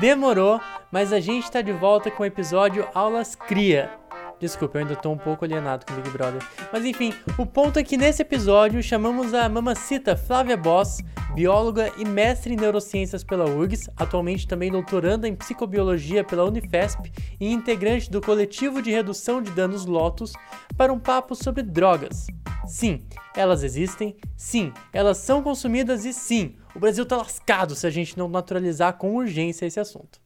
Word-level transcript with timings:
Demorou, 0.00 0.60
mas 0.90 1.12
a 1.12 1.20
gente 1.20 1.44
está 1.44 1.60
de 1.60 1.72
volta 1.72 2.10
com 2.10 2.22
o 2.22 2.26
episódio 2.26 2.88
Aulas 2.94 3.34
Cria. 3.34 4.01
Desculpa, 4.42 4.76
eu 4.76 4.82
ainda 4.82 4.96
tô 4.96 5.08
um 5.08 5.16
pouco 5.16 5.44
alienado 5.44 5.86
com 5.86 5.94
Big 5.94 6.10
Brother. 6.10 6.42
Mas 6.72 6.84
enfim, 6.84 7.14
o 7.38 7.46
ponto 7.46 7.78
é 7.78 7.84
que 7.84 7.96
nesse 7.96 8.22
episódio 8.22 8.82
chamamos 8.82 9.32
a 9.34 9.48
mamacita 9.48 10.16
Flávia 10.16 10.56
Boss, 10.56 10.98
bióloga 11.32 11.92
e 11.96 12.04
mestre 12.04 12.52
em 12.52 12.56
neurociências 12.56 13.22
pela 13.22 13.48
URGS, 13.48 13.88
atualmente 13.96 14.48
também 14.48 14.72
doutoranda 14.72 15.28
em 15.28 15.36
psicobiologia 15.36 16.24
pela 16.24 16.44
Unifesp 16.44 17.12
e 17.38 17.52
integrante 17.52 18.10
do 18.10 18.20
coletivo 18.20 18.82
de 18.82 18.90
redução 18.90 19.40
de 19.40 19.52
danos 19.52 19.86
Lotus, 19.86 20.32
para 20.76 20.92
um 20.92 20.98
papo 20.98 21.36
sobre 21.36 21.62
drogas. 21.62 22.26
Sim, 22.66 23.06
elas 23.36 23.62
existem, 23.62 24.16
sim, 24.36 24.72
elas 24.92 25.18
são 25.18 25.40
consumidas 25.40 26.04
e 26.04 26.12
sim, 26.12 26.56
o 26.74 26.80
Brasil 26.80 27.06
tá 27.06 27.16
lascado 27.16 27.76
se 27.76 27.86
a 27.86 27.90
gente 27.90 28.18
não 28.18 28.26
naturalizar 28.26 28.94
com 28.94 29.14
urgência 29.14 29.66
esse 29.66 29.78
assunto. 29.78 30.20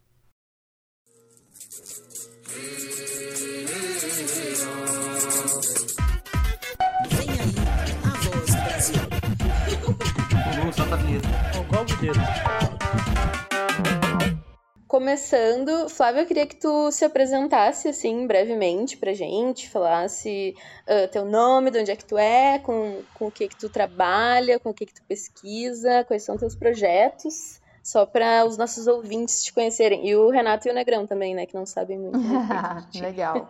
Começando, 14.86 15.88
Flávia, 15.88 16.20
eu 16.20 16.26
queria 16.26 16.46
que 16.46 16.54
tu 16.54 16.92
se 16.92 17.04
apresentasse 17.04 17.88
assim 17.88 18.24
brevemente 18.24 18.96
pra 18.96 19.12
gente, 19.12 19.68
falasse 19.68 20.54
uh, 20.86 21.10
teu 21.10 21.24
nome, 21.24 21.72
de 21.72 21.80
onde 21.80 21.90
é 21.90 21.96
que 21.96 22.04
tu 22.04 22.16
é, 22.16 22.60
com, 22.60 23.02
com 23.14 23.26
o 23.26 23.30
que 23.30 23.48
que 23.48 23.56
tu 23.56 23.68
trabalha, 23.68 24.60
com 24.60 24.70
o 24.70 24.74
que 24.74 24.86
que 24.86 24.94
tu 24.94 25.02
pesquisa, 25.02 26.04
quais 26.04 26.22
são 26.22 26.36
teus 26.36 26.54
projetos, 26.54 27.60
só 27.82 28.06
para 28.06 28.44
os 28.44 28.56
nossos 28.56 28.86
ouvintes 28.86 29.42
te 29.42 29.52
conhecerem. 29.52 30.08
E 30.08 30.14
o 30.14 30.30
Renato 30.30 30.68
e 30.68 30.70
o 30.70 30.74
Negrão 30.74 31.04
também, 31.04 31.34
né, 31.34 31.46
que 31.46 31.54
não 31.54 31.66
sabem 31.66 31.98
muito. 31.98 32.18
Legal. 33.02 33.48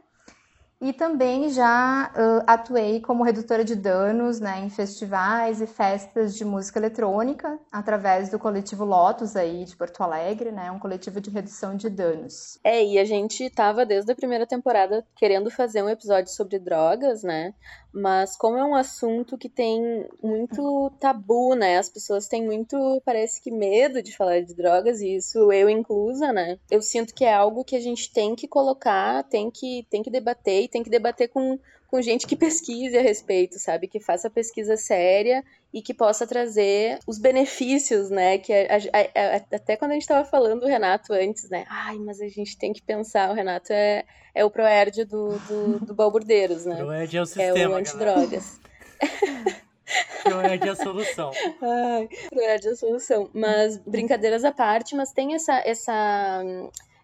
E 0.87 0.93
também 0.93 1.49
já 1.51 2.13
uh, 2.15 2.45
atuei 2.47 3.01
como 3.01 3.25
redutora 3.25 3.65
de 3.65 3.75
danos 3.75 4.39
né, 4.39 4.61
em 4.61 4.71
festivais 4.71 5.61
e 5.61 5.67
festas 5.67 6.37
de 6.37 6.45
música 6.45 6.79
eletrônica, 6.79 7.59
através 7.73 8.31
do 8.31 8.39
coletivo 8.39 8.85
Lotus 8.85 9.35
aí 9.35 9.65
de 9.65 9.75
Porto 9.75 10.01
Alegre, 10.01 10.53
né, 10.53 10.71
um 10.71 10.79
coletivo 10.79 11.21
de 11.21 11.29
redução 11.29 11.77
de 11.77 11.91
danos. 11.91 12.61
É, 12.63 12.85
e 12.85 13.01
a 13.01 13.05
gente 13.05 13.43
estava 13.43 13.85
desde 13.85 14.13
a 14.13 14.15
primeira 14.15 14.47
temporada 14.47 15.05
querendo 15.17 15.51
fazer 15.51 15.83
um 15.83 15.89
episódio 15.89 16.31
sobre 16.31 16.57
drogas, 16.57 17.25
né? 17.25 17.53
Mas 17.99 18.37
como 18.37 18.59
é 18.59 18.63
um 18.63 18.75
assunto 18.75 19.39
que 19.39 19.49
tem 19.49 20.07
muito 20.23 20.93
tabu, 21.01 21.55
né? 21.55 21.79
As 21.79 21.89
pessoas 21.89 22.29
têm 22.29 22.45
muito, 22.45 23.01
parece 23.07 23.41
que 23.41 23.51
medo 23.51 24.03
de 24.03 24.15
falar 24.15 24.43
de 24.43 24.55
drogas, 24.55 25.01
e 25.01 25.17
isso 25.17 25.51
eu 25.51 25.71
inclusa, 25.71 26.31
né? 26.31 26.59
Eu 26.71 26.83
sinto 26.83 27.15
que 27.15 27.25
é 27.25 27.33
algo 27.33 27.65
que 27.65 27.75
a 27.75 27.81
gente 27.81 28.13
tem 28.13 28.35
que 28.35 28.47
colocar, 28.47 29.23
tem 29.25 29.51
que, 29.51 29.87
tem 29.89 30.03
que 30.03 30.11
debater, 30.11 30.65
e 30.65 30.69
tem 30.69 30.83
que 30.83 30.91
debater 30.91 31.29
com, 31.31 31.59
com 31.97 32.03
gente 32.03 32.27
que 32.27 32.37
pesquise 32.37 32.95
a 32.95 33.01
respeito, 33.01 33.59
sabe? 33.59 33.89
Que 33.89 33.99
faça 33.99 34.29
pesquisa 34.29 34.77
séria 34.77 35.43
e 35.73 35.81
que 35.81 35.95
possa 35.95 36.27
trazer 36.27 36.99
os 37.07 37.19
benefícios, 37.19 38.11
né? 38.11 38.37
Que 38.37 38.53
a, 38.53 38.77
a, 38.77 39.37
a, 39.37 39.57
até 39.57 39.79
quando 39.79 39.93
a 39.93 39.95
gente 39.95 40.03
estava 40.03 40.29
falando 40.29 40.61
do 40.61 40.67
Renato 40.67 41.15
antes, 41.15 41.49
né? 41.49 41.65
Ai, 41.71 41.97
mas 41.97 42.21
a 42.21 42.29
gente 42.29 42.59
tem 42.59 42.75
que 42.75 42.83
pensar, 42.83 43.31
o 43.31 43.35
Renato 43.35 43.73
é, 43.73 44.05
é 44.35 44.45
o 44.45 44.51
Proerd 44.51 45.07
do, 45.07 45.39
do, 45.39 45.87
do 45.87 45.95
Balburdeiros, 45.95 46.67
né? 46.67 46.77
Proerd 46.77 47.17
é 47.17 47.23
o 47.23 47.27
sistema, 47.27 47.59
É 47.59 47.67
o 47.67 47.75
antidrogas. 47.75 48.61
Proerd 50.23 50.69
é 50.69 50.71
a 50.71 50.77
solução. 50.77 51.31
Ai, 51.63 52.09
Proerd 52.29 52.69
é 52.69 52.71
a 52.73 52.77
solução. 52.77 53.31
Mas, 53.33 53.79
brincadeiras 53.79 54.45
à 54.45 54.53
parte, 54.53 54.95
mas 54.95 55.13
tem 55.13 55.35
essa, 55.35 55.63
essa 55.65 56.43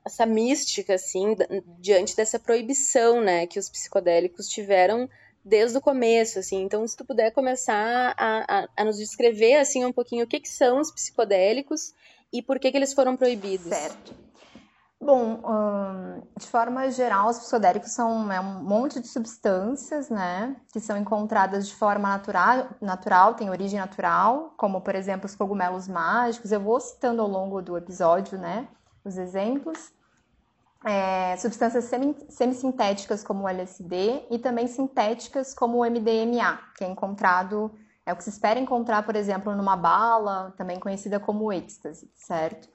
essa 0.05 0.27
mística, 0.27 0.95
assim, 0.95 1.37
diante 1.79 2.17
dessa 2.17 2.39
proibição, 2.39 3.21
né, 3.21 3.47
que 3.47 3.59
os 3.59 3.69
psicodélicos 3.69 4.49
tiveram 4.49 5.09
desde 5.45 5.79
o 5.79 5.81
começo, 5.81 6.39
assim. 6.39 6.63
Então, 6.63 6.87
se 6.87 6.97
tu 6.97 7.05
puder 7.05 7.33
começar 7.33 8.15
a, 8.17 8.63
a, 8.63 8.69
a 8.77 8.85
nos 8.85 8.97
descrever, 8.97 9.57
assim, 9.57 9.85
um 9.85 9.93
pouquinho 9.93 10.25
o 10.25 10.29
que, 10.29 10.41
que 10.41 10.49
são 10.49 10.81
os 10.81 10.91
psicodélicos 10.91 11.95
e 12.33 12.43
por 12.43 12.59
que, 12.59 12.71
que 12.71 12.77
eles 12.77 12.95
foram 12.95 13.17
proibidos. 13.17 13.67
Certo. 13.67 14.15
Bom, 15.01 15.41
hum, 15.45 16.23
de 16.39 16.47
forma 16.47 16.89
geral, 16.89 17.29
os 17.29 17.39
psicodélicos 17.41 17.91
são 17.91 18.31
é, 18.31 18.39
um 18.39 18.63
monte 18.63 19.01
de 19.01 19.09
substâncias, 19.09 20.09
né, 20.09 20.55
que 20.73 20.79
são 20.79 20.97
encontradas 20.97 21.67
de 21.67 21.75
forma 21.75 22.09
natural, 22.09 22.69
natural, 22.81 23.35
tem 23.35 23.51
origem 23.51 23.81
natural, 23.81 24.55
como, 24.57 24.81
por 24.81 24.95
exemplo, 24.95 25.27
os 25.27 25.35
cogumelos 25.35 25.89
mágicos. 25.89 26.53
Eu 26.53 26.61
vou 26.61 26.79
citando 26.79 27.21
ao 27.21 27.27
longo 27.27 27.61
do 27.61 27.77
episódio, 27.77 28.39
né, 28.39 28.69
os 29.05 29.17
exemplos. 29.19 29.93
É, 30.85 31.37
substâncias 31.37 31.85
semi, 31.85 32.17
semissintéticas 32.29 33.23
como 33.23 33.45
o 33.45 33.49
LSD 33.49 34.27
e 34.31 34.39
também 34.39 34.67
sintéticas 34.67 35.55
como 35.55 35.79
o 35.79 35.85
MDMA, 35.85 36.59
que 36.77 36.83
é 36.83 36.89
encontrado, 36.89 37.71
é 38.05 38.13
o 38.13 38.17
que 38.17 38.25
se 38.25 38.31
espera 38.31 38.59
encontrar, 38.59 39.05
por 39.05 39.15
exemplo, 39.15 39.55
numa 39.55 39.77
bala, 39.77 40.53
também 40.57 40.81
conhecida 40.81 41.21
como 41.21 41.53
êxtase, 41.53 42.11
certo? 42.17 42.69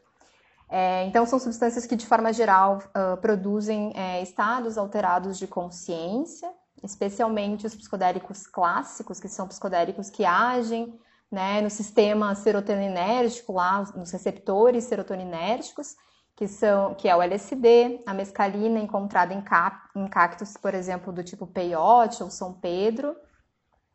É, 0.70 1.06
então, 1.06 1.26
são 1.26 1.40
substâncias 1.40 1.86
que, 1.86 1.96
de 1.96 2.06
forma 2.06 2.32
geral, 2.34 2.80
uh, 2.90 3.18
produzem 3.18 3.92
é, 3.96 4.22
estados 4.22 4.78
alterados 4.78 5.38
de 5.38 5.48
consciência, 5.48 6.50
especialmente 6.84 7.66
os 7.66 7.76
psicodélicos 7.76 8.46
clássicos, 8.46 9.20
que 9.20 9.28
são 9.28 9.48
psicodélicos 9.48 10.10
que 10.10 10.26
agem 10.26 10.98
né, 11.32 11.62
no 11.62 11.70
sistema 11.70 12.36
serotoninérgico, 12.36 13.54
lá, 13.54 13.84
nos 13.96 14.12
receptores 14.12 14.86
serotoninérgicos, 14.86 15.96
que 16.38 16.48
são 16.48 16.94
que 16.94 17.09
é 17.09 17.16
o 17.16 17.22
LSD, 17.22 18.03
a 18.06 18.14
mescalina 18.14 18.80
encontrada 18.80 19.34
em, 19.34 19.42
cap, 19.42 19.90
em 19.96 20.08
cactos, 20.08 20.56
por 20.56 20.75
exemplo, 20.75 21.12
do 21.12 21.24
tipo 21.24 21.48
peyote 21.48 22.22
ou 22.22 22.30
São 22.30 22.53
Pedro, 22.53 23.16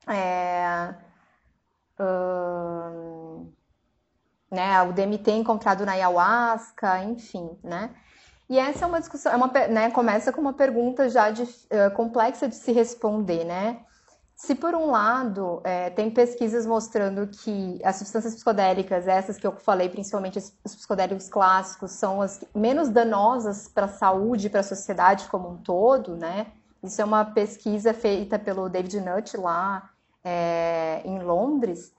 é, 0.08 0.92
né, 4.50 4.82
o 4.82 4.92
DMT 4.92 5.30
encontrado 5.30 5.86
na 5.86 5.92
ayahuasca, 5.92 7.04
enfim, 7.04 7.56
né? 7.62 7.94
E 8.50 8.59
essa 8.59 8.84
é 8.84 8.88
uma 8.88 8.98
discussão, 8.98 9.32
é 9.32 9.36
uma, 9.36 9.47
né, 9.69 9.91
começa 9.92 10.32
com 10.32 10.41
uma 10.41 10.53
pergunta 10.53 11.09
já 11.09 11.30
de, 11.30 11.44
uh, 11.44 11.94
complexa 11.94 12.48
de 12.48 12.56
se 12.56 12.72
responder, 12.72 13.44
né? 13.44 13.84
Se 14.44 14.56
por 14.56 14.74
um 14.74 14.91
lado 14.91 15.60
é, 15.62 15.89
tem 15.91 16.10
pesquisas 16.10 16.66
mostrando 16.66 17.28
que 17.28 17.78
as 17.84 17.94
substâncias 17.94 18.34
psicodélicas, 18.34 19.06
essas 19.06 19.36
que 19.36 19.47
eu 19.47 19.53
falei, 19.53 19.89
principalmente 19.89 20.36
os 20.36 20.74
psicodélicos 20.74 21.28
clássicos, 21.28 21.92
são 21.92 22.21
as 22.21 22.42
menos 22.53 22.89
danosas 22.89 23.68
para 23.68 23.84
a 23.84 23.89
saúde 23.89 24.48
e 24.48 24.50
para 24.50 24.59
a 24.59 24.65
sociedade 24.65 25.28
como 25.28 25.48
um 25.48 25.59
todo, 25.59 26.16
né? 26.16 26.48
Isso 26.83 27.00
é 27.00 27.04
uma 27.04 27.24
pesquisa 27.24 27.94
feita 27.94 28.36
pelo 28.36 28.68
David 28.68 29.00
Nutt 29.00 29.36
lá 29.36 29.89
é, 30.24 31.03
em 31.04 31.21
Londres, 31.21 31.92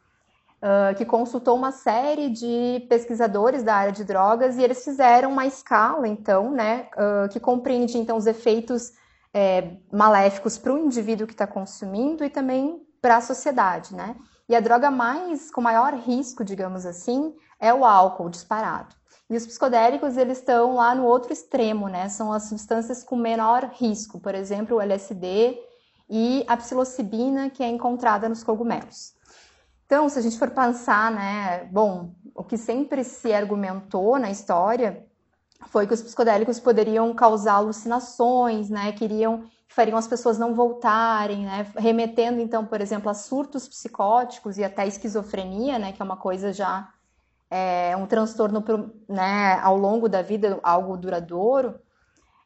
uh, 0.61 0.93
que 0.97 1.05
consultou 1.05 1.55
uma 1.55 1.71
série 1.71 2.29
de 2.29 2.85
pesquisadores 2.89 3.63
da 3.63 3.73
área 3.73 3.93
de 3.93 4.03
drogas 4.03 4.57
e 4.57 4.63
eles 4.63 4.83
fizeram 4.83 5.31
uma 5.31 5.45
escala, 5.45 6.09
então, 6.09 6.51
né, 6.51 6.89
uh, 6.97 7.29
que 7.29 7.39
compreende 7.39 7.97
então 7.97 8.17
os 8.17 8.25
efeitos 8.25 8.91
é, 9.33 9.77
maléficos 9.91 10.57
para 10.57 10.73
o 10.73 10.77
indivíduo 10.77 11.25
que 11.25 11.33
está 11.33 11.47
consumindo 11.47 12.23
e 12.23 12.29
também 12.29 12.85
para 13.01 13.17
a 13.17 13.21
sociedade, 13.21 13.95
né? 13.95 14.15
E 14.47 14.55
a 14.55 14.59
droga 14.59 14.91
mais 14.91 15.49
com 15.49 15.61
maior 15.61 15.93
risco, 15.93 16.43
digamos 16.43 16.85
assim, 16.85 17.33
é 17.59 17.73
o 17.73 17.83
álcool 17.83 18.29
disparado. 18.29 18.95
E 19.29 19.35
os 19.35 19.47
psicodélicos, 19.47 20.17
eles 20.17 20.37
estão 20.37 20.75
lá 20.75 20.93
no 20.93 21.05
outro 21.05 21.33
extremo, 21.33 21.87
né? 21.87 22.09
São 22.09 22.31
as 22.31 22.43
substâncias 22.43 23.03
com 23.03 23.15
menor 23.15 23.71
risco, 23.73 24.19
por 24.19 24.35
exemplo, 24.35 24.77
o 24.77 24.81
LSD 24.81 25.57
e 26.09 26.45
a 26.47 26.55
psilocibina, 26.57 27.49
que 27.49 27.63
é 27.63 27.67
encontrada 27.67 28.29
nos 28.29 28.43
cogumelos. 28.43 29.13
Então, 29.85 30.07
se 30.09 30.19
a 30.19 30.21
gente 30.21 30.37
for 30.37 30.51
pensar, 30.51 31.11
né, 31.11 31.65
bom, 31.71 32.13
o 32.35 32.43
que 32.43 32.57
sempre 32.57 33.03
se 33.03 33.33
argumentou 33.33 34.19
na 34.19 34.29
história 34.29 35.05
foi 35.67 35.87
que 35.87 35.93
os 35.93 36.01
psicodélicos 36.01 36.59
poderiam 36.59 37.13
causar 37.13 37.53
alucinações, 37.53 38.69
né, 38.69 38.91
queriam 38.91 39.43
fariam 39.67 39.97
as 39.97 40.07
pessoas 40.07 40.37
não 40.37 40.53
voltarem, 40.53 41.45
né, 41.45 41.65
remetendo 41.75 42.39
então, 42.39 42.63
por 42.63 42.79
exemplo, 42.79 43.09
a 43.09 43.13
surtos 43.13 43.67
psicóticos 43.67 44.59
e 44.59 44.63
até 44.63 44.85
esquizofrenia, 44.85 45.79
né, 45.79 45.91
que 45.91 46.01
é 46.01 46.05
uma 46.05 46.17
coisa 46.17 46.53
já 46.53 46.89
é, 47.49 47.95
um 47.97 48.05
transtorno, 48.05 48.63
né, 49.09 49.59
ao 49.61 49.77
longo 49.77 50.07
da 50.07 50.21
vida, 50.21 50.59
algo 50.63 50.97
duradouro. 50.97 51.79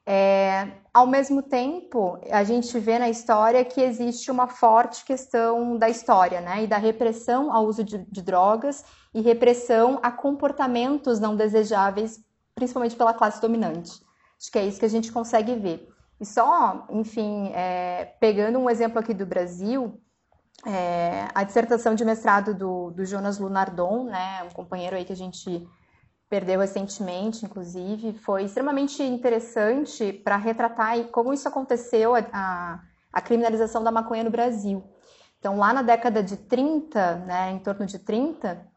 É, 0.05 0.71
ao 0.93 1.05
mesmo 1.05 1.41
tempo, 1.41 2.17
a 2.31 2.43
gente 2.43 2.79
vê 2.79 2.97
na 2.97 3.09
história 3.09 3.63
que 3.65 3.81
existe 3.81 4.31
uma 4.31 4.47
forte 4.47 5.03
questão 5.03 5.77
da 5.77 5.89
história, 5.89 6.39
né, 6.39 6.63
e 6.63 6.67
da 6.67 6.77
repressão 6.77 7.51
ao 7.51 7.65
uso 7.65 7.83
de, 7.83 7.97
de 8.09 8.21
drogas 8.21 8.85
e 9.13 9.21
repressão 9.21 9.99
a 10.01 10.11
comportamentos 10.11 11.19
não 11.19 11.35
desejáveis, 11.35 12.19
principalmente 12.57 12.95
pela 12.95 13.13
classe 13.13 13.39
dominante. 13.39 14.01
Acho 14.39 14.51
que 14.51 14.57
é 14.57 14.65
isso 14.65 14.79
que 14.79 14.85
a 14.85 14.89
gente 14.89 15.11
consegue 15.11 15.53
ver. 15.55 15.87
E 16.19 16.25
só, 16.25 16.87
enfim, 16.89 17.51
é, 17.53 18.15
pegando 18.19 18.57
um 18.57 18.67
exemplo 18.67 18.97
aqui 18.97 19.13
do 19.13 19.27
Brasil, 19.27 20.01
é, 20.65 21.27
a 21.35 21.43
dissertação 21.43 21.93
de 21.93 22.03
mestrado 22.03 22.55
do, 22.55 22.89
do 22.89 23.05
Jonas 23.05 23.37
Lunardon, 23.37 24.05
né, 24.05 24.43
um 24.43 24.49
companheiro 24.49 24.95
aí 24.95 25.05
que 25.05 25.13
a 25.13 25.15
gente 25.15 25.67
perdeu 26.27 26.59
recentemente, 26.59 27.45
inclusive, 27.45 28.13
foi 28.13 28.45
extremamente 28.45 29.03
interessante 29.03 30.11
para 30.11 30.35
retratar 30.35 30.97
como 31.05 31.31
isso 31.31 31.47
aconteceu, 31.47 32.15
a, 32.15 32.25
a, 32.33 32.79
a, 33.13 33.21
criminalização 33.21 33.83
da 33.83 33.91
maconha 33.91 34.23
no 34.23 34.31
Brasil. 34.31 34.83
Então, 35.37 35.57
lá 35.57 35.71
na 35.71 35.83
década 35.83 36.23
de 36.23 36.35
30, 36.35 37.15
né, 37.17 37.51
em 37.51 37.59
torno 37.59 37.85
de 37.85 37.99
30, 37.99 38.67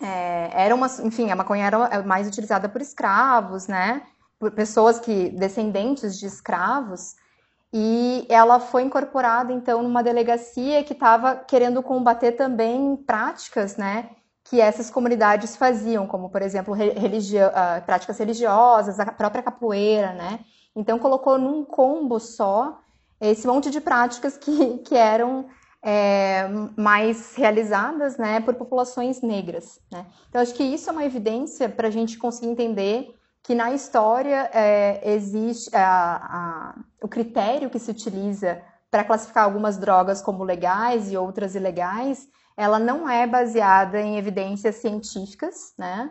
é, 0.00 0.50
era 0.52 0.74
uma, 0.74 0.88
enfim, 1.02 1.30
a 1.30 1.36
maconha 1.36 1.66
era 1.66 2.02
mais 2.02 2.26
utilizada 2.26 2.68
por 2.68 2.80
escravos, 2.80 3.66
né, 3.66 4.02
por 4.38 4.50
pessoas 4.50 4.98
que 4.98 5.30
descendentes 5.30 6.18
de 6.18 6.26
escravos, 6.26 7.14
e 7.72 8.26
ela 8.28 8.60
foi 8.60 8.82
incorporada 8.82 9.52
então 9.52 9.82
numa 9.82 10.02
delegacia 10.02 10.82
que 10.84 10.92
estava 10.92 11.36
querendo 11.36 11.82
combater 11.82 12.32
também 12.32 12.96
práticas, 12.96 13.76
né, 13.76 14.10
que 14.48 14.60
essas 14.60 14.90
comunidades 14.90 15.56
faziam, 15.56 16.06
como 16.06 16.30
por 16.30 16.42
exemplo 16.42 16.74
uh, 16.74 17.84
práticas 17.84 18.18
religiosas, 18.18 19.00
a 19.00 19.06
própria 19.06 19.42
capoeira, 19.42 20.12
né? 20.12 20.40
Então 20.74 20.98
colocou 20.98 21.36
num 21.36 21.64
combo 21.64 22.20
só 22.20 22.78
esse 23.20 23.46
monte 23.46 23.70
de 23.70 23.80
práticas 23.80 24.36
que, 24.36 24.78
que 24.78 24.94
eram 24.94 25.46
é, 25.88 26.48
mais 26.76 27.36
realizadas, 27.36 28.16
né, 28.16 28.40
por 28.40 28.54
populações 28.54 29.22
negras, 29.22 29.78
né? 29.88 30.04
Então 30.28 30.42
acho 30.42 30.52
que 30.52 30.64
isso 30.64 30.90
é 30.90 30.92
uma 30.92 31.04
evidência 31.04 31.68
para 31.68 31.86
a 31.86 31.90
gente 31.92 32.18
conseguir 32.18 32.48
entender 32.48 33.14
que 33.40 33.54
na 33.54 33.70
história 33.70 34.50
é, 34.52 35.00
existe 35.14 35.70
a, 35.76 36.16
a, 36.16 36.74
o 37.00 37.06
critério 37.06 37.70
que 37.70 37.78
se 37.78 37.88
utiliza 37.88 38.60
para 38.90 39.04
classificar 39.04 39.44
algumas 39.44 39.76
drogas 39.76 40.20
como 40.20 40.42
legais 40.42 41.12
e 41.12 41.16
outras 41.16 41.54
ilegais, 41.54 42.26
ela 42.56 42.80
não 42.80 43.08
é 43.08 43.24
baseada 43.24 44.00
em 44.00 44.18
evidências 44.18 44.74
científicas, 44.76 45.72
né? 45.78 46.10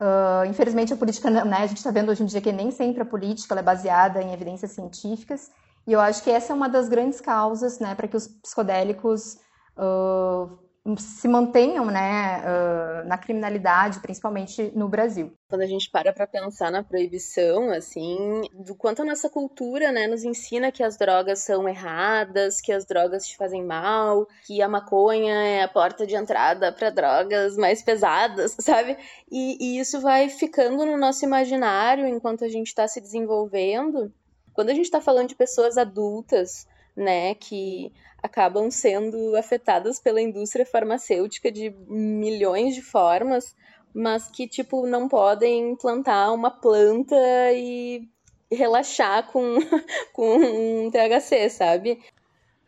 Uh, 0.00 0.46
infelizmente 0.48 0.94
a 0.94 0.96
política, 0.96 1.28
né, 1.28 1.58
a 1.58 1.66
gente 1.66 1.76
está 1.76 1.90
vendo 1.90 2.08
hoje 2.08 2.22
em 2.22 2.26
dia 2.26 2.40
que 2.40 2.52
nem 2.52 2.70
sempre 2.70 3.02
a 3.02 3.04
política 3.04 3.54
é 3.54 3.62
baseada 3.62 4.22
em 4.22 4.32
evidências 4.32 4.70
científicas, 4.70 5.50
e 5.90 5.92
eu 5.92 6.00
acho 6.00 6.22
que 6.22 6.30
essa 6.30 6.52
é 6.52 6.54
uma 6.54 6.68
das 6.68 6.88
grandes 6.88 7.20
causas, 7.20 7.80
né, 7.80 7.96
para 7.96 8.06
que 8.06 8.16
os 8.16 8.28
psicodélicos 8.28 9.38
uh, 9.76 10.96
se 10.96 11.26
mantenham 11.26 11.86
né, 11.86 12.44
uh, 12.44 13.08
na 13.08 13.18
criminalidade, 13.18 13.98
principalmente 13.98 14.70
no 14.72 14.88
Brasil. 14.88 15.36
Quando 15.48 15.62
a 15.62 15.66
gente 15.66 15.90
para 15.90 16.12
para 16.12 16.28
pensar 16.28 16.70
na 16.70 16.84
proibição, 16.84 17.72
assim, 17.72 18.42
do 18.54 18.76
quanto 18.76 19.02
a 19.02 19.04
nossa 19.04 19.28
cultura 19.28 19.90
né, 19.90 20.06
nos 20.06 20.22
ensina 20.22 20.70
que 20.70 20.84
as 20.84 20.96
drogas 20.96 21.40
são 21.40 21.68
erradas, 21.68 22.60
que 22.60 22.70
as 22.70 22.84
drogas 22.84 23.26
te 23.26 23.36
fazem 23.36 23.64
mal, 23.64 24.28
que 24.46 24.62
a 24.62 24.68
maconha 24.68 25.34
é 25.34 25.64
a 25.64 25.68
porta 25.68 26.06
de 26.06 26.14
entrada 26.14 26.70
para 26.70 26.90
drogas 26.90 27.56
mais 27.56 27.82
pesadas, 27.82 28.54
sabe? 28.62 28.96
E, 29.28 29.58
e 29.60 29.80
isso 29.80 30.00
vai 30.00 30.28
ficando 30.28 30.86
no 30.86 30.96
nosso 30.96 31.24
imaginário 31.24 32.06
enquanto 32.06 32.44
a 32.44 32.48
gente 32.48 32.68
está 32.68 32.86
se 32.86 33.00
desenvolvendo. 33.00 34.12
Quando 34.60 34.68
a 34.68 34.74
gente 34.74 34.84
está 34.84 35.00
falando 35.00 35.30
de 35.30 35.34
pessoas 35.34 35.78
adultas, 35.78 36.68
né, 36.94 37.34
que 37.34 37.90
acabam 38.22 38.70
sendo 38.70 39.34
afetadas 39.34 39.98
pela 39.98 40.20
indústria 40.20 40.66
farmacêutica 40.66 41.50
de 41.50 41.70
milhões 41.88 42.74
de 42.74 42.82
formas, 42.82 43.56
mas 43.94 44.28
que, 44.28 44.46
tipo, 44.46 44.86
não 44.86 45.08
podem 45.08 45.74
plantar 45.76 46.30
uma 46.32 46.50
planta 46.50 47.16
e 47.54 48.06
relaxar 48.52 49.32
com, 49.32 49.40
com 50.12 50.36
um 50.36 50.90
THC, 50.90 51.48
sabe? 51.48 51.98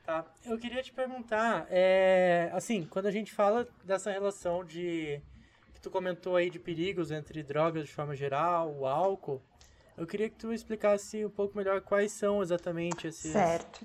Tá. 0.07 0.25
Eu 0.47 0.59
queria 0.59 0.83
te 0.83 0.95
perguntar, 0.95 1.67
é, 1.69 2.49
assim, 2.55 2.87
quando 2.89 3.05
a 3.05 3.13
gente 3.13 3.31
fala 3.31 3.69
dessa 3.85 4.11
relação 4.11 4.65
de 4.65 5.21
que 5.75 5.81
tu 5.83 5.91
comentou 5.91 6.37
aí 6.37 6.49
de 6.49 6.59
perigos 6.59 7.11
entre 7.11 7.43
drogas 7.43 7.85
de 7.85 7.93
forma 7.93 8.17
geral, 8.17 8.75
o 8.79 8.87
álcool, 8.87 9.43
eu 9.97 10.07
queria 10.07 10.29
que 10.29 10.37
tu 10.37 10.53
explicasse 10.53 11.25
um 11.25 11.31
pouco 11.31 11.57
melhor 11.57 11.81
quais 11.81 12.13
são 12.13 12.43
exatamente 12.43 13.07
esses. 13.07 13.33
Certo. 13.33 13.85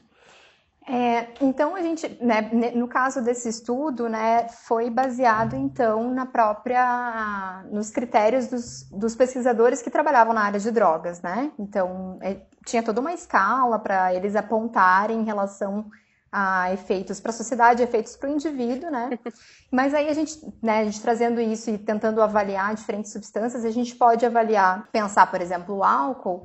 É, 0.90 1.28
então 1.42 1.76
a 1.76 1.82
gente, 1.82 2.08
né, 2.24 2.50
no 2.74 2.88
caso 2.88 3.22
desse 3.22 3.50
estudo, 3.50 4.08
né, 4.08 4.48
foi 4.48 4.90
baseado 4.90 5.54
então 5.54 6.14
na 6.14 6.26
própria, 6.26 7.66
nos 7.70 7.90
critérios 7.90 8.48
dos, 8.48 8.84
dos 8.84 9.14
pesquisadores 9.14 9.82
que 9.82 9.90
trabalhavam 9.90 10.34
na 10.34 10.44
área 10.44 10.60
de 10.60 10.72
drogas, 10.72 11.22
né? 11.22 11.52
Então 11.60 12.18
é, 12.22 12.38
tinha 12.66 12.82
toda 12.82 13.02
uma 13.02 13.14
escala 13.14 13.78
para 13.78 14.14
eles 14.14 14.34
apontarem 14.34 15.20
em 15.20 15.26
relação 15.26 15.90
a 16.32 16.74
efeitos 16.74 17.20
para 17.20 17.32
a 17.32 17.34
sociedade, 17.34 17.84
efeitos 17.84 18.16
para 18.16 18.30
o 18.30 18.34
indivíduo, 18.34 18.90
né? 18.92 19.18
Mas 19.72 19.94
aí 19.94 20.10
a 20.10 20.14
gente, 20.14 20.40
né, 20.62 20.80
a 20.80 20.86
gente 20.86 21.02
trazendo 21.02 21.40
isso 21.40 21.70
e 21.70 21.78
tentando 21.78 22.22
avaliar 22.22 22.76
diferentes 22.76 23.12
substâncias, 23.12 23.64
a 23.64 23.72
gente 23.72 23.96
pode 23.96 24.26
avaliar, 24.26 24.88
pensar, 24.92 25.30
por 25.30 25.42
exemplo, 25.42 25.76
o 25.76 25.84
álcool 25.84 26.44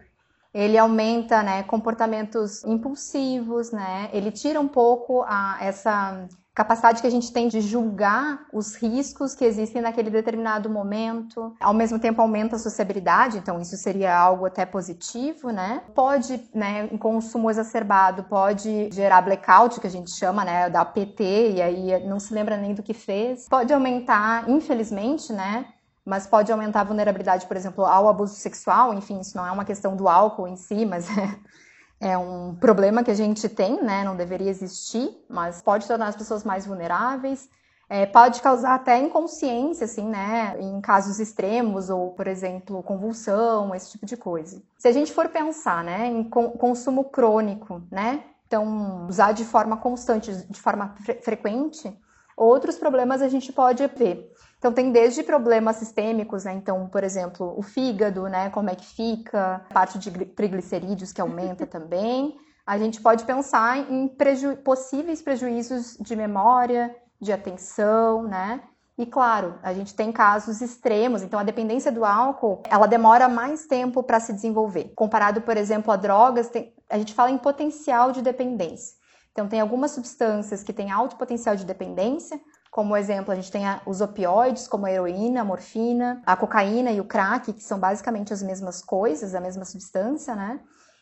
ele 0.54 0.76
aumenta 0.76 1.42
né, 1.42 1.62
comportamentos 1.62 2.62
impulsivos, 2.64 3.72
né? 3.72 4.10
Ele 4.12 4.30
tira 4.30 4.60
um 4.60 4.68
pouco 4.68 5.22
a, 5.22 5.56
essa 5.60 6.28
capacidade 6.54 7.00
que 7.00 7.06
a 7.06 7.10
gente 7.10 7.32
tem 7.32 7.48
de 7.48 7.60
julgar 7.60 8.46
os 8.52 8.74
riscos 8.74 9.34
que 9.34 9.44
existem 9.44 9.80
naquele 9.80 10.10
determinado 10.10 10.68
momento. 10.68 11.54
Ao 11.58 11.72
mesmo 11.72 11.98
tempo 11.98 12.20
aumenta 12.20 12.56
a 12.56 12.58
sociabilidade, 12.58 13.38
então 13.38 13.60
isso 13.60 13.76
seria 13.76 14.14
algo 14.14 14.44
até 14.44 14.66
positivo, 14.66 15.50
né? 15.50 15.82
Pode, 15.94 16.48
né, 16.54 16.88
em 16.92 16.98
consumo 16.98 17.50
exacerbado, 17.50 18.24
pode 18.24 18.90
gerar 18.92 19.22
blackout, 19.22 19.80
que 19.80 19.86
a 19.86 19.90
gente 19.90 20.10
chama, 20.10 20.44
né, 20.44 20.68
da 20.68 20.84
PT, 20.84 21.52
e 21.52 21.62
aí 21.62 22.06
não 22.06 22.20
se 22.20 22.34
lembra 22.34 22.56
nem 22.56 22.74
do 22.74 22.82
que 22.82 22.92
fez. 22.92 23.48
Pode 23.48 23.72
aumentar, 23.72 24.48
infelizmente, 24.48 25.32
né, 25.32 25.64
mas 26.04 26.26
pode 26.26 26.50
aumentar 26.50 26.80
a 26.80 26.84
vulnerabilidade, 26.84 27.46
por 27.46 27.56
exemplo, 27.56 27.84
ao 27.84 28.08
abuso 28.08 28.34
sexual. 28.34 28.92
Enfim, 28.92 29.20
isso 29.20 29.36
não 29.36 29.46
é 29.46 29.52
uma 29.52 29.64
questão 29.64 29.96
do 29.96 30.08
álcool 30.08 30.48
em 30.48 30.56
si, 30.56 30.84
mas 30.84 31.08
é, 31.16 31.34
é 32.02 32.18
um 32.18 32.56
problema 32.56 33.04
que 33.04 33.12
a 33.12 33.14
gente 33.14 33.48
tem, 33.48 33.80
né? 33.80 34.02
Não 34.02 34.16
deveria 34.16 34.50
existir, 34.50 35.08
mas 35.28 35.62
pode 35.62 35.86
tornar 35.86 36.08
as 36.08 36.16
pessoas 36.16 36.42
mais 36.42 36.66
vulneráveis. 36.66 37.48
É, 37.88 38.06
pode 38.06 38.42
causar 38.42 38.74
até 38.74 38.98
inconsciência, 38.98 39.84
assim, 39.84 40.08
né? 40.08 40.56
Em 40.58 40.80
casos 40.80 41.20
extremos, 41.20 41.90
ou, 41.90 42.10
por 42.10 42.26
exemplo, 42.26 42.82
convulsão, 42.82 43.72
esse 43.72 43.92
tipo 43.92 44.04
de 44.04 44.16
coisa. 44.16 44.60
Se 44.78 44.88
a 44.88 44.92
gente 44.92 45.12
for 45.12 45.28
pensar, 45.28 45.84
né, 45.84 46.08
em 46.08 46.24
consumo 46.24 47.04
crônico, 47.04 47.80
né? 47.88 48.24
Então, 48.48 49.06
usar 49.06 49.30
de 49.30 49.44
forma 49.44 49.76
constante, 49.76 50.32
de 50.32 50.60
forma 50.60 50.96
fre 51.04 51.14
frequente, 51.22 51.96
outros 52.36 52.76
problemas 52.76 53.22
a 53.22 53.28
gente 53.28 53.52
pode 53.52 53.86
ver. 53.86 54.30
Então 54.58 54.72
tem 54.72 54.92
desde 54.92 55.22
problemas 55.22 55.76
sistêmicos, 55.76 56.44
né? 56.44 56.54
Então, 56.54 56.86
por 56.88 57.02
exemplo, 57.02 57.54
o 57.58 57.62
fígado, 57.62 58.28
né? 58.28 58.48
Como 58.50 58.70
é 58.70 58.74
que 58.74 58.86
fica, 58.86 59.56
a 59.68 59.74
parte 59.74 59.98
de 59.98 60.10
triglicerídeos 60.26 61.12
que 61.12 61.20
aumenta 61.20 61.66
também. 61.66 62.36
A 62.64 62.78
gente 62.78 63.00
pode 63.00 63.24
pensar 63.24 63.90
em 63.90 64.06
preju 64.06 64.56
possíveis 64.58 65.20
prejuízos 65.20 65.96
de 65.98 66.14
memória, 66.14 66.94
de 67.20 67.32
atenção, 67.32 68.22
né? 68.22 68.62
E 68.96 69.06
claro, 69.06 69.58
a 69.62 69.72
gente 69.72 69.94
tem 69.94 70.12
casos 70.12 70.60
extremos, 70.60 71.22
então 71.22 71.40
a 71.40 71.42
dependência 71.42 71.90
do 71.90 72.04
álcool, 72.04 72.62
ela 72.68 72.86
demora 72.86 73.28
mais 73.28 73.66
tempo 73.66 74.02
para 74.02 74.20
se 74.20 74.32
desenvolver. 74.32 74.92
Comparado, 74.94 75.40
por 75.40 75.56
exemplo, 75.56 75.90
a 75.92 75.96
drogas, 75.96 76.50
tem, 76.50 76.72
a 76.88 76.98
gente 76.98 77.14
fala 77.14 77.30
em 77.30 77.38
potencial 77.38 78.12
de 78.12 78.22
dependência. 78.22 79.01
Então 79.32 79.48
tem 79.48 79.60
algumas 79.60 79.92
substâncias 79.92 80.62
que 80.62 80.72
têm 80.72 80.90
alto 80.90 81.16
potencial 81.16 81.56
de 81.56 81.64
dependência, 81.64 82.40
Como 82.70 82.96
exemplo, 82.96 83.30
a 83.32 83.34
gente 83.34 83.52
tem 83.52 83.64
os 83.86 84.00
opioides, 84.00 84.66
como 84.66 84.86
a 84.86 84.90
heroína, 84.90 85.42
a 85.42 85.44
morfina, 85.44 86.22
a 86.24 86.34
cocaína 86.34 86.90
e 86.90 87.00
o 87.00 87.04
crack, 87.04 87.52
que 87.52 87.62
são 87.62 87.78
basicamente 87.78 88.32
as 88.32 88.42
mesmas 88.42 88.82
coisas, 88.82 89.34
a 89.34 89.40
mesma 89.40 89.66
substância, 89.66 90.34
né? 90.34 90.58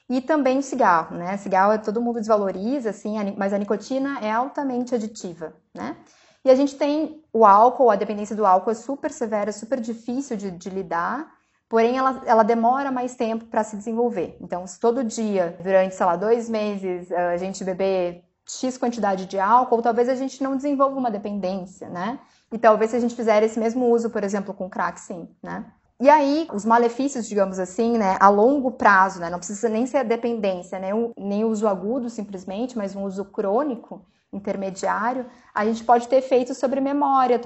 E 0.08 0.20
também 0.20 0.58
o 0.58 0.62
cigarro, 0.62 1.16
né? 1.16 1.36
Cigarro 1.36 1.80
todo 1.80 2.00
mundo 2.00 2.18
desvaloriza, 2.18 2.90
assim, 2.90 3.14
mas 3.36 3.52
a 3.52 3.58
nicotina 3.58 4.18
é 4.20 4.32
altamente 4.32 4.96
aditiva, 4.96 5.54
né? 5.72 5.96
E 6.44 6.50
a 6.50 6.56
gente 6.56 6.74
tem 6.76 7.22
o 7.32 7.46
álcool, 7.46 7.90
a 7.90 7.96
dependência 7.96 8.34
do 8.34 8.44
álcool 8.44 8.72
é 8.72 8.74
super 8.74 9.12
severa, 9.12 9.52
super 9.52 9.78
difícil 9.80 10.36
de, 10.36 10.50
de 10.50 10.70
lidar, 10.70 11.30
porém 11.70 11.96
ela, 11.96 12.20
ela 12.26 12.42
demora 12.42 12.90
mais 12.90 13.14
tempo 13.14 13.44
para 13.44 13.62
se 13.62 13.76
desenvolver. 13.76 14.36
Então, 14.40 14.66
se 14.66 14.78
todo 14.78 15.04
dia, 15.04 15.56
durante, 15.62 15.94
sei 15.94 16.04
lá, 16.04 16.16
dois 16.16 16.50
meses, 16.50 17.10
a 17.12 17.36
gente 17.36 17.62
beber 17.62 18.24
X 18.44 18.76
quantidade 18.76 19.24
de 19.26 19.38
álcool, 19.38 19.80
talvez 19.80 20.08
a 20.08 20.16
gente 20.16 20.42
não 20.42 20.56
desenvolva 20.56 20.98
uma 20.98 21.12
dependência, 21.12 21.88
né? 21.88 22.18
E 22.52 22.58
talvez 22.58 22.90
se 22.90 22.96
a 22.96 23.00
gente 23.00 23.14
fizer 23.14 23.44
esse 23.44 23.60
mesmo 23.60 23.86
uso, 23.86 24.10
por 24.10 24.24
exemplo, 24.24 24.52
com 24.52 24.68
crack, 24.68 25.00
sim, 25.00 25.28
né? 25.40 25.64
E 26.00 26.08
aí, 26.08 26.48
os 26.52 26.64
malefícios, 26.64 27.28
digamos 27.28 27.60
assim, 27.60 27.96
né, 27.96 28.16
a 28.18 28.28
longo 28.28 28.72
prazo, 28.72 29.20
né, 29.20 29.30
não 29.30 29.38
precisa 29.38 29.68
nem 29.68 29.86
ser 29.86 30.02
dependência, 30.02 30.78
né, 30.78 30.88
nem 31.16 31.44
uso 31.44 31.68
agudo 31.68 32.08
simplesmente, 32.08 32.76
mas 32.76 32.96
um 32.96 33.04
uso 33.04 33.26
crônico, 33.26 34.04
intermediário, 34.32 35.26
a 35.54 35.64
gente 35.66 35.84
pode 35.84 36.08
ter 36.08 36.16
efeitos 36.16 36.56
sobre 36.56 36.80
memória, 36.80 37.40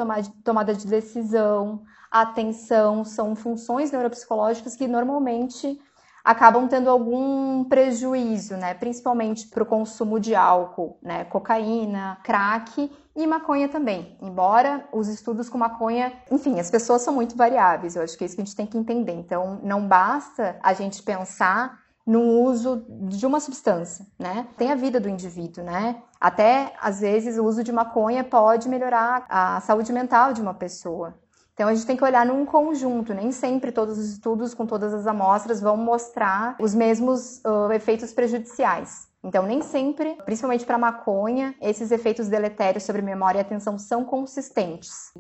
tomada 0.45 0.73
de 0.73 0.87
decisão, 0.87 1.83
atenção, 2.23 3.05
são 3.05 3.35
funções 3.35 3.91
neuropsicológicas 3.91 4.77
que 4.77 4.87
normalmente 4.87 5.81
acabam 6.25 6.67
tendo 6.67 6.89
algum 6.89 7.65
prejuízo, 7.65 8.57
né? 8.57 8.73
Principalmente 8.73 9.49
para 9.49 9.63
o 9.63 9.67
consumo 9.67 10.19
de 10.21 10.35
álcool, 10.35 10.97
né? 11.03 11.25
Cocaína, 11.25 12.19
crack 12.23 12.91
e 13.15 13.27
maconha 13.27 13.69
também. 13.69 14.17
Embora 14.23 14.89
os 14.93 15.09
estudos 15.09 15.51
com 15.51 15.59
maconha, 15.59 16.13
enfim, 16.31 16.59
as 16.59 16.71
pessoas 16.71 17.03
são 17.03 17.13
muito 17.13 17.37
variáveis. 17.37 17.97
Eu 17.97 18.03
acho 18.03 18.17
que 18.17 18.25
é 18.25 18.27
isso 18.27 18.37
que 18.37 18.43
a 18.43 18.45
gente 18.45 18.57
tem 18.57 18.67
que 18.67 18.79
entender. 18.79 19.13
Então, 19.13 19.61
não 19.63 19.87
basta 19.87 20.57
a 20.63 20.73
gente 20.73 21.03
pensar 21.03 21.85
no 22.07 22.21
uso 22.43 22.87
de 22.89 23.27
uma 23.27 23.41
substância, 23.41 24.07
né? 24.19 24.47
Tem 24.57 24.71
a 24.71 24.75
vida 24.75 25.01
do 25.01 25.09
indivíduo, 25.09 25.65
né? 25.65 26.03
Até 26.21 26.75
às 26.81 27.01
vezes 27.01 27.39
o 27.39 27.45
uso 27.45 27.65
de 27.65 27.73
maconha 27.73 28.23
pode 28.23 28.69
melhorar 28.69 29.27
a 29.29 29.61
saúde 29.61 29.93
mental 29.93 30.33
de 30.33 30.41
uma 30.41 30.55
pessoa. 30.55 31.15
Então 31.55 31.69
a 31.69 31.75
gente 31.75 31.87
tem 31.87 31.97
que 31.97 32.05
olhar 32.05 32.27
num 32.27 32.45
conjunto, 32.45 33.15
nem 33.15 33.31
sempre 33.31 33.71
todos 33.71 33.97
os 33.97 34.11
estudos 34.11 34.53
com 34.53 34.67
todas 34.67 34.93
as 34.93 35.07
amostras 35.07 35.61
vão 35.61 35.77
mostrar 35.77 36.57
os 36.61 36.75
mesmos 36.75 37.41
uh, 37.45 37.73
efeitos 37.73 38.13
prejudiciais. 38.13 39.09
Então, 39.23 39.47
nem 39.47 39.63
sempre, 39.63 40.17
principalmente 40.25 40.67
para 40.67 40.77
maconha, 40.77 41.55
esses 41.63 41.91
efeitos 41.91 42.29
deletérios 42.29 42.83
sobre 42.83 43.01
memória 43.01 43.39
e 43.39 43.41
atenção 43.41 43.79
são 43.79 44.05
consistentes. 44.05 45.13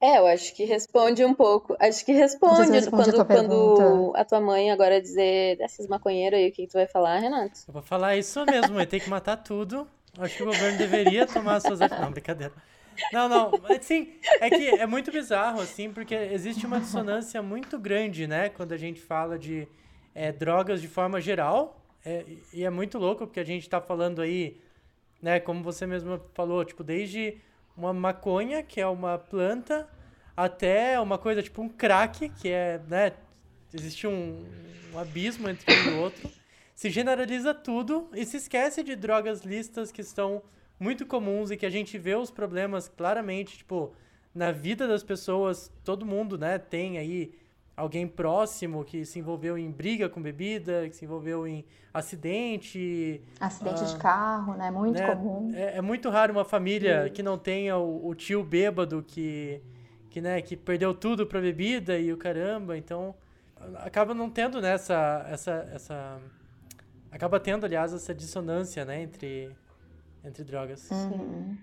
É, 0.00 0.18
eu 0.18 0.26
acho 0.26 0.54
que 0.54 0.64
responde 0.64 1.24
um 1.24 1.34
pouco. 1.34 1.74
Acho 1.80 2.04
que 2.04 2.12
responde 2.12 2.70
quando, 2.70 3.20
a 3.20 3.24
quando 3.24 4.12
a 4.14 4.24
tua 4.24 4.40
mãe 4.40 4.70
agora 4.70 5.00
dizer 5.00 5.56
desses 5.56 5.88
maconheiros 5.88 6.38
aí, 6.38 6.50
o 6.50 6.52
que 6.52 6.68
tu 6.68 6.74
vai 6.74 6.86
falar, 6.86 7.18
Renato? 7.18 7.58
Eu 7.66 7.72
vou 7.72 7.82
falar 7.82 8.14
isso 8.14 8.44
mesmo, 8.44 8.76
vai 8.76 8.86
ter 8.86 9.00
que 9.00 9.08
matar 9.08 9.38
tudo. 9.38 9.88
Acho 10.18 10.36
que 10.36 10.42
o 10.42 10.46
governo 10.46 10.78
deveria 10.78 11.26
tomar 11.26 11.60
suas 11.60 11.80
Não, 11.80 12.10
brincadeira. 12.12 12.52
Não, 13.12 13.28
não, 13.28 13.52
assim, 13.76 14.14
é 14.40 14.48
que 14.48 14.68
é 14.68 14.86
muito 14.86 15.10
bizarro, 15.10 15.60
assim, 15.60 15.92
porque 15.92 16.14
existe 16.14 16.66
uma 16.66 16.80
dissonância 16.80 17.42
muito 17.42 17.78
grande, 17.78 18.26
né, 18.26 18.48
quando 18.48 18.72
a 18.72 18.76
gente 18.76 19.00
fala 19.00 19.38
de 19.38 19.66
é, 20.14 20.32
drogas 20.32 20.80
de 20.80 20.88
forma 20.88 21.20
geral, 21.20 21.80
é, 22.04 22.24
e 22.52 22.64
é 22.64 22.70
muito 22.70 22.98
louco, 22.98 23.26
porque 23.26 23.40
a 23.40 23.44
gente 23.44 23.68
tá 23.68 23.80
falando 23.80 24.22
aí, 24.22 24.60
né, 25.20 25.40
como 25.40 25.62
você 25.62 25.86
mesmo 25.86 26.20
falou, 26.34 26.64
tipo, 26.64 26.84
desde 26.84 27.38
uma 27.76 27.92
maconha, 27.92 28.62
que 28.62 28.80
é 28.80 28.86
uma 28.86 29.18
planta, 29.18 29.88
até 30.36 30.98
uma 31.00 31.18
coisa 31.18 31.42
tipo 31.42 31.62
um 31.62 31.68
crack, 31.68 32.28
que 32.28 32.48
é, 32.48 32.80
né, 32.88 33.12
existe 33.72 34.06
um, 34.06 34.46
um 34.92 34.98
abismo 34.98 35.48
entre 35.48 35.72
um 35.74 35.92
e 35.92 35.94
outro, 35.94 36.30
se 36.74 36.90
generaliza 36.90 37.54
tudo 37.54 38.08
e 38.12 38.24
se 38.24 38.36
esquece 38.36 38.82
de 38.82 38.94
drogas 38.94 39.42
listas 39.42 39.90
que 39.90 40.02
estão 40.02 40.42
muito 40.78 41.06
comuns 41.06 41.50
e 41.50 41.56
que 41.56 41.66
a 41.66 41.70
gente 41.70 41.98
vê 41.98 42.14
os 42.14 42.30
problemas 42.30 42.88
claramente, 42.88 43.58
tipo, 43.58 43.92
na 44.34 44.52
vida 44.52 44.86
das 44.86 45.02
pessoas, 45.02 45.72
todo 45.82 46.04
mundo, 46.04 46.36
né, 46.36 46.58
tem 46.58 46.98
aí 46.98 47.32
alguém 47.76 48.08
próximo 48.08 48.84
que 48.84 49.04
se 49.04 49.18
envolveu 49.18 49.58
em 49.58 49.70
briga 49.70 50.08
com 50.08 50.20
bebida, 50.20 50.88
que 50.88 50.96
se 50.96 51.04
envolveu 51.04 51.46
em 51.46 51.64
acidente. 51.92 53.22
Acidente 53.38 53.84
de 53.84 53.96
carro, 53.96 54.54
né? 54.54 54.70
Muito 54.70 54.98
né? 54.98 55.14
comum. 55.14 55.52
É, 55.54 55.78
é, 55.78 55.82
muito 55.82 56.08
raro 56.08 56.32
uma 56.32 56.44
família 56.44 57.10
que 57.10 57.22
não 57.22 57.36
tenha 57.36 57.76
o, 57.76 58.08
o, 58.08 58.14
tio 58.14 58.42
bêbado 58.42 59.04
que, 59.06 59.60
que, 60.08 60.20
né, 60.20 60.40
que 60.40 60.56
perdeu 60.56 60.94
tudo 60.94 61.26
pra 61.26 61.40
bebida 61.40 61.98
e 61.98 62.12
o 62.12 62.16
caramba. 62.16 62.78
Então, 62.78 63.14
acaba 63.76 64.14
não 64.14 64.30
tendo. 64.30 64.60
Né, 64.60 64.72
essa, 64.72 65.26
essa, 65.30 66.18
acaba 67.10 67.38
tendo, 67.38 67.66
aliás, 67.66 67.92
essa 67.92 68.14
dissonância, 68.14 68.84
né, 68.86 69.02
entre 69.02 69.54
entre 70.26 70.44
drogas. 70.44 70.90
Uhum. 70.90 71.56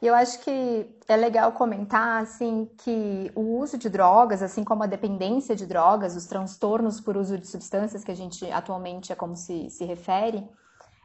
Eu 0.00 0.14
acho 0.14 0.40
que 0.40 0.96
é 1.08 1.16
legal 1.16 1.52
comentar 1.52 2.22
assim 2.22 2.70
que 2.78 3.30
o 3.34 3.58
uso 3.58 3.76
de 3.76 3.88
drogas, 3.90 4.42
assim 4.42 4.62
como 4.64 4.84
a 4.84 4.86
dependência 4.86 5.54
de 5.56 5.66
drogas, 5.66 6.16
os 6.16 6.26
transtornos 6.26 7.00
por 7.00 7.16
uso 7.16 7.36
de 7.36 7.46
substâncias 7.46 8.04
que 8.04 8.10
a 8.10 8.16
gente 8.16 8.50
atualmente 8.50 9.12
é 9.12 9.16
como 9.16 9.36
se, 9.36 9.68
se 9.70 9.84
refere, 9.84 10.48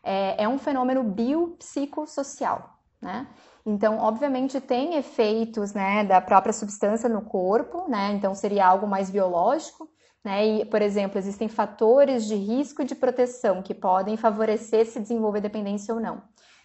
é, 0.04 0.44
é 0.44 0.48
um 0.48 0.60
fenômeno 0.60 1.04
biopsicossocial, 1.04 2.78
né? 3.02 3.28
Então, 3.66 3.98
obviamente, 3.98 4.60
tem 4.60 4.96
efeitos 4.96 5.74
né, 5.74 6.04
da 6.04 6.20
própria 6.20 6.52
substância 6.52 7.08
no 7.08 7.22
corpo, 7.22 7.90
né? 7.90 8.12
Então, 8.12 8.36
seria 8.36 8.68
algo 8.68 8.86
mais 8.86 9.10
biológico, 9.10 9.90
né? 10.24 10.46
E, 10.46 10.66
por 10.66 10.82
exemplo, 10.82 11.18
existem 11.18 11.48
fatores 11.48 12.26
de 12.26 12.36
risco 12.36 12.82
e 12.82 12.86
de 12.86 12.94
proteção 12.94 13.62
que 13.62 13.74
podem 13.74 14.18
favorecer 14.18 14.86
se 14.86 15.00
desenvolver 15.00 15.42
dependência 15.42 15.94
ou 15.94 16.00
não. 16.00 16.22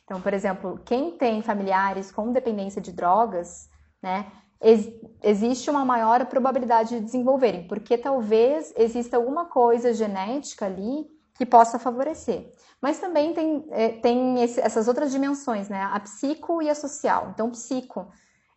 Então, 0.09 0.23
por 0.23 0.33
exemplo, 0.33 0.81
quem 0.87 1.11
tem 1.19 1.43
familiares 1.43 2.11
com 2.11 2.33
dependência 2.33 2.81
de 2.81 2.93
drogas, 2.93 3.69
né, 4.03 4.33
ex 4.59 4.89
existe 5.23 5.69
uma 5.69 5.85
maior 5.85 6.25
probabilidade 6.25 6.97
de 6.97 7.05
desenvolverem, 7.05 7.69
porque 7.69 7.99
talvez 7.99 8.73
exista 8.75 9.19
alguma 9.19 9.45
coisa 9.45 9.93
genética 9.93 10.65
ali 10.65 11.07
que 11.35 11.45
possa 11.45 11.79
favorecer. 11.79 12.51
Mas 12.81 12.99
também 12.99 13.35
tem, 13.35 13.67
é, 13.71 13.91
tem 13.91 14.43
esse, 14.43 14.59
essas 14.59 14.89
outras 14.89 15.13
dimensões, 15.13 15.69
né, 15.69 15.83
a 15.93 16.01
psico 16.01 16.63
e 16.63 16.71
a 16.71 16.75
social. 16.75 17.29
Então, 17.35 17.51
psico, 17.51 18.09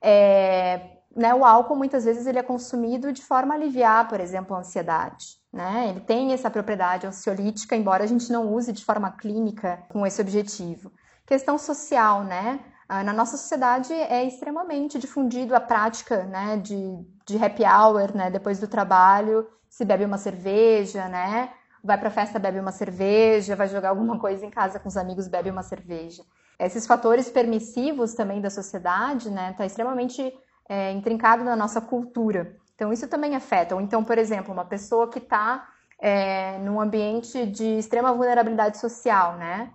é, 0.02 1.00
né, 1.14 1.36
o 1.36 1.44
álcool 1.44 1.76
muitas 1.76 2.06
vezes 2.06 2.26
ele 2.28 2.40
é 2.40 2.44
consumido 2.44 3.12
de 3.12 3.24
forma 3.24 3.54
a 3.54 3.58
aliviar, 3.58 4.08
por 4.08 4.22
exemplo, 4.22 4.56
a 4.56 4.60
ansiedade. 4.60 5.42
Né? 5.52 5.90
Ele 5.90 6.00
tem 6.00 6.32
essa 6.32 6.50
propriedade 6.50 7.06
ansiolítica, 7.06 7.76
embora 7.76 8.06
a 8.06 8.08
gente 8.08 8.32
não 8.32 8.54
use 8.54 8.72
de 8.72 8.86
forma 8.86 9.12
clínica 9.12 9.84
com 9.90 10.06
esse 10.06 10.22
objetivo. 10.22 10.90
Questão 11.26 11.58
social, 11.58 12.24
né? 12.24 12.60
Ah, 12.88 13.04
na 13.04 13.14
nossa 13.14 13.38
sociedade 13.38 13.94
é 13.94 14.26
extremamente 14.26 15.00
difundido 15.00 15.56
a 15.56 15.62
prática 15.62 16.24
né, 16.26 16.58
de, 16.58 16.76
de 17.26 17.42
happy 17.42 17.64
hour, 17.64 18.14
né? 18.14 18.30
Depois 18.30 18.60
do 18.60 18.68
trabalho, 18.68 19.48
se 19.70 19.86
bebe 19.86 20.04
uma 20.04 20.18
cerveja, 20.18 21.08
né? 21.08 21.52
Vai 21.82 21.98
para 21.98 22.12
festa, 22.12 22.38
bebe 22.38 22.60
uma 22.60 22.74
cerveja, 22.74 23.56
vai 23.56 23.70
jogar 23.70 23.90
alguma 23.90 24.20
coisa 24.20 24.46
em 24.46 24.50
casa 24.50 24.78
com 24.78 24.90
os 24.90 24.98
amigos, 24.98 25.30
bebe 25.30 25.50
uma 25.50 25.64
cerveja. 25.64 26.24
Esses 26.60 26.86
fatores 26.86 27.30
permissivos 27.30 28.14
também 28.14 28.42
da 28.42 28.50
sociedade, 28.50 29.32
né? 29.32 29.54
Tá 29.58 29.66
extremamente 29.66 30.34
é, 30.68 30.92
intrincado 30.92 31.44
na 31.46 31.56
nossa 31.56 31.80
cultura. 31.80 32.58
Então, 32.76 32.92
isso 32.92 33.08
também 33.08 33.36
afeta. 33.36 33.74
Ou 33.74 33.80
então, 33.80 34.04
por 34.04 34.18
exemplo, 34.18 34.54
uma 34.54 34.66
pessoa 34.66 35.10
que 35.10 35.20
está 35.20 35.66
é, 35.98 36.58
num 36.60 36.82
ambiente 36.82 37.46
de 37.46 37.78
extrema 37.78 38.12
vulnerabilidade 38.14 38.78
social, 38.78 39.38
né? 39.38 39.72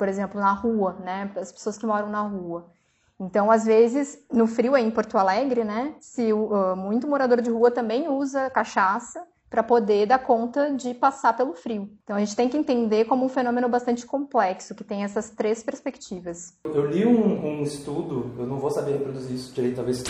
Por 0.00 0.08
exemplo, 0.08 0.40
na 0.40 0.54
rua, 0.54 0.96
né? 1.04 1.30
As 1.36 1.52
pessoas 1.52 1.76
que 1.76 1.84
moram 1.84 2.08
na 2.08 2.22
rua. 2.22 2.72
Então, 3.20 3.50
às 3.50 3.66
vezes, 3.66 4.18
no 4.32 4.46
frio 4.46 4.74
aí 4.74 4.82
em 4.82 4.90
Porto 4.90 5.18
Alegre, 5.18 5.62
né? 5.62 5.94
Se 6.00 6.32
uh, 6.32 6.74
muito 6.74 7.06
morador 7.06 7.42
de 7.42 7.50
rua 7.50 7.70
também 7.70 8.08
usa 8.08 8.48
cachaça 8.48 9.22
para 9.50 9.62
poder 9.62 10.06
dar 10.06 10.20
conta 10.20 10.74
de 10.74 10.94
passar 10.94 11.36
pelo 11.36 11.52
frio. 11.52 11.90
Então, 12.02 12.16
a 12.16 12.20
gente 12.20 12.34
tem 12.34 12.48
que 12.48 12.56
entender 12.56 13.04
como 13.04 13.26
um 13.26 13.28
fenômeno 13.28 13.68
bastante 13.68 14.06
complexo 14.06 14.74
que 14.74 14.82
tem 14.82 15.04
essas 15.04 15.28
três 15.28 15.62
perspectivas. 15.62 16.54
Eu 16.64 16.86
li 16.86 17.04
um, 17.04 17.58
um 17.58 17.62
estudo, 17.62 18.34
eu 18.38 18.46
não 18.46 18.58
vou 18.58 18.70
saber 18.70 18.92
reproduzir 18.92 19.36
isso 19.36 19.52
direito, 19.52 19.76
talvez. 19.76 20.02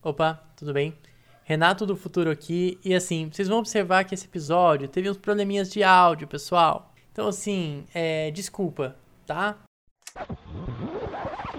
Opa, 0.00 0.40
tudo 0.54 0.72
bem? 0.72 0.96
Renato 1.42 1.84
do 1.84 1.96
Futuro 1.96 2.30
aqui, 2.30 2.78
e 2.84 2.94
assim, 2.94 3.28
vocês 3.32 3.48
vão 3.48 3.58
observar 3.58 4.04
que 4.04 4.14
esse 4.14 4.26
episódio 4.26 4.86
teve 4.86 5.10
uns 5.10 5.18
probleminhas 5.18 5.68
de 5.72 5.82
áudio, 5.82 6.28
pessoal. 6.28 6.93
Então, 7.14 7.28
assim, 7.28 7.84
é, 7.94 8.32
desculpa, 8.32 8.96
tá? 9.24 9.58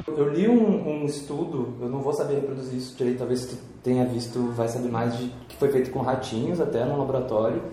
Eu 0.06 0.28
li 0.28 0.50
um, 0.50 0.86
um, 0.86 1.06
estudo, 1.06 1.78
eu 1.80 1.88
não 1.88 2.02
vou 2.02 2.12
saber 2.12 2.36
reproduzir 2.36 2.78
isso 2.78 2.98
direito, 2.98 3.20
talvez 3.20 3.46
tu 3.46 3.56
tenha 3.82 4.06
visto, 4.06 4.52
vai 4.52 4.68
saber 4.68 4.90
mais, 4.90 5.18
de 5.18 5.30
que 5.48 5.56
foi 5.56 5.72
feito 5.72 5.92
com 5.92 6.02
ratinhos 6.02 6.60
até 6.60 6.84
no 6.84 6.98
laboratório, 6.98 7.64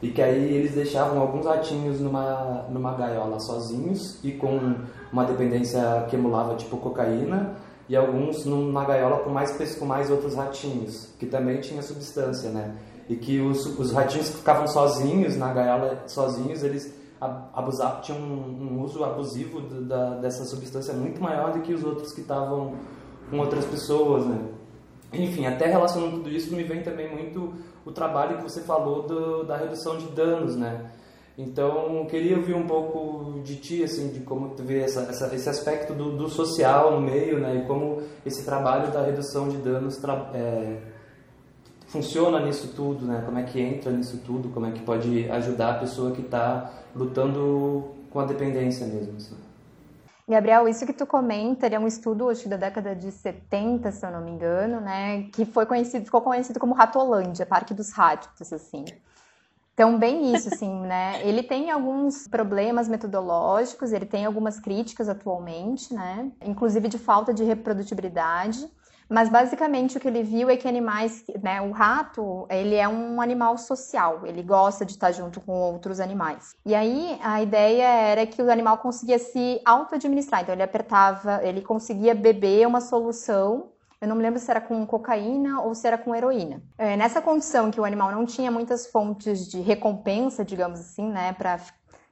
e 0.00 0.10
que 0.12 0.22
aí 0.22 0.54
eles 0.54 0.74
deixavam 0.76 1.20
alguns 1.20 1.44
ratinhos 1.44 1.98
numa, 1.98 2.64
numa 2.70 2.94
gaiola 2.94 3.40
sozinhos 3.40 4.22
e 4.22 4.30
com 4.30 4.76
uma 5.12 5.24
dependência 5.24 6.06
que 6.08 6.14
emulava 6.14 6.54
tipo 6.54 6.76
cocaína, 6.76 7.56
e 7.88 7.96
alguns 7.96 8.46
na 8.46 8.84
gaiola 8.84 9.18
com 9.18 9.30
mais, 9.30 9.50
com 9.76 9.84
mais 9.84 10.12
outros 10.12 10.36
ratinhos, 10.36 11.08
que 11.18 11.26
também 11.26 11.60
tinha 11.60 11.82
substância, 11.82 12.50
né? 12.50 12.76
E 13.08 13.16
que 13.16 13.40
os, 13.40 13.66
os 13.80 13.90
ratinhos 13.90 14.28
que 14.28 14.36
ficavam 14.36 14.68
sozinhos 14.68 15.36
na 15.36 15.52
gaiola, 15.52 16.04
sozinhos, 16.06 16.62
eles 16.62 17.01
abusavam, 17.54 18.00
tinham 18.00 18.20
um, 18.20 18.72
um 18.72 18.82
uso 18.82 19.04
abusivo 19.04 19.60
da, 19.60 20.16
dessa 20.16 20.44
substância 20.44 20.92
muito 20.94 21.22
maior 21.22 21.52
do 21.52 21.60
que 21.60 21.72
os 21.72 21.84
outros 21.84 22.12
que 22.12 22.20
estavam 22.20 22.74
com 23.30 23.38
outras 23.38 23.64
pessoas, 23.64 24.26
né? 24.26 24.38
Enfim, 25.12 25.46
até 25.46 25.66
relacionando 25.66 26.16
tudo 26.16 26.30
isso, 26.30 26.54
me 26.54 26.62
vem 26.62 26.82
também 26.82 27.10
muito 27.10 27.52
o 27.84 27.92
trabalho 27.92 28.38
que 28.38 28.42
você 28.42 28.62
falou 28.62 29.02
do, 29.02 29.44
da 29.44 29.56
redução 29.56 29.98
de 29.98 30.06
danos, 30.06 30.56
né? 30.56 30.90
Então, 31.36 32.06
queria 32.06 32.36
ouvir 32.36 32.54
um 32.54 32.66
pouco 32.66 33.40
de 33.40 33.56
ti, 33.56 33.82
assim, 33.82 34.08
de 34.08 34.20
como 34.20 34.50
tu 34.50 34.62
vê 34.62 34.80
essa, 34.80 35.00
essa, 35.02 35.34
esse 35.34 35.48
aspecto 35.48 35.94
do, 35.94 36.16
do, 36.16 36.28
social 36.28 36.92
no 36.92 37.00
meio, 37.00 37.38
né? 37.38 37.56
E 37.56 37.66
como 37.66 38.02
esse 38.24 38.44
trabalho 38.44 38.92
da 38.92 39.02
redução 39.02 39.48
de 39.48 39.56
danos 39.58 39.98
é, 40.34 40.78
funciona 41.92 42.40
nisso 42.40 42.68
tudo, 42.74 43.04
né? 43.04 43.22
Como 43.24 43.38
é 43.38 43.42
que 43.42 43.60
entra 43.60 43.92
nisso 43.92 44.16
tudo, 44.24 44.48
como 44.48 44.64
é 44.64 44.72
que 44.72 44.80
pode 44.80 45.30
ajudar 45.30 45.72
a 45.72 45.78
pessoa 45.78 46.12
que 46.12 46.22
está 46.22 46.72
lutando 46.96 47.90
com 48.10 48.18
a 48.18 48.24
dependência 48.24 48.86
mesmo, 48.86 49.16
assim. 49.18 49.36
Gabriel, 50.26 50.66
isso 50.66 50.86
que 50.86 50.92
tu 50.94 51.04
comenta, 51.04 51.66
ele 51.66 51.74
é 51.74 51.78
um 51.78 51.86
estudo, 51.86 52.30
acho 52.30 52.48
da 52.48 52.56
década 52.56 52.96
de 52.96 53.10
70, 53.10 53.92
se 53.92 54.06
eu 54.06 54.10
não 54.10 54.22
me 54.22 54.30
engano, 54.30 54.80
né, 54.80 55.24
que 55.34 55.44
foi 55.44 55.66
conhecido, 55.66 56.06
ficou 56.06 56.22
conhecido 56.22 56.58
como 56.58 56.72
Ratolândia, 56.72 57.44
Parque 57.44 57.74
dos 57.74 57.90
Ratos, 57.92 58.50
assim. 58.52 58.84
Então, 59.74 59.98
bem 59.98 60.34
isso, 60.34 60.48
assim, 60.52 60.80
né? 60.82 61.26
Ele 61.26 61.42
tem 61.42 61.70
alguns 61.70 62.28
problemas 62.28 62.88
metodológicos, 62.88 63.92
ele 63.92 64.04
tem 64.04 64.24
algumas 64.26 64.60
críticas 64.60 65.08
atualmente, 65.08 65.92
né? 65.94 66.30
Inclusive 66.44 66.88
de 66.88 66.98
falta 66.98 67.32
de 67.32 67.42
reprodutibilidade. 67.42 68.68
Mas 69.12 69.28
basicamente 69.28 69.98
o 69.98 70.00
que 70.00 70.08
ele 70.08 70.22
viu 70.22 70.48
é 70.48 70.56
que 70.56 70.66
animais, 70.66 71.24
né, 71.42 71.60
o 71.60 71.70
rato, 71.70 72.46
ele 72.48 72.74
é 72.74 72.88
um 72.88 73.20
animal 73.20 73.58
social, 73.58 74.26
ele 74.26 74.42
gosta 74.42 74.86
de 74.86 74.92
estar 74.92 75.12
junto 75.12 75.38
com 75.38 75.52
outros 75.52 76.00
animais. 76.00 76.54
E 76.64 76.74
aí 76.74 77.18
a 77.22 77.42
ideia 77.42 77.84
era 77.84 78.26
que 78.26 78.40
o 78.40 78.50
animal 78.50 78.78
conseguia 78.78 79.18
se 79.18 79.60
auto-administrar, 79.66 80.42
então 80.42 80.54
ele 80.54 80.62
apertava, 80.62 81.40
ele 81.44 81.60
conseguia 81.60 82.14
beber 82.14 82.66
uma 82.66 82.80
solução 82.80 83.70
eu 84.00 84.08
não 84.08 84.16
me 84.16 84.22
lembro 84.22 84.40
se 84.40 84.50
era 84.50 84.60
com 84.60 84.84
cocaína 84.84 85.60
ou 85.60 85.76
se 85.76 85.86
era 85.86 85.96
com 85.96 86.12
heroína. 86.12 86.60
É, 86.76 86.96
nessa 86.96 87.22
condição 87.22 87.70
que 87.70 87.80
o 87.80 87.84
animal 87.84 88.10
não 88.10 88.26
tinha 88.26 88.50
muitas 88.50 88.88
fontes 88.88 89.48
de 89.48 89.60
recompensa, 89.60 90.44
digamos 90.44 90.80
assim, 90.80 91.08
né, 91.08 91.32
para 91.34 91.60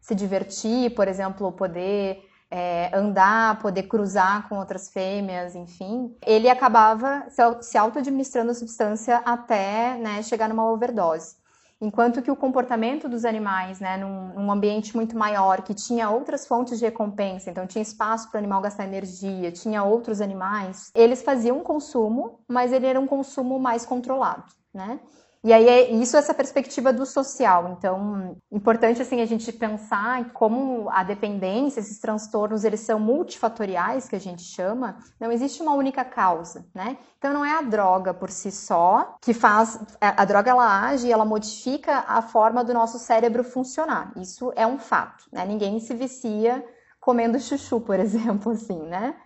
se 0.01 0.15
divertir, 0.15 0.95
por 0.95 1.09
exemplo, 1.09 1.51
poder 1.51 2.30
é, 2.51 2.91
andar, 2.93 3.59
poder 3.61 3.85
cruzar 3.85 4.49
com 4.49 4.59
outras 4.59 4.91
fêmeas, 4.91 5.55
enfim, 5.55 6.15
ele 6.27 6.49
acabava 6.49 7.27
se 7.61 7.79
auto-administrando 7.79 8.51
a 8.51 8.55
substância 8.55 9.19
até 9.19 9.97
né, 9.97 10.23
chegar 10.23 10.49
numa 10.49 10.69
overdose. 10.69 11.39
Enquanto 11.83 12.21
que 12.21 12.31
o 12.31 12.37
comportamento 12.37 13.09
dos 13.09 13.25
animais, 13.25 13.81
né, 13.81 13.97
num, 13.97 14.35
num, 14.35 14.53
ambiente 14.53 14.95
muito 14.95 15.17
maior, 15.17 15.63
que 15.63 15.73
tinha 15.73 16.11
outras 16.11 16.47
fontes 16.47 16.79
de 16.79 16.85
recompensa, 16.85 17.51
então 17.51 17.67
tinha 17.67 17.81
espaço 17.81 18.29
para 18.29 18.37
o 18.37 18.39
animal 18.39 18.61
gastar 18.61 18.85
energia, 18.85 19.51
tinha 19.51 19.83
outros 19.83 20.21
animais, 20.21 20.91
eles 20.95 21.23
faziam 21.23 21.57
um 21.59 21.63
consumo, 21.63 22.41
mas 22.47 22.71
ele 22.71 22.87
era 22.87 23.01
um 23.01 23.07
consumo 23.07 23.59
mais 23.59 23.87
controlado, 23.87 24.45
né? 24.75 25.01
E 25.43 25.55
aí 25.55 25.67
é 25.67 25.91
isso 25.91 26.19
essa 26.19 26.35
perspectiva 26.35 26.93
do 26.93 27.07
social. 27.07 27.75
Então, 27.77 28.37
importante 28.53 29.01
assim 29.01 29.23
a 29.23 29.27
gente 29.27 29.51
pensar 29.53 30.33
como 30.33 30.91
a 30.91 31.03
dependência, 31.03 31.81
esses 31.81 31.99
transtornos, 31.99 32.63
eles 32.63 32.81
são 32.81 33.01
multifatoriais, 33.01 34.07
que 34.07 34.17
a 34.17 34.21
gente 34.21 34.43
chama. 34.43 34.99
Não 35.19 35.33
existe 35.33 35.63
uma 35.63 35.73
única 35.73 36.05
causa, 36.05 36.67
né? 36.75 36.99
Então 37.19 37.33
não 37.33 37.45
é 37.45 37.57
a 37.57 37.63
droga 37.63 38.13
por 38.13 38.31
si 38.31 38.53
só 38.53 39.17
que 39.21 39.33
faz 39.33 39.81
a 40.01 40.25
droga 40.25 40.51
ela 40.51 40.89
age 40.89 41.07
e 41.07 41.13
ela 41.13 41.25
modifica 41.25 42.05
a 42.07 42.21
forma 42.21 42.63
do 42.63 42.75
nosso 42.75 42.99
cérebro 42.99 43.43
funcionar. 43.43 44.13
Isso 44.17 44.53
é 44.55 44.67
um 44.67 44.79
fato, 44.79 45.25
né? 45.33 45.47
Ninguém 45.47 45.81
se 45.81 45.95
vicia 45.95 46.63
comendo 47.01 47.41
chuchu, 47.41 47.81
por 47.81 47.97
exemplo, 48.01 48.53
assim, 48.53 48.83
né? 48.83 49.17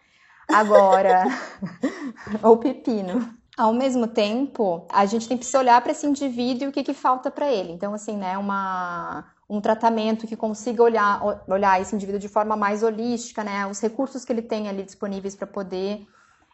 Agora, 0.49 1.25
ou 2.43 2.57
pepino. 2.57 3.35
Ao 3.57 3.73
mesmo 3.73 4.09
tempo, 4.09 4.87
a 4.91 5.07
gente 5.07 5.29
tem 5.29 5.39
que 5.39 5.47
se 5.47 5.57
olhar 5.57 5.81
para 5.81 5.93
esse 5.93 6.07
indivíduo 6.07 6.67
e 6.67 6.69
o 6.69 6.73
que, 6.73 6.83
que 6.83 6.95
falta 6.95 7.31
para 7.31 7.51
ele. 7.51 7.73
Então, 7.73 7.95
assim, 7.95 8.17
né, 8.17 8.37
uma, 8.37 9.33
um 9.49 9.61
tratamento 9.61 10.27
que 10.27 10.37
consiga 10.37 10.83
olhar, 10.83 11.21
olhar 11.47 11.81
esse 11.81 11.95
indivíduo 11.95 12.21
de 12.21 12.29
forma 12.29 12.57
mais 12.57 12.83
holística, 12.83 13.45
né, 13.45 13.67
os 13.67 13.81
recursos 13.81 14.25
que 14.25 14.33
ele 14.33 14.43
tem 14.43 14.69
ali 14.69 14.83
disponíveis 14.83 15.37
para 15.37 15.47
poder 15.47 16.05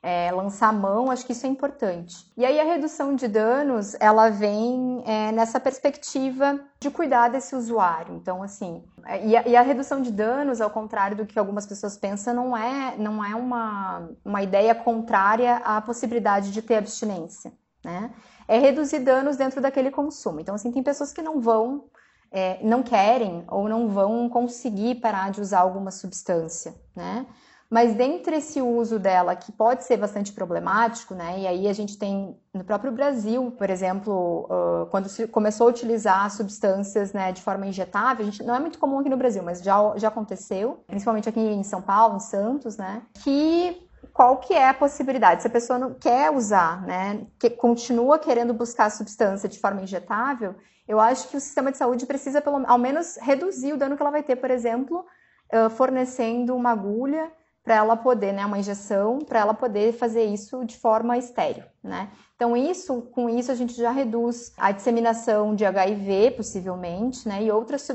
é, 0.02 0.30
lançar 0.32 0.72
mão, 0.72 1.10
acho 1.10 1.26
que 1.26 1.32
isso 1.32 1.44
é 1.44 1.48
importante. 1.48 2.16
E 2.36 2.44
aí 2.44 2.58
a 2.58 2.64
redução 2.64 3.14
de 3.14 3.28
danos, 3.28 3.94
ela 4.00 4.30
vem 4.30 5.02
é, 5.06 5.30
nessa 5.30 5.60
perspectiva 5.60 6.58
de 6.80 6.90
cuidar 6.90 7.28
desse 7.28 7.54
usuário. 7.54 8.14
Então, 8.14 8.42
assim, 8.42 8.82
é, 9.04 9.26
e 9.26 9.36
a, 9.36 9.48
e 9.48 9.56
a, 9.56 9.62
redução 9.62 10.00
de 10.00 10.10
danos, 10.10 10.60
ao 10.60 10.70
contrário 10.70 11.16
do 11.16 11.26
que 11.26 11.38
algumas 11.38 11.66
pessoas 11.66 11.98
pensam, 11.98 12.32
não 12.32 12.56
é, 12.56 12.96
não 12.96 13.22
é 13.22 13.34
uma, 13.34 14.08
uma 14.24 14.42
ideia 14.42 14.74
contrária 14.74 15.56
à 15.56 15.80
possibilidade 15.82 16.50
de 16.50 16.62
ter 16.62 16.76
abstinência, 16.76 17.52
né? 17.84 18.10
É 18.48 18.58
reduzir 18.58 19.00
danos 19.00 19.36
dentro 19.36 19.60
daquele 19.60 19.90
consumo. 19.90 20.40
Então, 20.40 20.54
assim, 20.54 20.72
tem 20.72 20.82
pessoas 20.82 21.12
que 21.12 21.22
não 21.22 21.40
vão, 21.40 21.84
é, 22.32 22.58
não 22.64 22.82
querem 22.82 23.44
ou 23.48 23.68
não 23.68 23.86
vão 23.86 24.28
conseguir 24.30 24.96
parar 24.96 25.30
de 25.30 25.40
usar 25.42 25.60
alguma 25.60 25.90
substância, 25.90 26.74
né? 26.96 27.26
Mas 27.70 27.94
dentro 27.94 28.34
esse 28.34 28.60
uso 28.60 28.98
dela, 28.98 29.36
que 29.36 29.52
pode 29.52 29.84
ser 29.84 29.96
bastante 29.96 30.32
problemático, 30.32 31.14
né? 31.14 31.38
E 31.38 31.46
aí 31.46 31.68
a 31.68 31.72
gente 31.72 31.96
tem 31.96 32.36
no 32.52 32.64
próprio 32.64 32.90
Brasil, 32.90 33.52
por 33.52 33.70
exemplo, 33.70 34.48
uh, 34.50 34.86
quando 34.90 35.08
se 35.08 35.28
começou 35.28 35.68
a 35.68 35.70
utilizar 35.70 36.28
substâncias 36.32 37.12
né, 37.12 37.30
de 37.30 37.40
forma 37.40 37.64
injetável, 37.64 38.24
gente, 38.24 38.42
não 38.42 38.56
é 38.56 38.58
muito 38.58 38.76
comum 38.76 38.98
aqui 38.98 39.08
no 39.08 39.16
Brasil, 39.16 39.40
mas 39.44 39.62
já, 39.62 39.76
já 39.96 40.08
aconteceu, 40.08 40.82
principalmente 40.88 41.28
aqui 41.28 41.38
em 41.38 41.62
São 41.62 41.80
Paulo, 41.80 42.16
em 42.16 42.20
Santos, 42.20 42.76
né? 42.76 43.02
Que 43.22 43.88
qual 44.12 44.38
que 44.38 44.52
é 44.52 44.68
a 44.68 44.74
possibilidade? 44.74 45.42
Se 45.42 45.46
a 45.46 45.50
pessoa 45.50 45.78
não 45.78 45.94
quer 45.94 46.32
usar, 46.32 46.82
né, 46.82 47.24
que 47.38 47.50
continua 47.50 48.18
querendo 48.18 48.52
buscar 48.52 48.86
a 48.86 48.90
substância 48.90 49.48
de 49.48 49.60
forma 49.60 49.82
injetável, 49.82 50.56
eu 50.88 50.98
acho 50.98 51.28
que 51.28 51.36
o 51.36 51.40
sistema 51.40 51.70
de 51.70 51.78
saúde 51.78 52.04
precisa, 52.04 52.40
pelo, 52.40 52.64
ao 52.66 52.78
menos, 52.78 53.16
reduzir 53.22 53.72
o 53.72 53.76
dano 53.76 53.96
que 53.96 54.02
ela 54.02 54.10
vai 54.10 54.24
ter, 54.24 54.34
por 54.34 54.50
exemplo, 54.50 55.06
uh, 55.54 55.70
fornecendo 55.70 56.56
uma 56.56 56.70
agulha 56.72 57.30
para 57.62 57.74
ela 57.74 57.96
poder, 57.96 58.32
né, 58.32 58.44
uma 58.44 58.58
injeção, 58.58 59.18
para 59.18 59.40
ela 59.40 59.52
poder 59.52 59.92
fazer 59.92 60.24
isso 60.24 60.64
de 60.64 60.76
forma 60.76 61.18
estéreo, 61.18 61.64
né? 61.82 62.10
Então 62.34 62.56
isso, 62.56 63.02
com 63.12 63.28
isso 63.28 63.52
a 63.52 63.54
gente 63.54 63.74
já 63.74 63.90
reduz 63.90 64.52
a 64.56 64.72
disseminação 64.72 65.54
de 65.54 65.64
HIV, 65.66 66.32
possivelmente, 66.32 67.28
né, 67.28 67.42
e 67.42 67.50
outras 67.50 67.86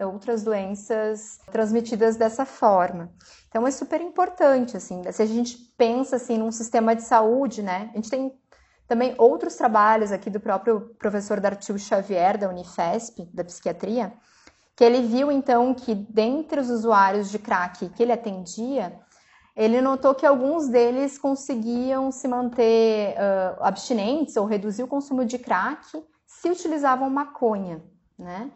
outras 0.00 0.44
doenças 0.44 1.40
transmitidas 1.50 2.16
dessa 2.16 2.44
forma. 2.44 3.10
Então 3.48 3.66
é 3.66 3.70
super 3.70 4.00
importante, 4.00 4.76
assim, 4.76 5.02
se 5.10 5.22
a 5.22 5.26
gente 5.26 5.56
pensa 5.76 6.16
assim 6.16 6.38
num 6.38 6.52
sistema 6.52 6.94
de 6.94 7.02
saúde, 7.02 7.62
né? 7.62 7.90
A 7.92 7.96
gente 7.96 8.10
tem 8.10 8.32
também 8.86 9.14
outros 9.18 9.56
trabalhos 9.56 10.12
aqui 10.12 10.30
do 10.30 10.40
próprio 10.40 10.94
professor 10.98 11.40
Dartil 11.40 11.76
Xavier 11.76 12.38
da 12.38 12.48
Unifesp, 12.48 13.28
da 13.34 13.44
psiquiatria, 13.44 14.12
que 14.74 14.84
ele 14.84 15.02
viu 15.02 15.32
então 15.32 15.74
que 15.74 15.92
dentre 15.92 16.60
os 16.60 16.70
usuários 16.70 17.30
de 17.30 17.38
crack 17.38 17.88
que 17.88 18.02
ele 18.02 18.12
atendia, 18.12 18.96
ele 19.58 19.80
notou 19.80 20.14
que 20.14 20.24
alguns 20.24 20.68
deles 20.68 21.18
conseguiam 21.18 22.12
se 22.12 22.28
manter 22.28 23.16
uh, 23.16 23.64
abstinentes 23.64 24.36
ou 24.36 24.46
reduzir 24.46 24.84
o 24.84 24.86
consumo 24.86 25.24
de 25.24 25.36
crack 25.36 26.00
se 26.24 26.48
utilizavam 26.48 27.10
maconha, 27.10 27.82
né? 28.16 28.52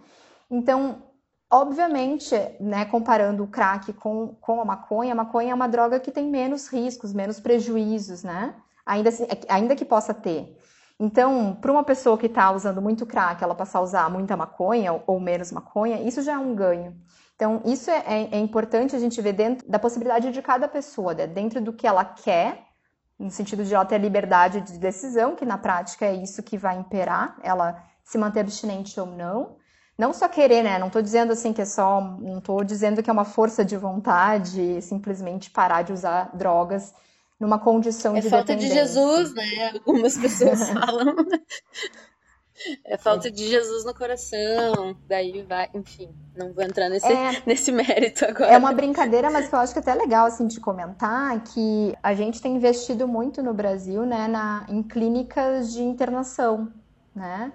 Então, 0.48 1.02
obviamente, 1.50 2.36
né, 2.60 2.84
comparando 2.84 3.42
o 3.42 3.48
crack 3.48 3.92
com, 3.94 4.36
com 4.40 4.60
a 4.60 4.64
maconha, 4.64 5.12
a 5.12 5.16
maconha 5.16 5.50
é 5.50 5.54
uma 5.54 5.66
droga 5.66 5.98
que 5.98 6.12
tem 6.12 6.30
menos 6.30 6.68
riscos, 6.68 7.12
menos 7.12 7.40
prejuízos, 7.40 8.22
né? 8.22 8.54
Ainda, 8.86 9.08
assim, 9.08 9.26
ainda 9.48 9.74
que 9.74 9.84
possa 9.84 10.14
ter. 10.14 10.56
Então, 11.00 11.58
para 11.60 11.72
uma 11.72 11.82
pessoa 11.82 12.16
que 12.16 12.26
está 12.26 12.52
usando 12.52 12.80
muito 12.80 13.04
crack, 13.04 13.42
ela 13.42 13.56
passar 13.56 13.80
a 13.80 13.82
usar 13.82 14.08
muita 14.08 14.36
maconha 14.36 15.02
ou 15.04 15.18
menos 15.18 15.50
maconha, 15.50 16.00
isso 16.00 16.22
já 16.22 16.34
é 16.34 16.38
um 16.38 16.54
ganho. 16.54 16.96
Então, 17.34 17.62
isso 17.64 17.90
é, 17.90 18.04
é, 18.06 18.28
é, 18.32 18.38
importante 18.38 18.94
a 18.94 18.98
gente 18.98 19.20
ver 19.20 19.32
dentro 19.32 19.68
da 19.68 19.78
possibilidade 19.78 20.30
de 20.30 20.42
cada 20.42 20.68
pessoa, 20.68 21.14
né? 21.14 21.26
dentro 21.26 21.60
do 21.60 21.72
que 21.72 21.86
ela 21.86 22.04
quer, 22.04 22.64
no 23.18 23.30
sentido 23.30 23.64
de 23.64 23.74
ela 23.74 23.84
ter 23.84 23.98
liberdade 23.98 24.60
de 24.60 24.78
decisão, 24.78 25.34
que 25.34 25.44
na 25.44 25.58
prática 25.58 26.06
é 26.06 26.14
isso 26.14 26.42
que 26.42 26.56
vai 26.56 26.76
imperar, 26.78 27.36
ela 27.42 27.82
se 28.04 28.18
manter 28.18 28.40
abstinente 28.40 28.98
ou 28.98 29.06
não. 29.06 29.56
Não 29.98 30.12
só 30.12 30.28
querer, 30.28 30.62
né? 30.62 30.78
Não 30.78 30.86
estou 30.86 31.02
dizendo 31.02 31.32
assim 31.32 31.52
que 31.52 31.60
é 31.60 31.66
só. 31.66 32.00
Não 32.00 32.38
estou 32.38 32.64
dizendo 32.64 33.02
que 33.02 33.10
é 33.10 33.12
uma 33.12 33.24
força 33.24 33.64
de 33.64 33.76
vontade 33.76 34.80
simplesmente 34.80 35.50
parar 35.50 35.82
de 35.82 35.92
usar 35.92 36.34
drogas 36.34 36.94
numa 37.42 37.58
condição 37.58 38.16
é 38.16 38.20
de 38.20 38.30
falta 38.30 38.54
de 38.54 38.68
Jesus, 38.68 39.34
né? 39.34 39.72
Algumas 39.74 40.16
pessoas 40.16 40.66
falam. 40.70 41.14
É 42.84 42.96
falta 42.96 43.30
de 43.30 43.48
Jesus 43.48 43.84
no 43.84 43.94
coração, 43.94 44.96
daí 45.08 45.42
vai, 45.42 45.68
enfim, 45.74 46.08
não 46.36 46.52
vou 46.52 46.64
entrar 46.64 46.88
nesse, 46.88 47.06
é, 47.06 47.42
nesse 47.46 47.72
mérito 47.72 48.24
agora. 48.24 48.52
É 48.52 48.58
uma 48.58 48.72
brincadeira, 48.72 49.30
mas 49.30 49.48
que 49.48 49.54
eu 49.54 49.58
acho 49.58 49.72
que 49.72 49.78
é 49.78 49.82
até 49.82 49.94
legal 49.94 50.26
assim 50.26 50.46
de 50.46 50.60
comentar 50.60 51.42
que 51.44 51.96
a 52.02 52.14
gente 52.14 52.40
tem 52.40 52.56
investido 52.56 53.06
muito 53.06 53.42
no 53.42 53.52
Brasil, 53.54 54.04
né, 54.04 54.28
na, 54.28 54.66
em 54.68 54.82
clínicas 54.82 55.72
de 55.72 55.82
internação, 55.82 56.72
né? 57.14 57.52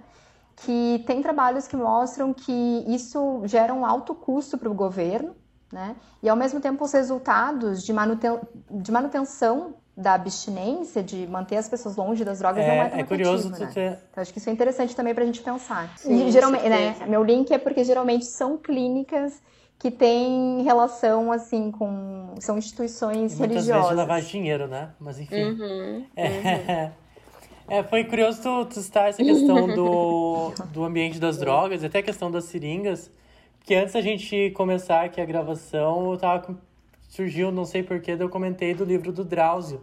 Que 0.56 1.04
tem 1.06 1.22
trabalhos 1.22 1.68
que 1.68 1.76
mostram 1.76 2.34
que 2.34 2.84
isso 2.88 3.42
gera 3.46 3.74
um 3.74 3.86
alto 3.86 4.16
custo 4.16 4.58
para 4.58 4.70
o 4.70 4.74
governo, 4.74 5.36
né? 5.72 5.96
E 6.22 6.30
ao 6.30 6.36
mesmo 6.36 6.60
tempo 6.60 6.84
os 6.84 6.92
resultados 6.92 7.84
de, 7.84 7.94
manuten 7.94 8.40
de 8.72 8.92
manutenção 8.92 9.76
da 9.98 10.14
abstinência, 10.14 11.02
de 11.02 11.26
manter 11.26 11.58
as 11.58 11.68
pessoas 11.68 11.96
longe 11.96 12.24
das 12.24 12.38
drogas, 12.38 12.64
é, 12.64 12.68
não 12.68 12.84
é 12.84 12.90
tão 12.90 13.00
é 13.00 13.04
curioso 13.04 13.50
né? 13.50 13.72
ter... 13.74 13.98
Então, 14.12 14.22
acho 14.22 14.32
que 14.32 14.38
isso 14.38 14.48
é 14.48 14.54
interessante 14.54 14.96
também 14.96 15.12
para 15.12 15.24
a 15.24 15.26
gente 15.26 15.42
pensar. 15.42 15.92
Sim, 15.98 16.30
geralmente, 16.30 16.70
né, 16.70 16.96
meu 17.08 17.24
link 17.24 17.52
é 17.52 17.58
porque 17.58 17.84
geralmente 17.84 18.26
são 18.26 18.60
clínicas 18.60 19.42
que 19.80 19.90
têm 19.90 20.62
relação, 20.62 21.32
assim, 21.32 21.72
com... 21.72 22.36
São 22.40 22.60
instituições 22.60 23.34
e 23.34 23.40
religiosas. 23.40 23.40
Muitas 23.40 23.66
vezes 23.66 23.90
de 23.90 23.96
lavar 23.96 24.22
dinheiro, 24.22 24.68
né? 24.68 24.90
Mas, 25.00 25.20
enfim. 25.20 25.44
Uhum, 25.44 26.06
é, 26.16 26.28
uhum. 26.28 26.92
é, 27.78 27.84
foi 27.84 28.04
curioso 28.04 28.42
tu, 28.42 28.66
tu 28.66 28.82
citar 28.82 29.10
essa 29.10 29.24
questão 29.24 29.68
do, 29.68 30.52
do 30.72 30.84
ambiente 30.84 31.20
das 31.20 31.38
drogas, 31.38 31.84
até 31.84 32.00
a 32.00 32.04
questão 32.04 32.30
das 32.30 32.46
seringas, 32.46 33.12
porque 33.58 33.74
antes 33.74 33.94
da 33.94 34.02
gente 34.02 34.52
começar 34.52 35.06
aqui 35.06 35.20
a 35.20 35.26
gravação, 35.26 36.12
eu 36.12 36.18
tava 36.18 36.56
surgiu, 37.18 37.52
não 37.52 37.66
sei 37.66 37.82
porquê, 37.82 38.16
eu 38.20 38.30
comentei 38.30 38.76
do 38.76 38.86
livro 38.86 39.12
do 39.12 39.26
Drauzio, 39.26 39.82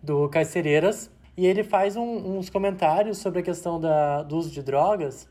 do 0.00 0.28
Carcereiras, 0.28 1.10
e 1.36 1.44
ele 1.44 1.64
faz 1.64 1.96
um, 1.96 2.38
uns 2.38 2.48
comentários 2.48 3.18
sobre 3.18 3.40
a 3.40 3.42
questão 3.42 3.80
da, 3.80 4.22
do 4.22 4.36
uso 4.36 4.52
de 4.52 4.62
drogas, 4.62 5.26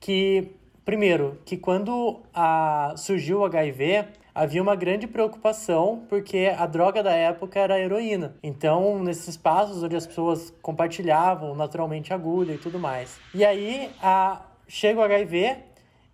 que, 0.00 0.50
primeiro, 0.84 1.38
que 1.44 1.56
quando 1.56 2.20
a, 2.34 2.92
surgiu 2.96 3.38
o 3.38 3.44
HIV, 3.44 4.04
havia 4.34 4.60
uma 4.60 4.74
grande 4.74 5.06
preocupação 5.06 6.02
porque 6.08 6.52
a 6.58 6.66
droga 6.66 7.04
da 7.04 7.12
época 7.12 7.60
era 7.60 7.74
a 7.74 7.78
heroína. 7.78 8.34
Então, 8.42 9.00
nesses 9.00 9.28
espaços 9.28 9.84
onde 9.84 9.94
as 9.94 10.08
pessoas 10.08 10.52
compartilhavam 10.60 11.54
naturalmente 11.54 12.12
agulha 12.12 12.54
e 12.54 12.58
tudo 12.58 12.80
mais. 12.80 13.16
E 13.32 13.44
aí, 13.44 13.88
a, 14.02 14.42
chega 14.66 14.98
o 14.98 15.04
HIV 15.04 15.56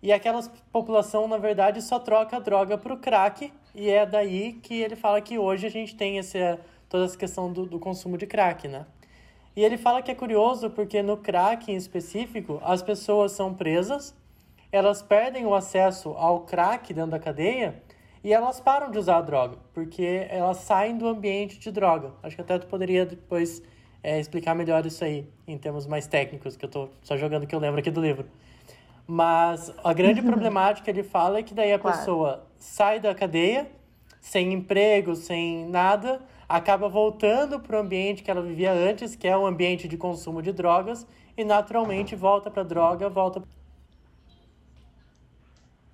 e 0.03 0.13
aquela 0.13 0.43
população, 0.71 1.27
na 1.27 1.39
verdade, 1.39 1.81
só 1.81 1.97
troca 1.97 2.37
a 2.37 2.39
droga 2.39 2.77
para 2.77 2.93
o 2.93 2.97
crack 2.97 3.51
e 3.77 3.91
é 3.91 4.07
daí 4.07 4.53
que 4.53 4.81
ele 4.81 4.95
fala 4.95 5.21
que 5.21 5.37
hoje 5.37 5.67
a 5.67 5.69
gente 5.69 5.95
tem 5.95 6.17
esse, 6.17 6.39
toda 6.89 7.05
essa 7.05 7.15
questão 7.15 7.53
do, 7.53 7.63
do 7.67 7.77
consumo 7.77 8.17
de 8.17 8.25
crack, 8.25 8.67
né? 8.67 8.87
E 9.55 9.63
ele 9.63 9.77
fala 9.77 10.01
que 10.01 10.09
é 10.09 10.15
curioso 10.15 10.71
porque 10.71 11.03
no 11.03 11.15
crack 11.15 11.71
em 11.71 11.75
específico, 11.75 12.59
as 12.63 12.81
pessoas 12.81 13.33
são 13.33 13.53
presas, 13.53 14.15
elas 14.71 15.03
perdem 15.03 15.45
o 15.45 15.53
acesso 15.53 16.09
ao 16.17 16.41
crack 16.41 16.91
dentro 16.91 17.11
da 17.11 17.19
cadeia 17.19 17.81
e 18.23 18.33
elas 18.33 18.59
param 18.59 18.89
de 18.89 18.97
usar 18.97 19.17
a 19.17 19.21
droga, 19.21 19.57
porque 19.75 20.25
elas 20.29 20.57
saem 20.57 20.97
do 20.97 21.07
ambiente 21.07 21.59
de 21.59 21.71
droga. 21.71 22.13
Acho 22.23 22.35
que 22.35 22.41
até 22.41 22.57
tu 22.57 22.65
poderia 22.65 23.05
depois 23.05 23.61
é, 24.01 24.19
explicar 24.19 24.55
melhor 24.55 24.85
isso 24.87 25.03
aí, 25.03 25.29
em 25.47 25.57
termos 25.57 25.85
mais 25.85 26.07
técnicos, 26.07 26.57
que 26.57 26.65
eu 26.65 26.69
tô 26.69 26.89
só 27.03 27.15
jogando 27.15 27.43
o 27.43 27.47
que 27.47 27.53
eu 27.53 27.59
lembro 27.59 27.79
aqui 27.79 27.91
do 27.91 28.01
livro. 28.01 28.25
Mas 29.05 29.71
a 29.83 29.93
grande 29.93 30.21
problemática 30.23 30.85
que 30.85 30.89
ele 30.89 31.03
fala 31.03 31.37
é 31.39 31.43
que 31.43 31.53
daí 31.53 31.71
a 31.71 31.79
claro. 31.79 31.97
pessoa 31.97 32.46
sai 32.59 32.99
da 32.99 33.13
cadeia, 33.13 33.69
sem 34.21 34.53
emprego, 34.53 35.15
sem 35.15 35.67
nada, 35.67 36.21
acaba 36.47 36.87
voltando 36.87 37.59
para 37.59 37.77
o 37.77 37.79
ambiente 37.79 38.23
que 38.23 38.31
ela 38.31 38.41
vivia 38.41 38.71
antes, 38.71 39.15
que 39.15 39.27
é 39.27 39.37
o 39.37 39.45
ambiente 39.45 39.87
de 39.87 39.97
consumo 39.97 40.41
de 40.41 40.51
drogas, 40.51 41.05
e 41.35 41.43
naturalmente 41.43 42.15
volta 42.15 42.49
para 42.49 42.61
a 42.61 42.65
droga, 42.65 43.09
volta. 43.09 43.41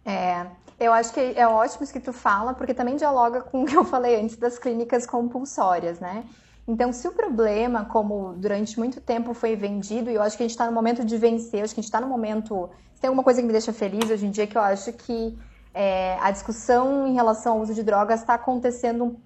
É, 0.05 0.45
eu 0.79 0.91
acho 0.93 1.13
que 1.13 1.19
é 1.19 1.47
ótimo 1.47 1.83
isso 1.83 1.93
que 1.93 1.99
tu 1.99 2.13
fala, 2.13 2.53
porque 2.53 2.73
também 2.73 2.95
dialoga 2.95 3.41
com 3.41 3.63
o 3.63 3.65
que 3.65 3.75
eu 3.75 3.85
falei 3.85 4.19
antes 4.19 4.35
das 4.35 4.57
clínicas 4.57 5.05
compulsórias, 5.05 5.99
né? 5.99 6.23
Então, 6.67 6.93
se 6.93 7.07
o 7.07 7.11
problema, 7.11 7.85
como 7.85 8.33
durante 8.37 8.79
muito 8.79 9.01
tempo 9.01 9.33
foi 9.33 9.55
vendido, 9.55 10.09
e 10.09 10.15
eu 10.15 10.21
acho 10.21 10.37
que 10.37 10.43
a 10.43 10.45
gente 10.45 10.51
está 10.51 10.65
no 10.65 10.71
momento 10.71 11.03
de 11.03 11.17
vencer, 11.17 11.61
acho 11.61 11.73
que 11.73 11.79
a 11.79 11.83
gente 11.83 11.89
está 11.89 11.99
no 11.99 12.07
momento. 12.07 12.69
Tem 13.01 13.09
alguma 13.09 13.23
coisa 13.23 13.41
que 13.41 13.45
me 13.45 13.51
deixa 13.51 13.73
feliz 13.73 14.09
hoje 14.09 14.25
em 14.25 14.31
dia, 14.31 14.47
que 14.47 14.57
eu 14.57 14.61
acho 14.61 14.93
que 14.93 15.37
é, 15.73 16.17
a 16.21 16.29
discussão 16.31 17.07
em 17.07 17.13
relação 17.13 17.53
ao 17.53 17.59
uso 17.61 17.73
de 17.73 17.83
drogas 17.83 18.19
está 18.19 18.35
acontecendo 18.35 19.17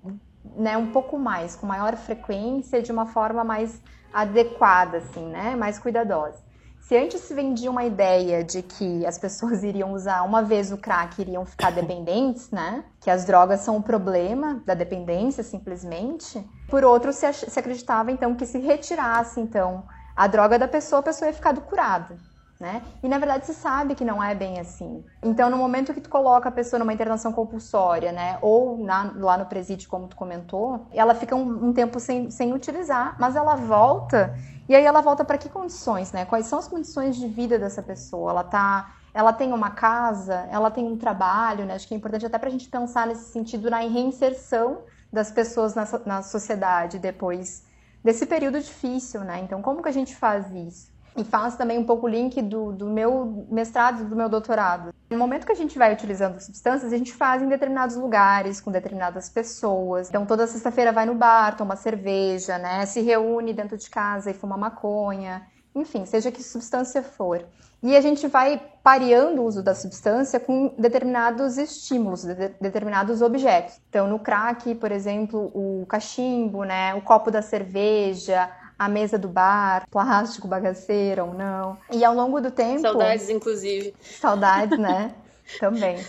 né, 0.55 0.77
um 0.77 0.91
pouco 0.91 1.19
mais, 1.19 1.55
com 1.55 1.65
maior 1.65 1.95
frequência, 1.95 2.81
de 2.81 2.91
uma 2.91 3.05
forma 3.05 3.43
mais 3.43 3.81
adequada, 4.13 4.97
assim, 4.97 5.25
né? 5.27 5.55
Mais 5.55 5.77
cuidadosa. 5.77 6.47
Se 6.79 6.95
antes 6.95 7.19
se 7.19 7.33
vendia 7.33 7.69
uma 7.69 7.83
ideia 7.83 8.45
de 8.45 8.61
que 8.61 9.05
as 9.05 9.17
pessoas 9.17 9.61
iriam 9.65 9.91
usar 9.91 10.23
uma 10.23 10.41
vez 10.41 10.71
o 10.71 10.77
crack 10.77 11.21
iriam 11.21 11.45
ficar 11.45 11.71
dependentes, 11.71 12.49
né? 12.49 12.85
Que 13.01 13.09
as 13.09 13.25
drogas 13.25 13.59
são 13.59 13.75
o 13.75 13.83
problema 13.83 14.63
da 14.65 14.73
dependência, 14.73 15.43
simplesmente. 15.43 16.41
Por 16.69 16.85
outro, 16.85 17.11
se 17.11 17.25
acreditava, 17.25 18.09
então, 18.11 18.35
que 18.35 18.45
se 18.45 18.57
retirasse, 18.57 19.41
então, 19.41 19.83
a 20.15 20.27
droga 20.27 20.57
da 20.57 20.67
pessoa, 20.67 21.01
a 21.01 21.03
pessoa 21.03 21.27
ia 21.27 21.33
ficar 21.33 21.53
curada. 21.57 22.17
Né? 22.59 22.81
E 23.03 23.07
na 23.07 23.19
verdade 23.19 23.45
se 23.45 23.53
sabe 23.53 23.93
que 23.93 24.03
não 24.03 24.23
é 24.23 24.33
bem 24.33 24.59
assim. 24.59 25.05
Então, 25.21 25.47
no 25.47 25.57
momento 25.57 25.93
que 25.93 26.01
tu 26.01 26.09
coloca 26.09 26.49
a 26.49 26.51
pessoa 26.51 26.79
numa 26.79 26.91
internação 26.91 27.31
compulsória, 27.31 28.11
né, 28.11 28.39
ou 28.41 28.83
na, 28.83 29.13
lá 29.15 29.37
no 29.37 29.45
presídio, 29.45 29.87
como 29.87 30.07
tu 30.07 30.15
comentou, 30.15 30.87
ela 30.91 31.13
fica 31.13 31.35
um, 31.35 31.67
um 31.67 31.71
tempo 31.71 31.99
sem, 31.99 32.31
sem 32.31 32.53
utilizar, 32.53 33.15
mas 33.19 33.35
ela 33.35 33.53
volta 33.53 34.35
e 34.69 34.75
aí 34.75 34.83
ela 34.83 35.01
volta 35.01 35.23
para 35.23 35.37
que 35.37 35.47
condições, 35.47 36.11
né? 36.11 36.25
Quais 36.25 36.45
são 36.45 36.59
as 36.59 36.67
condições 36.67 37.15
de 37.15 37.27
vida 37.27 37.57
dessa 37.57 37.81
pessoa? 37.81 38.31
Ela 38.31 38.43
tá, 38.43 38.95
ela 39.13 39.31
tem 39.31 39.53
uma 39.53 39.71
casa, 39.71 40.45
ela 40.51 40.69
tem 40.69 40.85
um 40.85 40.97
trabalho, 40.97 41.65
né? 41.65 41.75
Acho 41.75 41.87
que 41.87 41.93
é 41.93 41.97
importante 41.97 42.25
até 42.25 42.37
para 42.37 42.49
a 42.49 42.51
gente 42.51 42.67
pensar 42.67 43.07
nesse 43.07 43.31
sentido 43.31 43.69
na 43.69 43.77
reinserção 43.77 44.79
das 45.11 45.31
pessoas 45.31 45.73
na, 45.73 45.87
na 46.05 46.21
sociedade 46.21 46.99
depois 46.99 47.65
desse 48.03 48.25
período 48.25 48.59
difícil, 48.59 49.21
né? 49.21 49.39
Então, 49.39 49.61
como 49.61 49.81
que 49.81 49.87
a 49.87 49.93
gente 49.93 50.13
faz 50.13 50.51
isso? 50.53 50.91
E 51.17 51.23
faz 51.23 51.55
também 51.55 51.79
um 51.79 51.83
pouco 51.83 52.05
o 52.05 52.09
link 52.09 52.39
do, 52.43 52.71
do 52.71 52.85
meu 52.87 53.47
mestrado 53.49 54.03
e 54.03 54.05
do 54.05 54.15
meu 54.15 54.29
doutorado. 54.29 54.93
No 55.09 55.17
momento 55.17 55.47
que 55.47 55.51
a 55.51 55.55
gente 55.55 55.77
vai 55.77 55.91
utilizando 55.91 56.39
substâncias, 56.39 56.93
a 56.93 56.97
gente 56.97 57.11
faz 57.11 57.41
em 57.41 57.47
determinados 57.47 57.95
lugares, 57.95 58.61
com 58.61 58.71
determinadas 58.71 59.27
pessoas. 59.27 60.09
Então, 60.09 60.25
toda 60.27 60.45
sexta-feira 60.45 60.91
vai 60.91 61.07
no 61.07 61.15
bar, 61.15 61.57
toma 61.57 61.75
cerveja, 61.75 62.59
né? 62.59 62.85
Se 62.85 63.01
reúne 63.01 63.51
dentro 63.51 63.75
de 63.77 63.89
casa 63.89 64.29
e 64.29 64.33
fuma 64.33 64.55
maconha. 64.55 65.47
Enfim, 65.73 66.05
seja 66.05 66.31
que 66.31 66.43
substância 66.43 67.01
for. 67.01 67.43
E 67.81 67.95
a 67.95 68.01
gente 68.01 68.27
vai 68.27 68.61
pareando 68.81 69.41
o 69.41 69.45
uso 69.45 69.61
da 69.61 69.75
substância 69.75 70.39
com 70.39 70.73
determinados 70.77 71.57
estímulos, 71.57 72.23
de 72.23 72.33
determinados 72.59 73.21
objetos. 73.21 73.79
Então, 73.89 74.07
no 74.07 74.17
crack, 74.19 74.73
por 74.75 74.91
exemplo, 74.91 75.51
o 75.53 75.85
cachimbo, 75.87 76.63
né, 76.63 76.95
o 76.95 77.01
copo 77.01 77.29
da 77.29 77.41
cerveja, 77.41 78.49
a 78.77 78.87
mesa 78.87 79.17
do 79.17 79.27
bar, 79.27 79.87
plástico 79.89 80.47
bagaceiro 80.47 81.25
ou 81.25 81.33
não. 81.33 81.77
E 81.91 82.03
ao 82.03 82.13
longo 82.13 82.39
do 82.39 82.51
tempo. 82.51 82.81
Saudades, 82.81 83.29
inclusive. 83.29 83.93
Saudades, 84.01 84.77
né? 84.77 85.13
Também. 85.59 86.03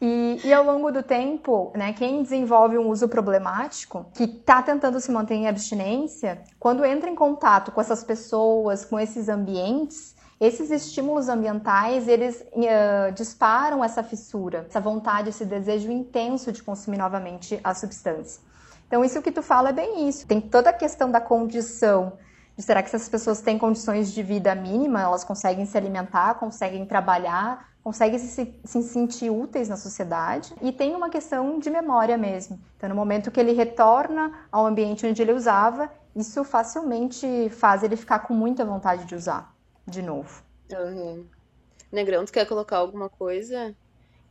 E, 0.00 0.40
e, 0.44 0.52
ao 0.52 0.62
longo 0.62 0.92
do 0.92 1.02
tempo, 1.02 1.72
né, 1.74 1.92
quem 1.94 2.22
desenvolve 2.22 2.76
um 2.76 2.88
uso 2.90 3.08
problemático, 3.08 4.04
que 4.14 4.24
está 4.24 4.62
tentando 4.62 5.00
se 5.00 5.10
manter 5.10 5.34
em 5.34 5.48
abstinência, 5.48 6.42
quando 6.60 6.84
entra 6.84 7.08
em 7.08 7.14
contato 7.14 7.72
com 7.72 7.80
essas 7.80 8.04
pessoas, 8.04 8.84
com 8.84 9.00
esses 9.00 9.28
ambientes, 9.28 10.14
esses 10.38 10.70
estímulos 10.70 11.30
ambientais, 11.30 12.08
eles 12.08 12.44
uh, 12.52 13.12
disparam 13.14 13.82
essa 13.82 14.02
fissura, 14.02 14.66
essa 14.68 14.80
vontade, 14.80 15.30
esse 15.30 15.46
desejo 15.46 15.90
intenso 15.90 16.52
de 16.52 16.62
consumir 16.62 16.98
novamente 16.98 17.58
a 17.64 17.72
substância. 17.72 18.42
Então, 18.86 19.04
isso 19.04 19.20
que 19.22 19.32
tu 19.32 19.42
fala 19.42 19.70
é 19.70 19.72
bem 19.72 20.08
isso. 20.08 20.26
Tem 20.26 20.40
toda 20.40 20.70
a 20.70 20.72
questão 20.72 21.10
da 21.10 21.20
condição. 21.20 22.18
De 22.56 22.62
será 22.62 22.82
que 22.82 22.88
essas 22.88 23.08
pessoas 23.08 23.40
têm 23.40 23.58
condições 23.58 24.12
de 24.12 24.22
vida 24.22 24.54
mínima? 24.54 25.02
Elas 25.02 25.24
conseguem 25.24 25.66
se 25.66 25.76
alimentar, 25.76 26.34
conseguem 26.34 26.86
trabalhar, 26.86 27.68
conseguem 27.82 28.18
se, 28.18 28.58
se 28.64 28.82
sentir 28.82 29.30
úteis 29.30 29.68
na 29.68 29.76
sociedade? 29.76 30.54
E 30.62 30.72
tem 30.72 30.94
uma 30.94 31.10
questão 31.10 31.58
de 31.58 31.68
memória 31.68 32.16
mesmo. 32.16 32.58
Então, 32.76 32.88
no 32.88 32.94
momento 32.94 33.30
que 33.30 33.38
ele 33.38 33.52
retorna 33.52 34.32
ao 34.50 34.64
ambiente 34.64 35.06
onde 35.06 35.20
ele 35.20 35.32
usava, 35.32 35.90
isso 36.14 36.42
facilmente 36.44 37.50
faz 37.50 37.82
ele 37.82 37.96
ficar 37.96 38.20
com 38.20 38.32
muita 38.32 38.64
vontade 38.64 39.04
de 39.04 39.14
usar 39.14 39.54
de 39.86 40.00
novo. 40.00 40.42
Uhum. 40.72 41.26
Negrão, 41.92 42.24
tu 42.24 42.32
quer 42.32 42.46
colocar 42.46 42.78
alguma 42.78 43.08
coisa? 43.08 43.74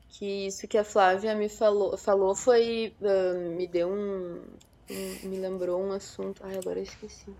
Que 0.09 0.47
isso 0.47 0.67
que 0.67 0.77
a 0.77 0.83
Flávia 0.83 1.35
me 1.35 1.49
falou, 1.49 1.97
falou 1.97 2.35
foi. 2.35 2.95
Uh, 3.01 3.55
me 3.55 3.67
deu 3.67 3.89
um, 3.89 4.57
um, 4.89 5.19
me 5.29 5.37
lembrou 5.39 5.81
um 5.83 5.91
assunto. 5.91 6.43
Ai, 6.43 6.57
agora 6.57 6.79
eu 6.79 6.83
esqueci. 6.83 7.37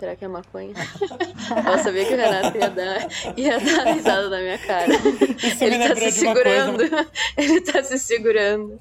Será 0.00 0.16
que 0.16 0.24
é 0.24 0.28
maconha? 0.28 0.72
eu 1.70 1.78
sabia 1.78 2.06
que 2.06 2.14
o 2.14 2.16
Renato 2.16 2.56
ia 2.56 2.70
dar, 2.70 3.08
ia 3.36 3.60
dar 3.60 3.92
risada 3.92 4.30
na 4.30 4.40
minha 4.40 4.56
cara. 4.56 4.86
Ele 5.60 5.78
tá 5.78 5.94
se 5.94 6.12
segurando. 6.12 6.76
coisa. 6.78 7.10
Ele 7.36 7.60
tá 7.60 7.82
se 7.82 7.98
segurando. 7.98 8.80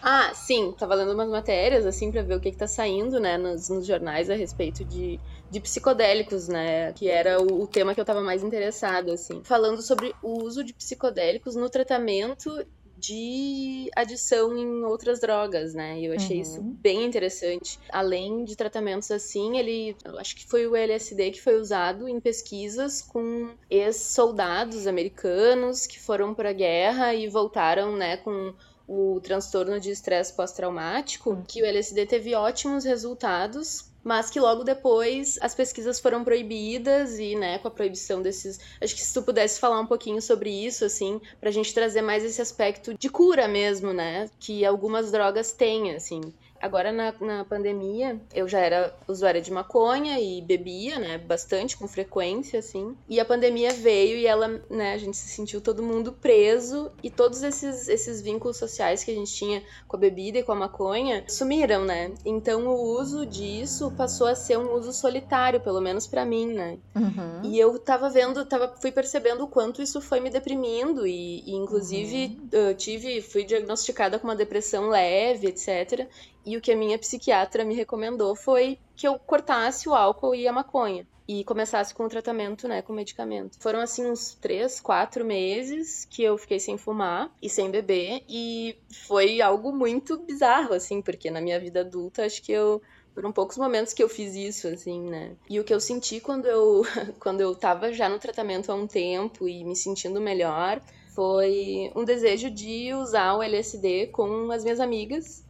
Ah, 0.00 0.32
sim, 0.32 0.74
tava 0.78 0.94
lendo 0.94 1.12
umas 1.12 1.28
matérias, 1.28 1.84
assim, 1.84 2.10
pra 2.10 2.22
ver 2.22 2.36
o 2.36 2.40
que 2.40 2.50
que 2.50 2.56
tá 2.56 2.66
saindo, 2.66 3.20
né, 3.20 3.36
nos, 3.36 3.68
nos 3.68 3.86
jornais 3.86 4.30
a 4.30 4.34
respeito 4.34 4.82
de, 4.86 5.20
de 5.50 5.60
psicodélicos, 5.60 6.48
né, 6.48 6.94
que 6.94 7.10
era 7.10 7.42
o, 7.42 7.64
o 7.64 7.66
tema 7.66 7.94
que 7.94 8.00
eu 8.00 8.04
tava 8.06 8.22
mais 8.22 8.42
interessada, 8.42 9.12
assim. 9.12 9.42
Falando 9.44 9.82
sobre 9.82 10.14
o 10.22 10.44
uso 10.44 10.64
de 10.64 10.72
psicodélicos 10.72 11.54
no 11.56 11.68
tratamento 11.68 12.64
de 13.06 13.90
adição 13.96 14.56
em 14.56 14.84
outras 14.84 15.20
drogas, 15.20 15.74
né? 15.74 15.98
E 16.00 16.06
eu 16.06 16.14
achei 16.14 16.36
Uhum. 16.36 16.42
isso 16.42 16.62
bem 16.82 17.04
interessante. 17.04 17.78
Além 17.90 18.44
de 18.44 18.56
tratamentos 18.56 19.10
assim, 19.10 19.58
ele, 19.58 19.96
eu 20.04 20.18
acho 20.18 20.34
que 20.36 20.46
foi 20.46 20.66
o 20.66 20.74
LSD 20.76 21.30
que 21.32 21.40
foi 21.40 21.56
usado 21.60 22.08
em 22.08 22.20
pesquisas 22.20 23.02
com 23.02 23.54
ex-soldados 23.70 24.86
americanos 24.86 25.86
que 25.86 25.98
foram 25.98 26.34
para 26.34 26.50
a 26.50 26.54
guerra 26.54 27.14
e 27.14 27.28
voltaram, 27.28 27.96
né, 27.96 28.16
com 28.18 28.54
o 28.86 29.18
transtorno 29.20 29.80
de 29.80 29.90
estresse 29.90 30.34
pós-traumático, 30.34 31.42
que 31.48 31.62
o 31.62 31.64
LSD 31.64 32.06
teve 32.06 32.34
ótimos 32.34 32.84
resultados, 32.84 33.90
mas 34.04 34.28
que 34.30 34.38
logo 34.38 34.62
depois 34.62 35.38
as 35.40 35.54
pesquisas 35.54 35.98
foram 35.98 36.22
proibidas 36.22 37.18
e, 37.18 37.34
né, 37.34 37.58
com 37.58 37.68
a 37.68 37.70
proibição 37.70 38.20
desses, 38.22 38.60
acho 38.80 38.94
que 38.94 39.00
se 39.00 39.14
tu 39.14 39.22
pudesse 39.22 39.58
falar 39.58 39.80
um 39.80 39.86
pouquinho 39.86 40.20
sobre 40.20 40.50
isso, 40.50 40.84
assim, 40.84 41.20
pra 41.40 41.50
gente 41.50 41.72
trazer 41.72 42.02
mais 42.02 42.22
esse 42.22 42.42
aspecto 42.42 42.94
de 42.96 43.08
cura 43.08 43.48
mesmo, 43.48 43.92
né, 43.92 44.28
que 44.38 44.64
algumas 44.64 45.10
drogas 45.10 45.52
têm, 45.52 45.92
assim. 45.94 46.20
Agora 46.64 46.90
na, 46.90 47.12
na 47.20 47.44
pandemia, 47.44 48.18
eu 48.34 48.48
já 48.48 48.58
era 48.58 48.96
usuária 49.06 49.38
de 49.38 49.52
maconha 49.52 50.18
e 50.18 50.40
bebia, 50.40 50.98
né, 50.98 51.18
bastante, 51.18 51.76
com 51.76 51.86
frequência, 51.86 52.58
assim. 52.58 52.96
E 53.06 53.20
a 53.20 53.24
pandemia 53.24 53.70
veio 53.70 54.16
e 54.16 54.26
ela, 54.26 54.48
né, 54.70 54.94
a 54.94 54.96
gente 54.96 55.14
se 55.14 55.28
sentiu 55.28 55.60
todo 55.60 55.82
mundo 55.82 56.10
preso 56.10 56.90
e 57.02 57.10
todos 57.10 57.42
esses, 57.42 57.86
esses 57.86 58.22
vínculos 58.22 58.56
sociais 58.56 59.04
que 59.04 59.10
a 59.10 59.14
gente 59.14 59.30
tinha 59.30 59.62
com 59.86 59.98
a 59.98 60.00
bebida 60.00 60.38
e 60.38 60.42
com 60.42 60.52
a 60.52 60.54
maconha 60.54 61.22
sumiram, 61.28 61.84
né? 61.84 62.12
Então 62.24 62.66
o 62.66 62.98
uso 62.98 63.26
disso 63.26 63.92
passou 63.94 64.26
a 64.26 64.34
ser 64.34 64.58
um 64.58 64.72
uso 64.72 64.90
solitário, 64.90 65.60
pelo 65.60 65.82
menos 65.82 66.06
pra 66.06 66.24
mim, 66.24 66.46
né? 66.46 66.78
Uhum. 66.96 67.42
E 67.44 67.58
eu 67.58 67.78
tava 67.78 68.08
vendo, 68.08 68.42
tava, 68.46 68.74
fui 68.80 68.90
percebendo 68.90 69.44
o 69.44 69.48
quanto 69.48 69.82
isso 69.82 70.00
foi 70.00 70.18
me 70.18 70.30
deprimindo 70.30 71.06
e, 71.06 71.40
e 71.44 71.54
inclusive 71.54 72.40
eu 72.50 72.74
tive, 72.74 73.20
fui 73.20 73.44
diagnosticada 73.44 74.18
com 74.18 74.26
uma 74.26 74.34
depressão 74.34 74.88
leve, 74.88 75.48
etc. 75.48 76.08
E 76.44 76.56
o 76.56 76.60
que 76.60 76.72
a 76.72 76.76
minha 76.76 76.98
psiquiatra 76.98 77.64
me 77.64 77.74
recomendou 77.74 78.36
foi 78.36 78.78
que 78.94 79.08
eu 79.08 79.18
cortasse 79.18 79.88
o 79.88 79.94
álcool 79.94 80.34
e 80.34 80.46
a 80.46 80.52
maconha 80.52 81.06
e 81.26 81.42
começasse 81.44 81.94
com 81.94 82.04
o 82.04 82.08
tratamento, 82.08 82.68
né, 82.68 82.82
com 82.82 82.92
medicamento. 82.92 83.56
Foram 83.58 83.80
assim 83.80 84.06
uns 84.06 84.34
três, 84.34 84.78
quatro 84.80 85.24
meses 85.24 86.04
que 86.04 86.22
eu 86.22 86.36
fiquei 86.36 86.60
sem 86.60 86.76
fumar 86.76 87.32
e 87.42 87.48
sem 87.48 87.70
beber 87.70 88.22
e 88.28 88.76
foi 89.06 89.40
algo 89.40 89.72
muito 89.72 90.18
bizarro, 90.18 90.74
assim, 90.74 91.00
porque 91.00 91.30
na 91.30 91.40
minha 91.40 91.58
vida 91.58 91.80
adulta 91.80 92.24
acho 92.24 92.42
que 92.42 92.52
eu 92.52 92.80
foram 93.14 93.30
poucos 93.30 93.56
momentos 93.56 93.92
que 93.92 94.02
eu 94.02 94.08
fiz 94.08 94.34
isso, 94.34 94.66
assim, 94.66 95.00
né? 95.08 95.36
E 95.48 95.60
o 95.60 95.64
que 95.64 95.72
eu 95.72 95.78
senti 95.78 96.20
quando 96.20 96.46
eu, 96.46 96.82
quando 97.20 97.40
eu 97.40 97.54
tava 97.54 97.92
já 97.92 98.08
no 98.08 98.18
tratamento 98.18 98.70
há 98.70 98.74
um 98.74 98.88
tempo 98.88 99.48
e 99.48 99.64
me 99.64 99.76
sentindo 99.76 100.20
melhor 100.20 100.82
foi 101.14 101.92
um 101.94 102.04
desejo 102.04 102.50
de 102.50 102.92
usar 102.92 103.36
o 103.36 103.42
LSD 103.42 104.08
com 104.08 104.50
as 104.50 104.64
minhas 104.64 104.80
amigas 104.80 105.43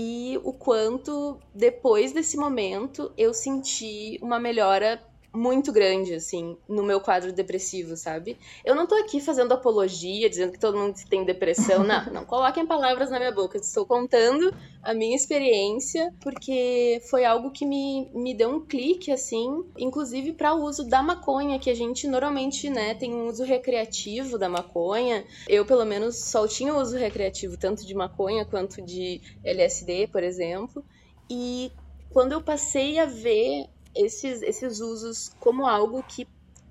e 0.00 0.38
o 0.44 0.52
quanto 0.52 1.40
depois 1.52 2.12
desse 2.12 2.36
momento 2.36 3.12
eu 3.18 3.34
senti 3.34 4.16
uma 4.22 4.38
melhora 4.38 5.02
muito 5.34 5.72
grande, 5.72 6.14
assim, 6.14 6.56
no 6.68 6.82
meu 6.82 7.00
quadro 7.00 7.32
depressivo, 7.32 7.96
sabe? 7.96 8.36
Eu 8.64 8.74
não 8.74 8.86
tô 8.86 8.94
aqui 8.94 9.20
fazendo 9.20 9.52
apologia, 9.52 10.28
dizendo 10.28 10.52
que 10.52 10.58
todo 10.58 10.78
mundo 10.78 10.94
tem 11.08 11.24
depressão, 11.24 11.84
não, 11.84 12.04
não 12.12 12.24
coloquem 12.24 12.66
palavras 12.66 13.10
na 13.10 13.18
minha 13.18 13.32
boca, 13.32 13.56
eu 13.56 13.60
estou 13.60 13.86
contando 13.86 14.52
a 14.82 14.94
minha 14.94 15.14
experiência, 15.14 16.12
porque 16.20 17.00
foi 17.10 17.24
algo 17.24 17.50
que 17.50 17.66
me, 17.66 18.10
me 18.14 18.34
deu 18.34 18.48
um 18.48 18.64
clique, 18.64 19.12
assim, 19.12 19.46
inclusive 19.76 20.32
para 20.32 20.54
o 20.54 20.62
uso 20.64 20.88
da 20.88 21.02
maconha, 21.02 21.58
que 21.58 21.68
a 21.68 21.74
gente 21.74 22.08
normalmente, 22.08 22.70
né, 22.70 22.94
tem 22.94 23.14
um 23.14 23.26
uso 23.26 23.44
recreativo 23.44 24.38
da 24.38 24.48
maconha. 24.48 25.24
Eu, 25.46 25.66
pelo 25.66 25.84
menos, 25.84 26.24
só 26.30 26.46
tinha 26.48 26.74
uso 26.74 26.96
recreativo, 26.96 27.56
tanto 27.58 27.86
de 27.86 27.94
maconha 27.94 28.44
quanto 28.44 28.82
de 28.82 29.20
LSD, 29.44 30.08
por 30.08 30.22
exemplo. 30.22 30.82
E 31.30 31.70
quando 32.08 32.32
eu 32.32 32.40
passei 32.40 32.98
a 32.98 33.04
ver 33.04 33.66
esses, 33.98 34.42
esses 34.42 34.80
usos 34.80 35.30
como 35.40 35.66
algo 35.66 36.02
que 36.02 36.26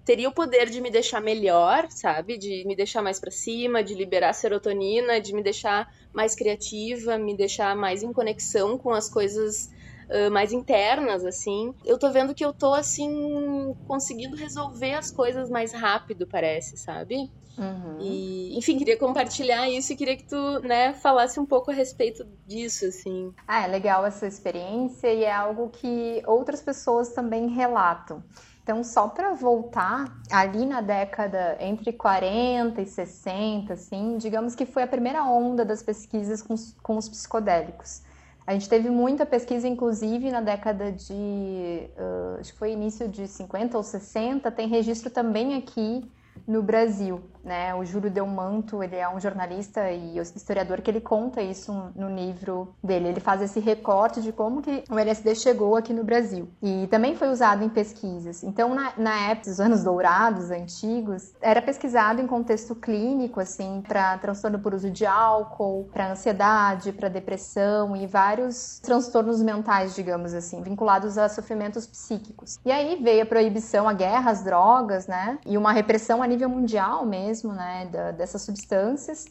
teria 0.06 0.30
o 0.30 0.34
poder 0.34 0.70
de 0.70 0.80
me 0.80 0.90
deixar 0.90 1.22
melhor, 1.22 1.88
sabe? 1.90 2.38
De 2.38 2.64
me 2.66 2.76
deixar 2.76 3.02
mais 3.02 3.20
para 3.20 3.30
cima, 3.30 3.84
de 3.84 3.94
liberar 3.94 4.34
serotonina, 4.34 5.20
de 5.20 5.34
me 5.34 5.44
deixar 5.44 5.94
mais 6.14 6.34
criativa, 6.34 7.18
me 7.18 7.36
deixar 7.36 7.76
mais 7.76 8.04
em 8.04 8.14
conexão 8.14 8.78
com 8.78 8.92
as 8.92 9.10
coisas 9.10 9.70
uh, 10.10 10.32
mais 10.32 10.52
internas, 10.52 11.24
assim. 11.26 11.74
Eu 11.86 11.98
tô 11.98 12.12
vendo 12.12 12.34
que 12.34 12.44
eu 12.46 12.54
tô, 12.54 12.74
assim, 12.74 13.74
conseguindo 13.86 14.36
resolver 14.36 14.94
as 14.94 15.12
coisas 15.12 15.50
mais 15.50 15.74
rápido, 15.74 16.28
parece, 16.28 16.78
sabe? 16.78 17.16
Uhum. 17.58 17.98
E, 18.00 18.58
enfim, 18.58 18.78
queria 18.78 18.98
compartilhar 18.98 19.68
isso 19.68 19.92
e 19.92 19.96
queria 19.96 20.16
que 20.16 20.28
tu, 20.28 20.60
né, 20.62 20.94
falasse 20.94 21.40
um 21.40 21.46
pouco 21.46 21.72
a 21.72 21.74
respeito 21.74 22.24
disso, 22.46 22.86
assim. 22.86 23.32
Ah, 23.48 23.64
é 23.64 23.68
legal 23.68 24.06
essa 24.06 24.28
experiência 24.28 25.12
e 25.12 25.24
é 25.24 25.34
algo 25.34 25.70
que 25.70 26.22
outras 26.28 26.62
pessoas 26.62 27.14
também 27.14 27.48
relatam. 27.48 28.24
Então, 28.62 28.84
só 28.84 29.08
para 29.08 29.34
voltar, 29.34 30.14
ali 30.30 30.66
na 30.66 30.82
década 30.82 31.58
entre 31.60 31.94
40 31.94 32.82
e 32.82 32.86
60, 32.86 33.74
assim, 33.74 34.18
digamos 34.18 34.56
que 34.56 34.66
foi 34.66 34.84
a 34.84 34.88
primeira 34.88 35.24
onda 35.24 35.64
das 35.64 35.82
pesquisas 35.82 36.42
com, 36.42 36.54
com 36.84 36.98
os 36.98 37.08
psicodélicos. 37.08 38.02
A 38.48 38.54
gente 38.54 38.70
teve 38.70 38.90
muita 38.90 39.26
pesquisa, 39.26 39.68
inclusive 39.68 40.32
na 40.32 40.40
década 40.40 40.90
de, 40.90 41.90
ah, 41.98 42.38
acho 42.40 42.54
que 42.54 42.58
foi 42.58 42.72
início 42.72 43.08
de 43.10 43.28
50 43.28 43.78
ou 43.78 43.84
60, 43.84 44.50
tem 44.52 44.70
registro 44.70 45.10
também 45.12 45.56
aqui 45.56 46.10
no 46.48 46.62
Brasil, 46.62 47.22
né? 47.48 47.74
O 47.74 47.86
Júlio 47.86 48.12
Delmanto, 48.12 48.84
ele 48.84 48.96
é 48.96 49.08
um 49.08 49.20
jornalista 49.20 49.90
e 49.90 50.20
historiador 50.20 50.82
que 50.82 50.92
ele 50.92 51.00
conta 51.00 51.42
isso 51.42 51.74
no 51.96 52.10
livro 52.10 52.76
dele. 52.84 53.08
Ele 53.08 53.20
faz 53.20 53.42
esse 53.42 53.60
recorte 53.60 54.22
de 54.22 54.32
como 54.32 54.62
que 54.62 54.84
o 54.90 55.00
LSD 55.00 55.34
chegou 55.36 55.76
aqui 55.76 55.94
no 55.94 56.04
Brasil. 56.04 56.50
E 56.62 56.88
também 56.88 57.16
foi 57.16 57.30
usado 57.30 57.64
em 57.64 57.70
pesquisas. 57.70 58.44
Então, 58.44 58.76
na, 58.76 58.94
na 58.98 59.30
época 59.30 59.50
dos 59.50 59.60
anos 59.60 59.84
dourados, 59.84 60.52
antigos, 60.52 61.34
era 61.42 61.62
pesquisado 61.62 62.22
em 62.22 62.28
contexto 62.28 62.76
clínico, 62.76 63.40
assim, 63.40 63.82
para 63.88 64.18
transtorno 64.18 64.60
por 64.60 64.74
uso 64.74 64.92
de 64.92 65.06
álcool, 65.06 65.90
para 65.94 66.12
ansiedade, 66.12 66.92
para 66.92 67.08
depressão 67.08 67.96
e 67.96 68.06
vários 68.06 68.80
transtornos 68.80 69.42
mentais, 69.42 69.96
digamos 69.96 70.34
assim, 70.34 70.62
vinculados 70.62 71.18
a 71.18 71.30
sofrimentos 71.30 71.88
psíquicos. 71.88 72.60
E 72.66 72.72
aí 72.72 73.02
veio 73.02 73.24
a 73.24 73.26
proibição, 73.26 73.88
a 73.88 73.94
guerra 73.94 74.32
às 74.32 74.44
drogas, 74.44 75.08
né? 75.08 75.40
E 75.46 75.58
uma 75.58 75.72
repressão 75.72 76.22
nível 76.28 76.50
mundial 76.50 77.06
mesmo, 77.06 77.54
né? 77.54 77.86
da- 77.88 78.12
dessas 78.12 78.42
substâncias. 78.44 79.26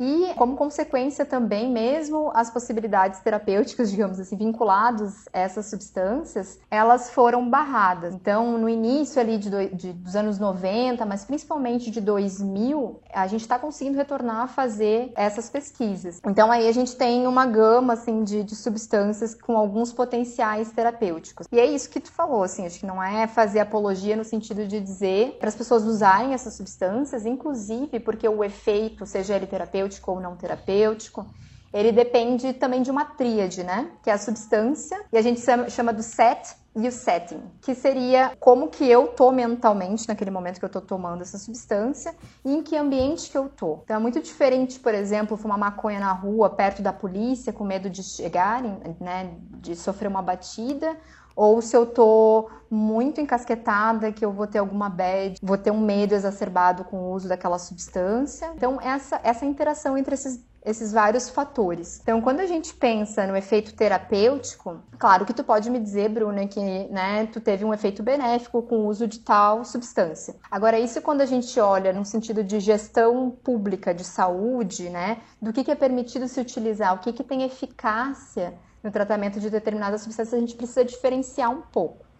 E, 0.00 0.32
como 0.34 0.56
consequência 0.56 1.26
também, 1.26 1.70
mesmo 1.70 2.30
as 2.34 2.48
possibilidades 2.50 3.20
terapêuticas, 3.20 3.90
digamos 3.92 4.18
assim, 4.18 4.34
vinculados 4.34 5.26
a 5.30 5.38
essas 5.40 5.66
substâncias, 5.66 6.58
elas 6.70 7.10
foram 7.10 7.48
barradas. 7.50 8.14
Então, 8.14 8.56
no 8.56 8.66
início 8.66 9.20
ali 9.20 9.36
de, 9.36 9.50
de- 9.74 9.92
dos 9.92 10.16
anos 10.16 10.38
90, 10.38 11.04
mas 11.04 11.24
principalmente 11.26 11.90
de 11.90 12.00
2000, 12.00 13.00
a 13.12 13.26
gente 13.26 13.42
está 13.42 13.58
conseguindo 13.58 13.98
retornar 13.98 14.40
a 14.40 14.46
fazer 14.48 15.12
essas 15.14 15.50
pesquisas. 15.50 16.18
Então, 16.26 16.50
aí 16.50 16.66
a 16.66 16.72
gente 16.72 16.96
tem 16.96 17.26
uma 17.26 17.44
gama, 17.44 17.92
assim, 17.92 18.24
de, 18.24 18.42
de 18.42 18.56
substâncias 18.56 19.34
com 19.34 19.54
alguns 19.54 19.92
potenciais 19.92 20.70
terapêuticos. 20.72 21.46
E 21.52 21.60
é 21.60 21.66
isso 21.66 21.90
que 21.90 22.00
tu 22.00 22.10
falou, 22.10 22.42
assim, 22.42 22.64
acho 22.64 22.80
que 22.80 22.86
não 22.86 23.02
é 23.02 23.26
fazer 23.26 23.60
apologia 23.60 24.16
no 24.16 24.24
sentido 24.24 24.66
de 24.66 24.80
dizer 24.80 25.36
para 25.38 25.48
as 25.50 25.54
pessoas 25.54 25.84
usarem 25.84 26.32
essas 26.32 26.54
substâncias, 26.54 27.26
inclusive 27.26 28.00
porque 28.00 28.26
o 28.26 28.42
efeito, 28.42 29.04
seja 29.04 29.36
ele 29.36 29.46
terapêutico 29.46 29.89
ou 30.10 30.20
não 30.20 30.36
terapêutico, 30.36 31.26
ele 31.72 31.92
depende 31.92 32.52
também 32.52 32.82
de 32.82 32.90
uma 32.90 33.04
tríade, 33.04 33.62
né? 33.62 33.90
Que 34.02 34.10
é 34.10 34.12
a 34.12 34.18
substância, 34.18 35.00
e 35.12 35.16
a 35.16 35.22
gente 35.22 35.40
chama 35.70 35.92
do 35.92 36.02
set 36.02 36.56
e 36.74 36.86
o 36.86 36.92
setting, 36.92 37.42
que 37.60 37.74
seria 37.74 38.32
como 38.38 38.68
que 38.68 38.88
eu 38.88 39.08
tô 39.08 39.32
mentalmente 39.32 40.06
naquele 40.06 40.30
momento 40.30 40.60
que 40.60 40.64
eu 40.64 40.68
tô 40.68 40.80
tomando 40.80 41.22
essa 41.22 41.36
substância 41.36 42.14
e 42.44 42.54
em 42.54 42.62
que 42.62 42.76
ambiente 42.76 43.28
que 43.28 43.36
eu 43.36 43.48
tô. 43.48 43.80
Então 43.84 43.96
é 43.96 43.98
muito 43.98 44.20
diferente, 44.20 44.78
por 44.78 44.94
exemplo, 44.94 45.36
fumar 45.36 45.58
maconha 45.58 45.98
na 45.98 46.12
rua, 46.12 46.48
perto 46.48 46.80
da 46.80 46.92
polícia, 46.92 47.52
com 47.52 47.64
medo 47.64 47.90
de 47.90 48.04
chegarem, 48.04 48.80
né, 49.00 49.34
de 49.58 49.74
sofrer 49.74 50.06
uma 50.06 50.22
batida, 50.22 50.96
ou 51.34 51.60
se 51.60 51.76
eu 51.76 51.86
tô 51.86 52.50
muito 52.70 53.20
encasquetada, 53.20 54.12
que 54.12 54.24
eu 54.24 54.32
vou 54.32 54.46
ter 54.46 54.58
alguma 54.58 54.88
bad, 54.88 55.36
vou 55.42 55.58
ter 55.58 55.70
um 55.70 55.80
medo 55.80 56.14
exacerbado 56.14 56.84
com 56.84 56.96
o 56.98 57.12
uso 57.12 57.28
daquela 57.28 57.58
substância. 57.58 58.52
Então, 58.54 58.80
essa, 58.80 59.20
essa 59.24 59.44
interação 59.44 59.98
entre 59.98 60.14
esses 60.14 60.48
esses 60.64 60.92
vários 60.92 61.28
fatores. 61.30 62.00
Então, 62.02 62.20
quando 62.20 62.40
a 62.40 62.46
gente 62.46 62.74
pensa 62.74 63.26
no 63.26 63.36
efeito 63.36 63.74
terapêutico, 63.74 64.78
claro 64.98 65.24
que 65.24 65.32
tu 65.32 65.42
pode 65.42 65.70
me 65.70 65.80
dizer, 65.80 66.10
Bruna, 66.10 66.46
que 66.46 66.60
né, 66.60 67.26
tu 67.32 67.40
teve 67.40 67.64
um 67.64 67.72
efeito 67.72 68.02
benéfico 68.02 68.62
com 68.62 68.80
o 68.80 68.86
uso 68.86 69.06
de 69.06 69.20
tal 69.20 69.64
substância. 69.64 70.36
Agora, 70.50 70.78
isso 70.78 71.00
quando 71.00 71.22
a 71.22 71.26
gente 71.26 71.58
olha 71.58 71.92
no 71.92 72.04
sentido 72.04 72.44
de 72.44 72.60
gestão 72.60 73.30
pública 73.42 73.94
de 73.94 74.04
saúde, 74.04 74.90
né, 74.90 75.18
do 75.40 75.52
que, 75.52 75.64
que 75.64 75.70
é 75.70 75.74
permitido 75.74 76.28
se 76.28 76.40
utilizar, 76.40 76.94
o 76.94 76.98
que, 76.98 77.12
que 77.12 77.24
tem 77.24 77.42
eficácia 77.42 78.54
no 78.82 78.90
tratamento 78.90 79.40
de 79.40 79.50
determinadas 79.50 80.02
substâncias, 80.02 80.34
a 80.34 80.40
gente 80.40 80.54
precisa 80.54 80.84
diferenciar 80.84 81.50
um 81.50 81.60
pouco. 81.60 82.10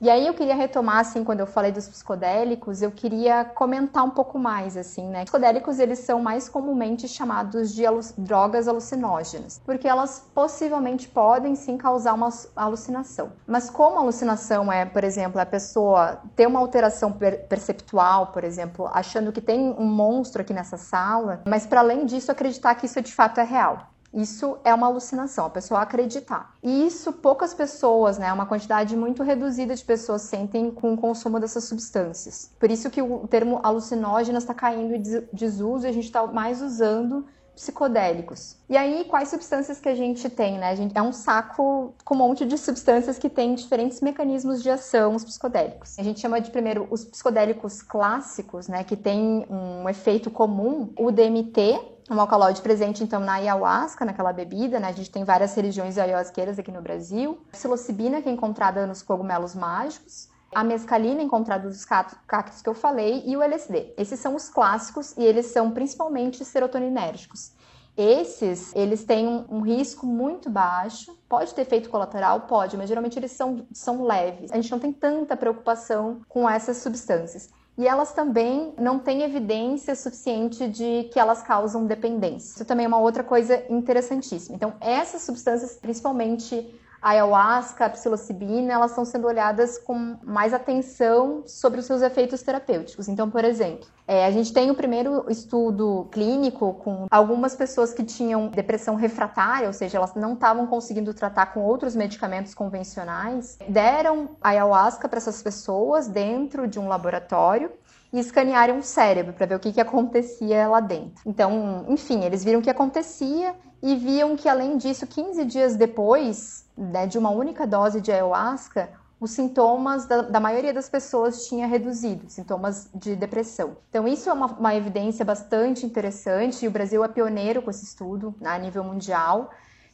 E 0.00 0.10
aí 0.10 0.26
eu 0.26 0.34
queria 0.34 0.54
retomar, 0.54 0.98
assim, 0.98 1.24
quando 1.24 1.40
eu 1.40 1.46
falei 1.46 1.70
dos 1.70 1.88
psicodélicos, 1.88 2.82
eu 2.82 2.90
queria 2.90 3.44
comentar 3.44 4.04
um 4.04 4.10
pouco 4.10 4.38
mais, 4.38 4.76
assim, 4.76 5.08
né? 5.08 5.20
Os 5.20 5.24
psicodélicos, 5.24 5.78
eles 5.78 6.00
são 6.00 6.20
mais 6.20 6.48
comumente 6.48 7.06
chamados 7.08 7.72
de 7.74 7.86
alu 7.86 8.00
drogas 8.18 8.66
alucinógenas, 8.68 9.62
porque 9.64 9.86
elas 9.88 10.26
possivelmente 10.34 11.08
podem, 11.08 11.54
sim, 11.54 11.78
causar 11.78 12.12
uma 12.12 12.28
alucinação. 12.56 13.32
Mas 13.46 13.70
como 13.70 13.96
a 13.96 14.00
alucinação 14.00 14.70
é, 14.70 14.84
por 14.84 15.04
exemplo, 15.04 15.40
a 15.40 15.46
pessoa 15.46 16.20
ter 16.34 16.46
uma 16.46 16.60
alteração 16.60 17.12
per 17.12 17.46
perceptual, 17.46 18.26
por 18.26 18.44
exemplo, 18.44 18.90
achando 18.92 19.32
que 19.32 19.40
tem 19.40 19.74
um 19.78 19.86
monstro 19.86 20.42
aqui 20.42 20.52
nessa 20.52 20.76
sala, 20.76 21.40
mas 21.46 21.66
para 21.66 21.80
além 21.80 22.04
disso, 22.04 22.30
acreditar 22.30 22.74
que 22.74 22.84
isso 22.86 23.00
de 23.00 23.12
fato 23.12 23.40
é 23.40 23.44
real. 23.44 23.93
Isso 24.14 24.58
é 24.64 24.72
uma 24.72 24.86
alucinação, 24.86 25.46
a 25.46 25.50
pessoa 25.50 25.80
acreditar. 25.80 26.56
E 26.62 26.86
isso 26.86 27.12
poucas 27.12 27.52
pessoas, 27.52 28.16
né, 28.16 28.32
uma 28.32 28.46
quantidade 28.46 28.96
muito 28.96 29.22
reduzida 29.22 29.74
de 29.74 29.84
pessoas 29.84 30.22
sentem 30.22 30.70
com 30.70 30.94
o 30.94 30.96
consumo 30.96 31.40
dessas 31.40 31.64
substâncias. 31.64 32.50
Por 32.58 32.70
isso 32.70 32.90
que 32.90 33.02
o 33.02 33.26
termo 33.26 33.60
alucinógenas 33.62 34.44
está 34.44 34.54
caindo 34.54 34.94
em 34.94 35.02
desuso 35.32 35.86
e 35.86 35.88
a 35.88 35.92
gente 35.92 36.04
está 36.04 36.26
mais 36.26 36.62
usando 36.62 37.26
psicodélicos. 37.54 38.56
E 38.68 38.76
aí, 38.76 39.04
quais 39.04 39.28
substâncias 39.28 39.78
que 39.78 39.88
a 39.88 39.94
gente 39.94 40.28
tem, 40.28 40.58
né? 40.58 40.70
A 40.70 40.74
gente, 40.74 40.96
é 40.96 41.02
um 41.02 41.12
saco 41.12 41.94
com 42.04 42.14
um 42.14 42.18
monte 42.18 42.44
de 42.44 42.58
substâncias 42.58 43.18
que 43.18 43.28
têm 43.28 43.54
diferentes 43.54 44.00
mecanismos 44.00 44.62
de 44.62 44.70
ação, 44.70 45.14
os 45.14 45.24
psicodélicos. 45.24 45.98
A 45.98 46.02
gente 46.02 46.20
chama 46.20 46.40
de, 46.40 46.50
primeiro, 46.50 46.88
os 46.90 47.04
psicodélicos 47.04 47.80
clássicos, 47.80 48.66
né? 48.66 48.82
Que 48.82 48.96
tem 48.96 49.46
um 49.48 49.88
efeito 49.88 50.30
comum, 50.30 50.92
o 50.98 51.12
DMT, 51.12 51.80
um 52.10 52.20
alcaloide 52.20 52.60
presente 52.60 53.02
então 53.02 53.20
na 53.20 53.34
ayahuasca, 53.34 54.04
naquela 54.04 54.32
bebida, 54.32 54.78
né? 54.78 54.88
A 54.88 54.92
gente 54.92 55.10
tem 55.10 55.24
várias 55.24 55.54
religiões 55.54 55.96
ayahuasqueiras 55.96 56.58
aqui 56.58 56.70
no 56.70 56.82
Brasil. 56.82 57.40
A 57.48 57.52
psilocibina, 57.52 58.20
que 58.20 58.28
é 58.28 58.32
encontrada 58.32 58.86
nos 58.86 59.02
cogumelos 59.02 59.54
mágicos. 59.54 60.28
A 60.54 60.62
mescalina, 60.62 61.22
encontrada 61.22 61.66
nos 61.66 61.84
cactos 61.84 62.62
que 62.62 62.68
eu 62.68 62.74
falei. 62.74 63.22
E 63.26 63.36
o 63.36 63.42
LSD. 63.42 63.94
Esses 63.96 64.20
são 64.20 64.34
os 64.34 64.48
clássicos 64.48 65.16
e 65.16 65.22
eles 65.22 65.46
são 65.46 65.70
principalmente 65.70 66.44
serotoninérgicos. 66.44 67.52
Esses, 67.96 68.74
eles 68.74 69.04
têm 69.04 69.26
um, 69.26 69.46
um, 69.48 69.60
risco 69.60 70.04
muito 70.04 70.50
baixo. 70.50 71.16
Pode 71.28 71.54
ter 71.54 71.62
efeito 71.62 71.88
colateral? 71.88 72.42
Pode, 72.42 72.76
mas 72.76 72.88
geralmente 72.88 73.18
eles 73.18 73.32
são, 73.32 73.66
são 73.72 74.02
leves. 74.02 74.50
A 74.50 74.56
gente 74.56 74.70
não 74.70 74.80
tem 74.80 74.92
tanta 74.92 75.36
preocupação 75.36 76.20
com 76.28 76.48
essas 76.48 76.78
substâncias 76.78 77.50
e 77.76 77.86
elas 77.88 78.12
também 78.12 78.72
não 78.78 78.98
têm 78.98 79.22
evidência 79.22 79.94
suficiente 79.96 80.68
de 80.68 81.10
que 81.12 81.18
elas 81.18 81.42
causam 81.42 81.86
dependência. 81.86 82.54
Isso 82.54 82.64
também 82.64 82.84
é 82.84 82.88
uma 82.88 83.00
outra 83.00 83.24
coisa 83.24 83.64
interessantíssima. 83.68 84.54
Então, 84.54 84.74
essas 84.80 85.22
substâncias, 85.22 85.76
principalmente 85.80 86.80
a 87.04 87.10
ayahuasca, 87.10 87.84
a 87.84 87.90
psilocibina, 87.90 88.72
elas 88.72 88.92
estão 88.92 89.04
sendo 89.04 89.26
olhadas 89.26 89.76
com 89.76 90.16
mais 90.22 90.54
atenção 90.54 91.42
sobre 91.46 91.78
os 91.78 91.84
seus 91.84 92.00
efeitos 92.00 92.40
terapêuticos. 92.40 93.08
Então, 93.08 93.28
por 93.28 93.44
exemplo, 93.44 93.86
é, 94.08 94.24
a 94.24 94.30
gente 94.30 94.54
tem 94.54 94.70
o 94.70 94.74
primeiro 94.74 95.26
estudo 95.30 96.08
clínico 96.10 96.72
com 96.82 97.06
algumas 97.10 97.54
pessoas 97.54 97.92
que 97.92 98.02
tinham 98.02 98.48
depressão 98.48 98.94
refratária, 98.94 99.66
ou 99.66 99.74
seja, 99.74 99.98
elas 99.98 100.14
não 100.14 100.32
estavam 100.32 100.66
conseguindo 100.66 101.12
tratar 101.12 101.52
com 101.52 101.60
outros 101.60 101.94
medicamentos 101.94 102.54
convencionais, 102.54 103.58
deram 103.68 104.30
ayahuasca 104.40 105.06
para 105.06 105.18
essas 105.18 105.42
pessoas 105.42 106.08
dentro 106.08 106.66
de 106.66 106.80
um 106.80 106.88
laboratório 106.88 107.70
e 108.14 108.20
escanearam 108.20 108.78
o 108.78 108.82
cérebro 108.82 109.32
para 109.32 109.44
ver 109.44 109.56
o 109.56 109.58
que, 109.58 109.72
que 109.72 109.80
acontecia 109.80 110.68
lá 110.68 110.78
dentro. 110.78 111.20
Então, 111.26 111.84
enfim, 111.88 112.22
eles 112.22 112.44
viram 112.44 112.60
o 112.60 112.62
que 112.62 112.70
acontecia 112.70 113.56
e 113.82 113.96
viam 113.96 114.36
que, 114.36 114.48
além 114.48 114.76
disso, 114.76 115.04
15 115.04 115.44
dias 115.44 115.74
depois, 115.74 116.64
né, 116.78 117.08
de 117.08 117.18
uma 117.18 117.30
única 117.30 117.66
dose 117.66 118.00
de 118.00 118.12
ayahuasca, 118.12 118.88
os 119.20 119.32
sintomas 119.32 120.06
da, 120.06 120.22
da, 120.22 120.38
maioria 120.38 120.72
das 120.72 120.88
pessoas 120.88 121.48
tinha 121.48 121.66
reduzido, 121.66 122.28
sintomas 122.28 122.88
de 122.94 123.16
depressão. 123.16 123.76
Então, 123.90 124.06
isso 124.06 124.30
é 124.30 124.32
uma, 124.32 124.46
uma, 124.46 124.74
evidência 124.76 125.24
bastante 125.24 125.84
interessante 125.84 126.64
e 126.64 126.68
o 126.68 126.70
Brasil 126.70 127.02
é 127.02 127.08
pioneiro 127.08 127.62
com 127.62 127.70
esse 127.70 127.84
estudo 127.84 128.32
né, 128.40 128.50
a 128.50 128.58
nível 128.58 128.84
mundial. 128.84 129.50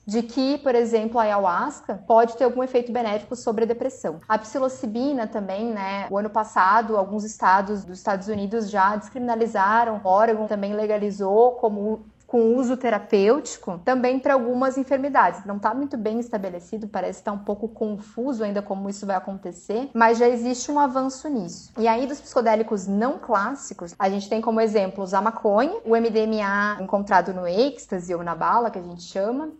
De 0.06 0.22
que, 0.22 0.58
por 0.58 0.74
exemplo, 0.74 1.18
a 1.18 1.22
ayahuasca 1.22 2.02
pode 2.06 2.36
ter 2.36 2.44
algum 2.44 2.62
efeito 2.62 2.90
benéfico 2.90 3.36
sobre 3.36 3.64
a 3.64 3.66
depressão. 3.66 4.20
A 4.28 4.38
psilocibina 4.38 5.26
também, 5.26 5.66
né? 5.66 6.06
O 6.10 6.18
ano 6.18 6.30
passado, 6.30 6.96
alguns 6.96 7.24
estados 7.24 7.84
dos 7.84 7.98
Estados 7.98 8.28
Unidos 8.28 8.70
já 8.70 8.96
descriminalizaram, 8.96 10.00
Oregon 10.02 10.46
também 10.46 10.74
legalizou 10.74 11.52
como 11.52 12.04
com 12.30 12.54
uso 12.54 12.76
terapêutico 12.76 13.80
também 13.84 14.20
para 14.20 14.34
algumas 14.34 14.78
enfermidades. 14.78 15.44
Não 15.44 15.56
está 15.56 15.74
muito 15.74 15.96
bem 15.96 16.20
estabelecido, 16.20 16.86
parece 16.86 17.18
estar 17.18 17.32
tá 17.32 17.36
um 17.36 17.40
pouco 17.42 17.66
confuso 17.66 18.44
ainda 18.44 18.62
como 18.62 18.88
isso 18.88 19.04
vai 19.04 19.16
acontecer, 19.16 19.90
mas 19.92 20.16
já 20.16 20.28
existe 20.28 20.70
um 20.70 20.78
avanço 20.78 21.28
nisso. 21.28 21.72
E 21.76 21.88
aí 21.88 22.06
dos 22.06 22.20
psicodélicos 22.20 22.86
não 22.86 23.18
clássicos, 23.18 23.96
a 23.98 24.08
gente 24.08 24.28
tem 24.28 24.40
como 24.40 24.60
exemplos 24.60 25.12
a 25.12 25.20
maconha, 25.20 25.80
o 25.84 25.96
MDMA 25.96 26.78
encontrado 26.80 27.34
no 27.34 27.48
êxtase 27.48 28.14
ou 28.14 28.22
na 28.22 28.36
bala, 28.36 28.70
que 28.70 28.78
a 28.78 28.82
gente 28.82 29.02
chama, 29.02 29.50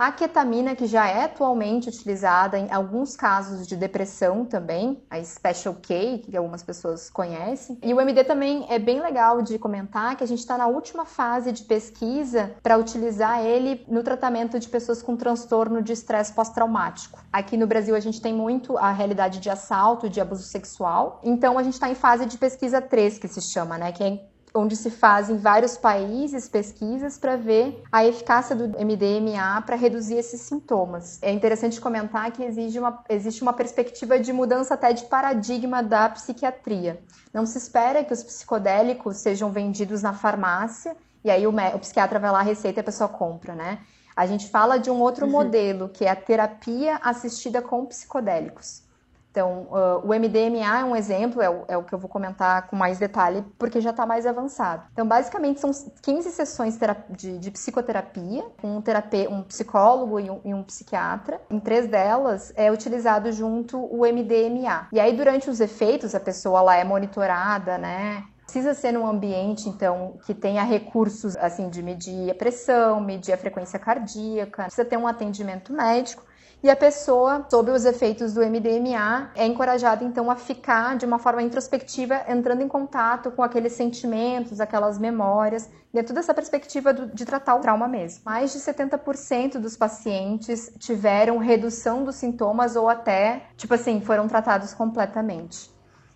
a 0.00 0.10
ketamina, 0.10 0.74
que 0.74 0.86
já 0.86 1.06
é 1.06 1.24
atualmente 1.24 1.90
utilizada 1.90 2.58
em 2.58 2.72
alguns 2.72 3.14
casos 3.14 3.66
de 3.66 3.76
depressão 3.76 4.46
também, 4.46 5.04
a 5.10 5.22
Special 5.22 5.74
K, 5.74 6.22
que 6.24 6.34
algumas 6.34 6.62
pessoas 6.62 7.10
conhecem. 7.10 7.78
E 7.82 7.92
o 7.92 8.00
MD 8.00 8.24
também 8.24 8.64
é 8.70 8.78
bem 8.78 9.02
legal 9.02 9.42
de 9.42 9.58
comentar 9.58 10.16
que 10.16 10.24
a 10.24 10.26
gente 10.26 10.38
está 10.38 10.56
na 10.56 10.66
última 10.66 11.04
fase 11.04 11.52
de 11.52 11.64
pesquisa 11.64 12.52
para 12.62 12.78
utilizar 12.78 13.44
ele 13.44 13.84
no 13.88 14.02
tratamento 14.02 14.58
de 14.58 14.70
pessoas 14.70 15.02
com 15.02 15.16
transtorno 15.16 15.82
de 15.82 15.92
estresse 15.92 16.32
pós-traumático. 16.32 17.22
Aqui 17.30 17.58
no 17.58 17.66
Brasil 17.66 17.94
a 17.94 18.00
gente 18.00 18.22
tem 18.22 18.32
muito 18.32 18.78
a 18.78 18.92
realidade 18.92 19.38
de 19.38 19.50
assalto, 19.50 20.08
de 20.08 20.18
abuso 20.18 20.44
sexual. 20.44 21.20
Então 21.22 21.58
a 21.58 21.62
gente 21.62 21.74
está 21.74 21.90
em 21.90 21.94
fase 21.94 22.24
de 22.24 22.38
pesquisa 22.38 22.80
3, 22.80 23.18
que 23.18 23.28
se 23.28 23.42
chama, 23.42 23.76
né? 23.76 23.92
Que 23.92 24.02
é 24.02 24.29
onde 24.54 24.76
se 24.76 24.90
faz 24.90 25.30
em 25.30 25.36
vários 25.36 25.76
países 25.76 26.48
pesquisas 26.48 27.16
para 27.18 27.36
ver 27.36 27.82
a 27.90 28.04
eficácia 28.04 28.54
do 28.54 28.68
MDMA 28.68 29.62
para 29.64 29.76
reduzir 29.76 30.14
esses 30.14 30.40
sintomas. 30.40 31.18
É 31.22 31.30
interessante 31.32 31.80
comentar 31.80 32.30
que 32.32 32.42
exige 32.42 32.78
uma, 32.78 33.02
existe 33.08 33.42
uma 33.42 33.52
perspectiva 33.52 34.18
de 34.18 34.32
mudança 34.32 34.74
até 34.74 34.92
de 34.92 35.04
paradigma 35.04 35.82
da 35.82 36.08
psiquiatria. 36.08 37.00
Não 37.32 37.46
se 37.46 37.58
espera 37.58 38.04
que 38.04 38.12
os 38.12 38.22
psicodélicos 38.22 39.18
sejam 39.18 39.50
vendidos 39.50 40.02
na 40.02 40.12
farmácia 40.12 40.96
e 41.24 41.30
aí 41.30 41.46
o, 41.46 41.50
o 41.50 41.78
psiquiatra 41.78 42.18
vai 42.18 42.30
lá, 42.30 42.42
receita 42.42 42.80
e 42.80 42.82
a 42.82 42.84
pessoa 42.84 43.08
compra, 43.08 43.54
né? 43.54 43.78
A 44.16 44.26
gente 44.26 44.48
fala 44.48 44.78
de 44.78 44.90
um 44.90 45.00
outro 45.00 45.24
uhum. 45.24 45.32
modelo, 45.32 45.88
que 45.88 46.04
é 46.04 46.10
a 46.10 46.16
terapia 46.16 46.96
assistida 47.02 47.62
com 47.62 47.86
psicodélicos. 47.86 48.82
Então, 49.30 49.68
uh, 49.70 50.04
o 50.04 50.08
MDMA 50.08 50.80
é 50.80 50.84
um 50.84 50.96
exemplo, 50.96 51.40
é 51.40 51.48
o, 51.48 51.64
é 51.68 51.76
o, 51.76 51.84
que 51.84 51.92
eu 51.92 51.98
vou 51.98 52.08
comentar 52.08 52.66
com 52.66 52.74
mais 52.74 52.98
detalhe, 52.98 53.44
porque 53.58 53.80
já 53.80 53.90
está 53.90 54.04
mais 54.04 54.26
avançado. 54.26 54.82
Então, 54.92 55.06
basicamente, 55.06 55.60
são 55.60 55.70
15 56.02 56.30
sessões 56.30 56.76
de, 57.10 57.38
de 57.38 57.50
psicoterapia, 57.50 58.44
um, 58.62 58.80
terapia, 58.80 59.30
um 59.30 59.42
psicólogo 59.42 60.18
e 60.18 60.28
um, 60.28 60.40
e 60.44 60.52
um, 60.52 60.64
psiquiatra. 60.64 61.40
Em 61.48 61.60
três 61.60 61.86
delas 61.86 62.52
é 62.56 62.72
utilizado 62.72 63.30
junto 63.30 63.78
o 63.78 64.00
MDMA. 64.00 64.88
E 64.92 64.98
aí, 64.98 65.16
durante 65.16 65.48
os 65.48 65.60
efeitos, 65.60 66.14
a 66.14 66.20
pessoa 66.20 66.60
lá 66.60 66.76
é 66.76 66.84
monitorada, 66.84 67.78
né? 67.78 68.24
Precisa 68.42 68.74
ser 68.74 68.90
num 68.90 69.06
ambiente, 69.06 69.68
então, 69.68 70.18
que 70.26 70.34
tenha 70.34 70.64
recursos, 70.64 71.36
assim, 71.36 71.68
de 71.68 71.80
medir 71.84 72.32
a 72.32 72.34
pressão, 72.34 73.00
medir 73.00 73.32
a 73.32 73.36
frequência 73.36 73.78
cardíaca, 73.78 74.64
precisa 74.64 74.84
ter 74.84 74.96
um 74.96 75.06
atendimento 75.06 75.72
médico 75.72 76.24
e 76.62 76.68
a 76.68 76.76
pessoa, 76.76 77.46
sob 77.50 77.70
os 77.70 77.86
efeitos 77.86 78.34
do 78.34 78.44
MDMA, 78.44 79.30
é 79.34 79.46
encorajada 79.46 80.04
então 80.04 80.30
a 80.30 80.36
ficar 80.36 80.96
de 80.96 81.06
uma 81.06 81.18
forma 81.18 81.42
introspectiva, 81.42 82.22
entrando 82.28 82.62
em 82.62 82.68
contato 82.68 83.30
com 83.30 83.42
aqueles 83.42 83.72
sentimentos, 83.72 84.60
aquelas 84.60 84.98
memórias, 84.98 85.70
dentro 85.92 86.14
dessa 86.14 86.34
perspectiva 86.34 86.92
de 86.92 87.24
tratar 87.24 87.54
o 87.54 87.60
trauma 87.60 87.88
mesmo. 87.88 88.20
Mais 88.24 88.52
de 88.52 88.58
70% 88.58 89.58
dos 89.58 89.76
pacientes 89.76 90.70
tiveram 90.78 91.38
redução 91.38 92.04
dos 92.04 92.16
sintomas 92.16 92.76
ou 92.76 92.88
até, 92.88 93.44
tipo 93.56 93.72
assim, 93.72 94.00
foram 94.00 94.28
tratados 94.28 94.74
completamente. 94.74 95.69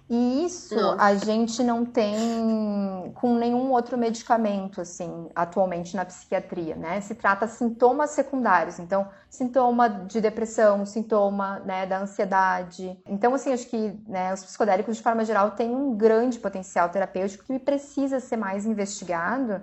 E 0.08 0.44
isso 0.44 0.74
Nossa. 0.74 1.02
a 1.02 1.14
gente 1.14 1.62
não 1.62 1.84
tem 1.84 3.10
com 3.14 3.36
nenhum 3.36 3.70
outro 3.70 3.96
medicamento, 3.96 4.82
assim, 4.82 5.30
atualmente 5.34 5.96
na 5.96 6.04
psiquiatria, 6.04 6.76
né? 6.76 7.00
Se 7.00 7.14
trata 7.14 7.48
sintomas 7.48 8.10
secundários, 8.10 8.78
então, 8.78 9.08
sintoma 9.30 9.88
de 9.88 10.20
depressão, 10.20 10.84
sintoma, 10.84 11.60
né, 11.60 11.86
da 11.86 12.00
ansiedade. 12.00 13.00
Então, 13.08 13.32
assim, 13.34 13.52
acho 13.54 13.66
que 13.66 13.98
né, 14.06 14.34
os 14.34 14.44
psicodélicos, 14.44 14.96
de 14.96 15.02
forma 15.02 15.24
geral, 15.24 15.52
têm 15.52 15.74
um 15.74 15.96
grande 15.96 16.38
potencial 16.38 16.90
terapêutico 16.90 17.44
que 17.44 17.58
precisa 17.58 18.20
ser 18.20 18.36
mais 18.36 18.66
investigado 18.66 19.62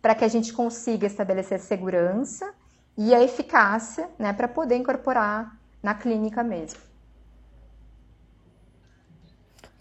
para 0.00 0.14
que 0.14 0.24
a 0.24 0.28
gente 0.28 0.54
consiga 0.54 1.06
estabelecer 1.06 1.60
segurança 1.60 2.50
e 2.96 3.14
a 3.14 3.22
eficácia, 3.22 4.08
né, 4.18 4.32
para 4.32 4.48
poder 4.48 4.76
incorporar 4.76 5.54
na 5.82 5.94
clínica 5.94 6.42
mesmo. 6.42 6.91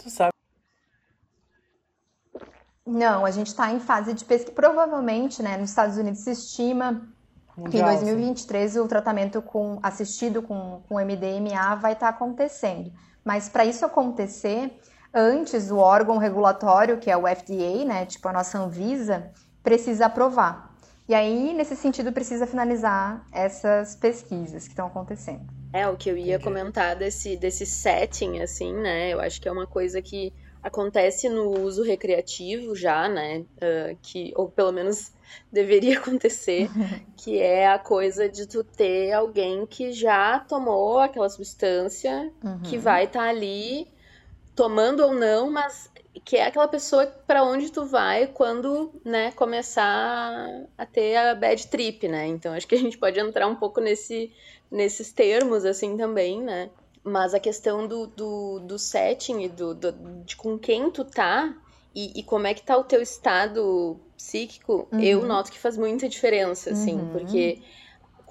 Tu 0.02 0.10
sabe? 0.10 0.32
Não, 2.86 3.26
a 3.26 3.32
gente 3.32 3.47
está 3.47 3.72
em 3.72 3.80
fase 3.80 4.14
de 4.14 4.26
pesquisa. 4.26 4.54
Provavelmente, 4.54 5.43
né, 5.43 5.58
nos 5.58 5.70
Estados 5.70 5.97
Unidos 5.97 6.22
se 6.22 6.32
estima 6.32 7.08
que 7.70 7.78
em 7.78 7.84
2023 7.84 8.78
o 8.78 8.88
tratamento 8.88 9.41
com, 9.41 9.80
assistido 9.84 10.41
com, 10.41 10.82
com 10.88 10.95
MDMA 10.95 11.76
vai 11.76 11.93
estar 11.93 12.08
tá 12.08 12.10
acontecendo. 12.10 12.91
Mas 13.24 13.47
para 13.47 13.66
isso 13.66 13.86
acontecer, 13.86 14.80
antes 15.14 15.70
o 15.70 15.78
órgão 15.78 16.18
regulatório, 16.18 16.97
que 16.97 17.12
é 17.12 17.16
o 17.16 17.28
FDA, 17.28 17.86
né, 17.86 18.06
tipo 18.06 18.28
a 18.28 18.34
nossa 18.34 18.58
Anvisa, 18.58 19.32
precisa 19.62 20.08
aprovar. 20.08 20.72
E 21.08 21.14
aí, 21.14 21.54
nesse 21.54 21.76
sentido, 21.76 22.12
precisa 22.12 22.47
finalizar 22.47 23.24
essas 23.32 23.95
pesquisas 23.95 24.64
que 24.64 24.70
estão 24.70 24.88
acontecendo. 24.88 25.61
É, 25.74 25.88
o 25.88 25.95
que 25.95 26.09
eu 26.09 26.17
ia 26.17 26.39
comentar 26.39 26.95
desse, 26.95 27.38
desse 27.38 27.65
setting, 27.65 28.39
assim, 28.39 28.74
né? 28.74 29.13
Eu 29.13 29.22
acho 29.22 29.39
que 29.41 29.47
é 29.47 29.51
uma 29.51 29.67
coisa 29.67 30.01
que 30.01 30.34
acontece 30.61 31.28
no 31.28 31.59
uso 31.59 31.84
recreativo 31.84 32.76
já, 32.76 33.07
né? 33.07 33.45
Uh, 33.57 33.97
que, 34.01 34.32
ou 34.36 34.49
pelo 34.49 34.72
menos 34.72 35.11
deveria 35.51 35.97
acontecer, 35.97 36.69
que 37.17 37.39
é 37.39 37.67
a 37.67 37.80
coisa 37.80 38.30
de 38.30 38.47
tu 38.47 38.63
ter 38.63 39.11
alguém 39.13 39.65
que 39.65 39.91
já 39.91 40.39
tomou 40.39 40.99
aquela 40.99 41.30
substância, 41.30 42.32
uhum. 42.43 42.59
que 42.63 42.78
vai 42.78 43.05
estar 43.05 43.24
tá 43.24 43.30
ali 43.30 43.88
tomando 44.55 45.01
ou 45.01 45.13
não, 45.13 45.49
mas 45.49 45.90
que 46.20 46.38
é 46.38 46.45
aquela 46.45 46.68
pessoa 46.68 47.07
para 47.26 47.43
onde 47.43 47.72
tu 47.72 47.86
vai 47.86 48.28
quando, 48.28 48.91
né, 49.03 49.32
começar 49.32 50.66
a 50.78 50.86
ter 50.86 51.16
a 51.16 51.34
bad 51.34 51.68
trip, 51.68 52.07
né? 52.07 52.28
Então 52.28 52.53
acho 52.53 52.68
que 52.68 52.76
a 52.76 52.78
gente 52.78 52.97
pode 52.97 53.20
entrar 53.20 53.47
um 53.47 53.55
pouco 53.55 53.80
nesse, 53.80 54.32
nesses 54.70 55.12
termos 55.12 55.66
assim 55.66 55.95
também, 55.95 56.41
né? 56.41 56.70
Mas 57.03 57.34
a 57.34 57.39
questão 57.39 57.88
do, 57.88 58.07
do, 58.07 58.59
do 58.59 58.78
setting 58.78 59.43
e 59.43 59.49
do, 59.49 59.74
do, 59.74 59.91
de 60.24 60.36
com 60.36 60.57
quem 60.59 60.91
tu 60.91 61.03
tá 61.03 61.55
e, 61.95 62.20
e, 62.20 62.24
como 62.24 62.47
é 62.47 62.53
que 62.53 62.62
tá 62.62 62.78
o 62.78 62.84
teu 62.84 63.01
estado 63.01 63.99
psíquico, 64.16 64.88
uhum. 64.91 64.99
eu 65.01 65.26
noto 65.26 65.51
que 65.51 65.59
faz 65.59 65.78
muita 65.78 66.07
diferença, 66.07 66.72
assim, 66.72 66.95
uhum. 66.95 67.09
porque 67.12 67.62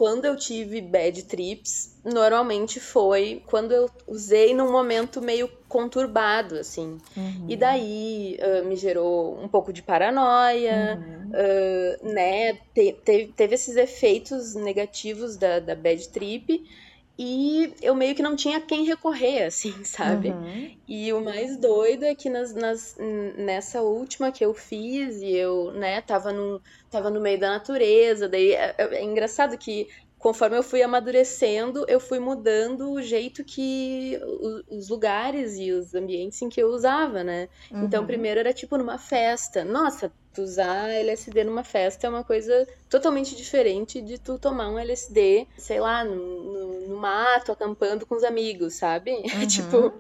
quando 0.01 0.25
eu 0.25 0.35
tive 0.35 0.81
bad 0.81 1.25
trips, 1.25 1.95
normalmente 2.03 2.81
foi 2.81 3.43
quando 3.47 3.73
eu 3.73 3.91
usei 4.09 4.55
num 4.55 4.73
momento 4.73 5.21
meio 5.21 5.47
conturbado, 5.69 6.57
assim. 6.57 6.97
Uhum. 7.15 7.45
E 7.47 7.55
daí 7.55 8.39
uh, 8.41 8.67
me 8.67 8.77
gerou 8.77 9.39
um 9.39 9.47
pouco 9.47 9.75
de 9.75 9.83
paranoia, 9.83 10.99
uhum. 10.99 11.29
uh, 11.29 12.15
né? 12.15 12.55
Te, 12.75 12.95
te, 13.05 13.31
teve 13.37 13.57
esses 13.57 13.77
efeitos 13.77 14.55
negativos 14.55 15.37
da, 15.37 15.61
da 15.61 15.75
bad 15.75 16.09
trip. 16.09 16.65
E 17.23 17.75
eu 17.83 17.95
meio 17.95 18.15
que 18.15 18.23
não 18.23 18.35
tinha 18.35 18.59
quem 18.63 18.87
recorrer, 18.87 19.45
assim, 19.45 19.75
sabe? 19.85 20.31
Uhum. 20.31 20.75
E 20.89 21.13
o 21.13 21.21
mais 21.21 21.55
doido 21.59 22.07
é 22.07 22.15
que 22.15 22.31
nas, 22.31 22.55
nas, 22.55 22.97
nessa 23.37 23.83
última 23.83 24.33
que 24.33 24.43
eu 24.43 24.55
fiz, 24.55 25.21
e 25.21 25.31
eu, 25.31 25.71
né, 25.73 26.01
tava 26.01 26.33
no, 26.33 26.63
tava 26.91 27.11
no 27.11 27.21
meio 27.21 27.39
da 27.39 27.51
natureza, 27.51 28.27
daí 28.27 28.53
é, 28.53 28.75
é, 28.79 28.95
é 28.95 29.05
engraçado 29.05 29.59
que 29.59 29.87
conforme 30.21 30.57
eu 30.57 30.63
fui 30.63 30.83
amadurecendo, 30.83 31.85
eu 31.89 31.99
fui 31.99 32.19
mudando 32.21 32.93
o 32.93 33.03
jeito 33.03 33.43
que 33.43 34.21
os 34.71 34.89
lugares 34.89 35.57
e 35.57 35.73
os 35.73 35.95
ambientes 35.95 36.41
em 36.43 36.49
que 36.51 36.63
eu 36.63 36.69
usava, 36.69 37.25
né? 37.25 37.49
Então, 37.67 37.81
uhum. 37.81 37.87
Então, 37.87 38.07
primeiro 38.07 38.39
era 38.39 38.53
tipo 38.53 38.77
numa 38.77 38.99
festa. 38.99 39.65
Nossa, 39.65 40.13
tu 40.33 40.43
usar 40.43 40.91
LSD 40.91 41.43
numa 41.43 41.65
festa 41.65 42.07
é 42.07 42.11
uma 42.11 42.23
coisa 42.23 42.67
totalmente 42.89 43.35
diferente 43.35 44.01
de 44.01 44.19
tu 44.19 44.39
tomar 44.39 44.71
um 44.71 44.79
LSD, 44.79 45.49
sei 45.57 45.81
lá, 45.81 46.05
no, 46.05 46.15
no, 46.15 46.89
no 46.89 46.97
mato, 46.97 47.53
acampando 47.53 48.07
com 48.07 48.15
os 48.15 48.23
amigos, 48.23 48.75
sabe? 48.75 49.11
Uhum. 49.41 49.47
tipo, 49.47 49.93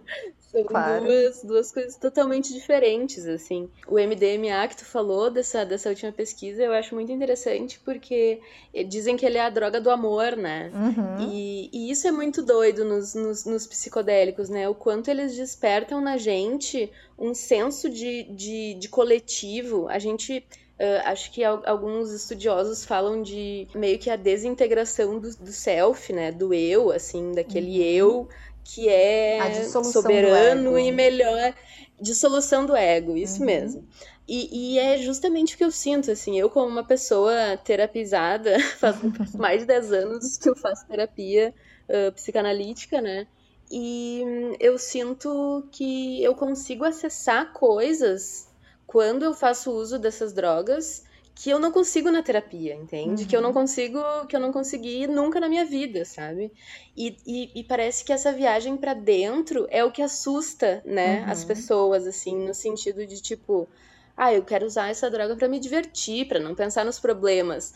são 0.51 0.65
claro. 0.65 1.05
duas, 1.05 1.45
duas 1.45 1.73
coisas 1.73 1.97
totalmente 1.97 2.53
diferentes, 2.53 3.25
assim. 3.27 3.69
O 3.87 3.95
MDMA 3.95 4.67
que 4.69 4.79
tu 4.79 4.85
falou 4.85 5.31
dessa, 5.31 5.65
dessa 5.65 5.89
última 5.89 6.11
pesquisa, 6.11 6.63
eu 6.63 6.73
acho 6.73 6.93
muito 6.93 7.13
interessante 7.13 7.79
porque 7.85 8.41
dizem 8.89 9.17
que 9.17 9.25
ele 9.25 9.39
é 9.39 9.43
a 9.43 9.51
droga 9.51 9.81
do 9.81 9.91
amor, 9.91 10.37
né? 10.37 10.73
Uhum. 10.75 11.31
E, 11.31 11.71
e, 11.73 11.91
isso 11.91 12.09
é 12.09 12.11
muito 12.11 12.43
doido 12.43 12.85
nos, 12.85 13.15
nos, 13.15 13.45
nos, 13.45 13.67
psicodélicos, 13.67 14.49
né? 14.49 14.69
O 14.69 14.75
quanto 14.75 15.09
eles 15.09 15.37
despertam 15.37 16.01
na 16.01 16.17
gente 16.17 16.91
um 17.17 17.33
senso 17.33 17.89
de, 17.89 18.25
de, 18.25 18.75
de 18.75 18.89
coletivo. 18.89 19.89
A 19.89 19.99
gente 19.99 20.45
Uh, 20.81 20.97
acho 21.05 21.31
que 21.31 21.45
alguns 21.45 22.11
estudiosos 22.11 22.87
falam 22.87 23.21
de 23.21 23.69
meio 23.75 23.99
que 23.99 24.09
a 24.09 24.17
desintegração 24.17 25.19
do, 25.19 25.29
do 25.37 25.53
self, 25.53 26.11
né? 26.11 26.33
Do 26.33 26.55
eu, 26.55 26.91
assim, 26.91 27.33
daquele 27.33 27.81
uhum. 27.81 27.85
eu 27.85 28.29
que 28.75 28.89
é 28.89 29.65
soberano 29.85 30.79
e 30.79 30.93
melhor. 30.93 31.55
Dissolução 32.01 32.65
do 32.65 32.75
ego, 32.75 33.15
isso 33.15 33.41
uhum. 33.41 33.47
mesmo. 33.47 33.89
E, 34.27 34.75
e, 34.75 34.79
é 34.79 34.97
justamente 34.97 35.55
o 35.55 35.59
que 35.59 35.65
eu 35.65 35.73
sinto, 35.73 36.11
assim, 36.11 36.39
eu 36.39 36.49
como 36.49 36.69
uma 36.69 36.85
pessoa 36.85 37.59
terapizada, 37.59 38.59
faz 38.79 38.97
mais 39.35 39.61
de 39.61 39.67
10 39.67 39.93
anos 39.93 40.39
que 40.39 40.49
eu 40.49 40.57
faço 40.57 40.87
terapia 40.87 41.53
uh, 41.89 42.13
psicanalítica, 42.13 43.01
né? 43.01 43.27
E 43.71 44.23
eu 44.59 44.79
sinto 44.79 45.69
que 45.71 46.23
eu 46.23 46.35
consigo 46.35 46.85
acessar 46.85 47.53
coisas 47.53 48.49
quando 48.87 49.25
eu 49.25 49.35
faço 49.35 49.71
uso 49.71 49.99
dessas 49.99 50.33
drogas 50.33 51.05
que 51.35 51.51
eu 51.51 51.59
não 51.59 51.73
consigo 51.73 52.11
na 52.11 52.23
terapia, 52.23 52.75
entende? 52.75 53.23
Uhum. 53.23 53.29
Que 53.29 53.37
eu 53.37 53.41
não 53.41 53.49
uhum. 53.49 53.55
consigo, 53.55 54.01
que 54.27 54.37
eu 54.37 54.41
não 54.41 54.53
consegui 54.53 55.07
nunca 55.07 55.41
na 55.41 55.49
minha 55.49 55.65
vida, 55.65 56.05
sabe? 56.05 56.53
E, 56.97 57.17
e, 57.27 57.51
e 57.55 57.65
parece 57.65 58.05
que 58.05 58.13
essa 58.13 58.33
viagem 58.33 58.77
para 58.77 58.95
dentro 58.95 59.67
é 59.71 59.85
o 59.85 59.91
que 59.91 60.03
assusta, 60.03 60.83
né, 60.85 61.21
uhum. 61.21 61.33
as 61.33 61.45
pessoas, 61.45 62.07
assim, 62.07 62.47
no 62.47 62.55
sentido 62.55 63.07
de 63.07 63.21
tipo, 63.23 63.69
ah, 64.17 64.35
eu 64.35 64.43
quero 64.45 64.67
usar 64.67 64.91
essa 64.91 65.11
droga 65.11 65.35
para 65.35 65.49
me 65.49 65.59
divertir, 65.59 66.29
para 66.29 66.39
não 66.39 66.55
pensar 66.55 66.85
nos 66.85 67.01
problemas. 67.01 67.73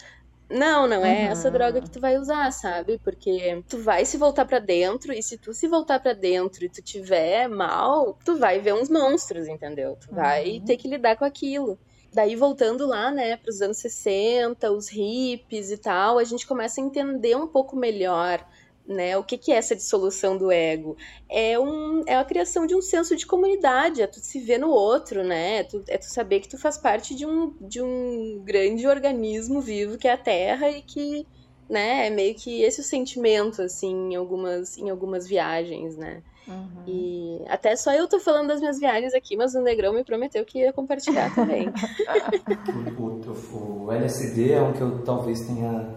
Não, 0.50 0.86
não 0.86 1.04
é 1.04 1.24
uhum. 1.24 1.32
essa 1.32 1.50
droga 1.50 1.80
que 1.80 1.90
tu 1.90 1.98
vai 1.98 2.18
usar, 2.18 2.52
sabe? 2.52 3.00
Porque 3.02 3.62
tu 3.66 3.78
vai 3.78 4.04
se 4.04 4.18
voltar 4.18 4.44
para 4.44 4.58
dentro 4.58 5.12
e 5.12 5.22
se 5.22 5.38
tu 5.38 5.54
se 5.54 5.66
voltar 5.66 6.00
para 6.00 6.12
dentro 6.12 6.64
e 6.64 6.68
tu 6.68 6.82
tiver 6.82 7.48
mal, 7.48 8.18
tu 8.24 8.36
vai 8.36 8.60
ver 8.60 8.74
uns 8.74 8.90
monstros, 8.90 9.48
entendeu? 9.48 9.96
Tu 9.96 10.14
vai 10.14 10.58
uhum. 10.58 10.64
ter 10.64 10.76
que 10.76 10.86
lidar 10.86 11.16
com 11.16 11.24
aquilo. 11.24 11.78
Daí, 12.14 12.36
voltando 12.36 12.86
lá, 12.86 13.10
né, 13.10 13.36
para 13.36 13.50
os 13.50 13.60
anos 13.60 13.78
60, 13.78 14.70
os 14.70 14.88
hippies 14.88 15.70
e 15.70 15.76
tal, 15.76 16.18
a 16.18 16.24
gente 16.24 16.46
começa 16.46 16.80
a 16.80 16.84
entender 16.84 17.36
um 17.36 17.46
pouco 17.46 17.76
melhor 17.76 18.46
né? 18.86 19.16
O 19.16 19.24
que, 19.24 19.38
que 19.38 19.52
é 19.52 19.56
essa 19.56 19.74
dissolução 19.74 20.36
do 20.36 20.50
ego? 20.50 20.96
É, 21.28 21.58
um, 21.58 22.02
é 22.06 22.16
a 22.16 22.24
criação 22.24 22.66
de 22.66 22.74
um 22.74 22.82
senso 22.82 23.16
de 23.16 23.26
comunidade, 23.26 24.02
é 24.02 24.06
tu 24.06 24.20
se 24.20 24.38
ver 24.40 24.58
no 24.58 24.68
outro, 24.70 25.24
né? 25.24 25.60
É 25.60 25.64
tu, 25.64 25.82
é 25.88 25.98
tu 25.98 26.04
saber 26.04 26.40
que 26.40 26.48
tu 26.48 26.58
faz 26.58 26.76
parte 26.76 27.14
de 27.14 27.26
um, 27.26 27.54
de 27.60 27.80
um 27.80 28.42
grande 28.44 28.86
organismo 28.86 29.60
vivo 29.60 29.98
que 29.98 30.08
é 30.08 30.12
a 30.12 30.18
Terra 30.18 30.70
e 30.70 30.82
que, 30.82 31.26
né, 31.68 32.06
é 32.06 32.10
meio 32.10 32.34
que 32.34 32.62
esse 32.62 32.80
o 32.80 32.84
sentimento, 32.84 33.62
assim, 33.62 34.12
em 34.12 34.14
algumas, 34.16 34.76
em 34.76 34.90
algumas 34.90 35.26
viagens, 35.26 35.96
né? 35.96 36.22
Uhum. 36.46 36.82
E 36.86 37.42
até 37.48 37.74
só 37.76 37.92
eu 37.92 38.06
tô 38.06 38.20
falando 38.20 38.48
das 38.48 38.60
minhas 38.60 38.78
viagens 38.78 39.14
aqui, 39.14 39.36
mas 39.36 39.54
o 39.54 39.62
Negrão 39.62 39.94
me 39.94 40.04
prometeu 40.04 40.44
que 40.44 40.58
ia 40.58 40.72
compartilhar 40.72 41.34
também. 41.34 41.68
o, 42.98 43.02
o, 43.02 43.84
o, 43.86 43.92
LSD 43.92 44.52
é 44.52 44.62
um 44.62 44.72
que 44.72 44.80
eu 44.80 44.98
talvez 45.02 45.40
tenha 45.46 45.88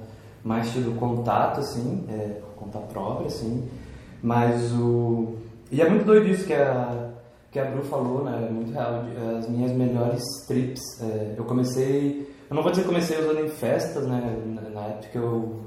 mais 0.43 0.71
tido 0.71 0.97
contato, 0.97 1.59
assim, 1.59 2.05
é, 2.09 2.41
conta 2.55 2.79
própria, 2.79 3.27
assim, 3.27 3.67
mas 4.21 4.71
o... 4.73 5.35
E 5.69 5.81
é 5.81 5.89
muito 5.89 6.05
doido 6.05 6.29
isso 6.29 6.45
que 6.45 6.53
a, 6.53 7.11
que 7.51 7.59
a 7.59 7.65
Bru 7.65 7.83
falou, 7.83 8.23
né, 8.23 8.47
é 8.47 8.51
muito 8.51 8.71
real, 8.71 9.03
as 9.37 9.49
minhas 9.49 9.71
melhores 9.73 10.23
trips, 10.47 10.81
é, 11.01 11.35
eu 11.37 11.43
comecei... 11.43 12.35
Eu 12.49 12.55
não 12.55 12.63
vou 12.63 12.71
dizer 12.71 12.83
que 12.83 12.87
comecei 12.87 13.19
usando 13.19 13.41
em 13.41 13.49
festas, 13.49 14.07
né, 14.07 14.37
na 14.73 14.85
época 14.85 15.09
que 15.09 15.17
eu 15.17 15.66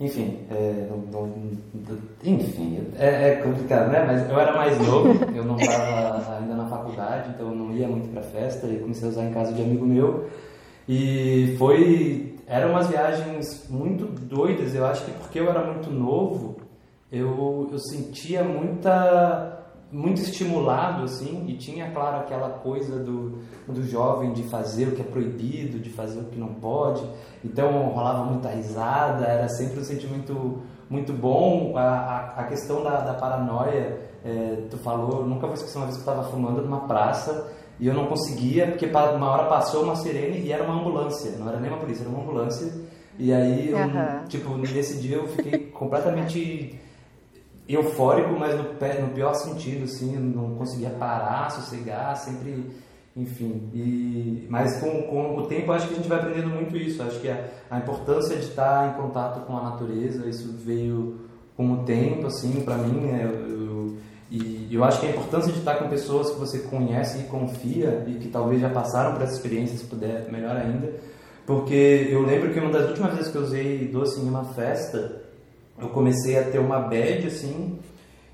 enfim, 0.00 0.38
é, 0.50 0.88
não, 0.88 1.26
não, 1.26 1.32
enfim 2.24 2.88
é, 2.98 3.28
é, 3.28 3.34
complicado, 3.36 3.90
né? 3.90 4.02
Mas 4.06 4.28
eu 4.30 4.40
era 4.40 4.56
mais 4.56 4.78
novo, 4.78 5.08
eu 5.36 5.44
não 5.44 5.56
estava 5.56 6.38
ainda 6.38 6.54
na 6.54 6.66
faculdade, 6.66 7.30
então 7.34 7.48
eu 7.48 7.54
não 7.54 7.72
ia 7.72 7.86
muito 7.86 8.10
para 8.10 8.22
festa 8.22 8.66
e 8.66 8.78
comecei 8.78 9.06
a 9.06 9.10
usar 9.10 9.24
em 9.24 9.32
casa 9.32 9.52
de 9.52 9.62
amigo 9.62 9.84
meu. 9.84 10.28
E 10.88 11.54
foi. 11.58 12.34
Eram 12.46 12.70
umas 12.70 12.88
viagens 12.88 13.68
muito 13.70 14.06
doidas, 14.06 14.74
eu 14.74 14.84
acho 14.84 15.04
que 15.04 15.12
porque 15.12 15.38
eu 15.38 15.48
era 15.48 15.62
muito 15.64 15.88
novo, 15.88 16.56
eu, 17.12 17.68
eu 17.70 17.78
sentia 17.78 18.42
muita 18.42 19.59
muito 19.92 20.20
estimulado 20.20 21.04
assim 21.04 21.44
e 21.48 21.56
tinha 21.56 21.90
claro 21.90 22.18
aquela 22.18 22.50
coisa 22.50 22.98
do, 22.98 23.40
do 23.66 23.82
jovem 23.82 24.32
de 24.32 24.44
fazer 24.44 24.88
o 24.88 24.92
que 24.92 25.02
é 25.02 25.04
proibido 25.04 25.78
de 25.80 25.90
fazer 25.90 26.20
o 26.20 26.24
que 26.24 26.38
não 26.38 26.54
pode 26.54 27.02
então 27.44 27.88
rolava 27.88 28.24
muita 28.24 28.48
risada 28.48 29.24
era 29.26 29.48
sempre 29.48 29.80
um 29.80 29.84
sentimento 29.84 30.62
muito 30.88 31.12
bom 31.12 31.76
a, 31.76 31.82
a, 31.82 32.40
a 32.40 32.44
questão 32.44 32.84
da, 32.84 33.00
da 33.00 33.14
paranoia 33.14 34.10
é, 34.24 34.64
tu 34.70 34.76
falou 34.78 35.26
nunca 35.26 35.46
vou 35.46 35.54
esquecer 35.54 35.78
uma 35.78 35.86
vez 35.86 35.96
que 35.96 36.08
eu 36.08 36.12
estava 36.12 36.30
fumando 36.30 36.62
numa 36.62 36.80
praça 36.80 37.50
E 37.80 37.86
eu 37.86 37.94
não 37.94 38.06
conseguia, 38.06 38.66
porque 38.66 38.84
uma 38.84 39.30
hora 39.30 39.44
passou 39.44 39.82
uma 39.82 39.96
sirene 39.96 40.38
e 40.40 40.52
era 40.52 40.62
uma 40.62 40.78
ambulância, 40.78 41.32
não 41.38 41.48
era 41.48 41.58
nem 41.58 41.70
uma 41.70 41.80
polícia, 41.80 42.02
era 42.02 42.10
uma 42.10 42.20
ambulância. 42.22 42.70
E 43.18 43.32
aí, 43.32 43.70
eu, 43.70 43.78
uhum. 43.78 44.24
tipo, 44.28 44.56
nesse 44.56 45.00
dia 45.00 45.16
eu 45.16 45.26
fiquei 45.28 45.58
completamente 45.70 46.78
eufórico, 47.74 48.38
mas 48.38 48.54
no, 48.54 48.64
no 48.64 49.14
pior 49.14 49.34
sentido, 49.34 49.84
assim, 49.84 50.16
não 50.16 50.54
conseguia 50.56 50.90
parar, 50.90 51.50
sossegar, 51.50 52.16
sempre, 52.16 52.70
enfim. 53.16 53.70
E, 53.74 54.46
mas 54.48 54.80
com, 54.80 55.02
com 55.02 55.36
o 55.36 55.46
tempo 55.46 55.72
acho 55.72 55.86
que 55.88 55.94
a 55.94 55.96
gente 55.96 56.08
vai 56.08 56.18
aprendendo 56.18 56.48
muito 56.48 56.76
isso. 56.76 57.02
Acho 57.02 57.20
que 57.20 57.28
a, 57.28 57.44
a 57.70 57.78
importância 57.78 58.36
de 58.36 58.44
estar 58.44 58.90
em 58.90 59.02
contato 59.02 59.46
com 59.46 59.56
a 59.56 59.62
natureza, 59.62 60.26
isso 60.26 60.52
veio 60.52 61.20
com 61.56 61.72
o 61.72 61.84
tempo, 61.84 62.26
assim, 62.26 62.62
para 62.62 62.76
mim, 62.76 63.00
né? 63.00 63.24
Eu, 63.24 63.48
eu, 63.48 63.96
e 64.30 64.68
eu 64.72 64.84
acho 64.84 65.00
que 65.00 65.06
a 65.06 65.10
importância 65.10 65.52
de 65.52 65.58
estar 65.58 65.74
com 65.74 65.88
pessoas 65.88 66.30
que 66.30 66.38
você 66.38 66.60
conhece 66.60 67.18
e 67.18 67.22
confia 67.24 68.04
e 68.06 68.14
que 68.14 68.28
talvez 68.28 68.60
já 68.60 68.70
passaram 68.70 69.12
por 69.12 69.22
essa 69.22 69.34
experiência, 69.34 69.76
se 69.76 69.84
puder, 69.84 70.30
melhor 70.30 70.56
ainda. 70.56 70.92
Porque 71.44 72.08
eu 72.10 72.22
lembro 72.22 72.52
que 72.52 72.60
uma 72.60 72.70
das 72.70 72.88
últimas 72.88 73.14
vezes 73.14 73.32
que 73.32 73.36
eu 73.36 73.42
usei 73.42 73.88
doce 73.88 74.20
em 74.20 74.28
uma 74.28 74.44
festa, 74.44 75.20
eu 75.80 75.88
comecei 75.88 76.38
a 76.38 76.44
ter 76.44 76.58
uma 76.58 76.78
bad, 76.80 77.26
assim, 77.26 77.78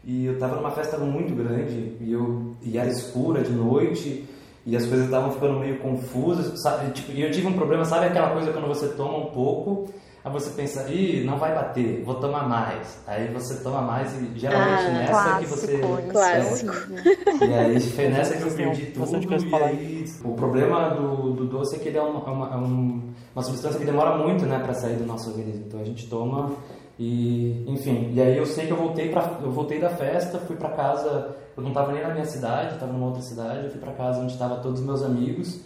e 0.04 0.26
eu 0.26 0.38
tava 0.38 0.56
numa 0.56 0.70
festa 0.70 0.98
muito 0.98 1.34
grande, 1.34 1.96
e, 2.00 2.12
eu, 2.12 2.54
e 2.62 2.78
era 2.78 2.88
escura 2.88 3.42
de 3.42 3.52
noite, 3.52 4.24
e 4.64 4.76
as 4.76 4.84
coisas 4.86 5.06
estavam 5.06 5.32
ficando 5.32 5.58
meio 5.58 5.78
confusas, 5.78 6.60
sabe? 6.60 6.92
Tipo, 6.92 7.12
e 7.12 7.22
eu 7.22 7.30
tive 7.30 7.46
um 7.46 7.52
problema, 7.52 7.84
sabe 7.84 8.06
aquela 8.06 8.30
coisa 8.30 8.52
quando 8.52 8.66
você 8.66 8.88
toma 8.88 9.18
um 9.18 9.26
pouco, 9.26 9.88
aí 10.24 10.32
você 10.32 10.50
pensa, 10.50 10.88
ih, 10.90 11.24
não 11.24 11.38
vai 11.38 11.54
bater, 11.54 12.02
vou 12.04 12.16
tomar 12.16 12.48
mais. 12.48 13.00
Aí 13.06 13.32
você 13.32 13.62
toma 13.62 13.80
mais 13.80 14.12
e 14.14 14.38
geralmente 14.38 14.86
ah, 14.86 14.90
nessa 14.90 15.12
clássico, 15.12 15.38
que 15.38 15.46
você... 15.46 15.78
Clássico. 16.10 16.74
E 17.44 17.54
aí 17.54 17.80
foi 17.90 18.08
nessa 18.08 18.36
que 18.36 18.42
eu 18.42 18.50
perdi 18.50 18.86
tudo, 18.86 19.46
e 19.48 19.54
aí 19.54 20.04
o 20.24 20.34
problema 20.34 20.90
do, 20.90 21.32
do 21.32 21.46
doce 21.46 21.76
é 21.76 21.78
que 21.78 21.88
ele 21.88 21.98
é 21.98 22.02
uma, 22.02 22.28
é 22.28 22.32
uma, 22.32 22.54
é 22.54 22.56
uma 22.56 23.42
substância 23.42 23.78
que 23.78 23.86
demora 23.86 24.18
muito, 24.18 24.44
né, 24.46 24.58
para 24.58 24.74
sair 24.74 24.96
do 24.96 25.06
nosso 25.06 25.30
organismo. 25.30 25.64
Então 25.66 25.80
a 25.80 25.84
gente 25.84 26.08
toma 26.08 26.50
e, 26.98 27.64
enfim, 27.66 28.12
e 28.14 28.20
aí 28.20 28.36
eu 28.36 28.46
sei 28.46 28.66
que 28.66 28.72
eu 28.72 28.76
voltei 28.76 29.10
para 29.10 29.38
eu 29.42 29.50
voltei 29.50 29.78
da 29.78 29.90
festa, 29.90 30.38
fui 30.38 30.56
para 30.56 30.70
casa, 30.70 31.36
eu 31.56 31.62
não 31.62 31.70
estava 31.70 31.92
nem 31.92 32.02
na 32.02 32.10
minha 32.10 32.24
cidade, 32.24 32.74
estava 32.74 32.92
numa 32.92 33.06
outra 33.06 33.22
cidade, 33.22 33.64
eu 33.64 33.70
fui 33.70 33.80
para 33.80 33.92
casa 33.92 34.20
onde 34.20 34.32
estavam 34.32 34.60
todos 34.60 34.80
os 34.80 34.86
meus 34.86 35.02
amigos. 35.02 35.60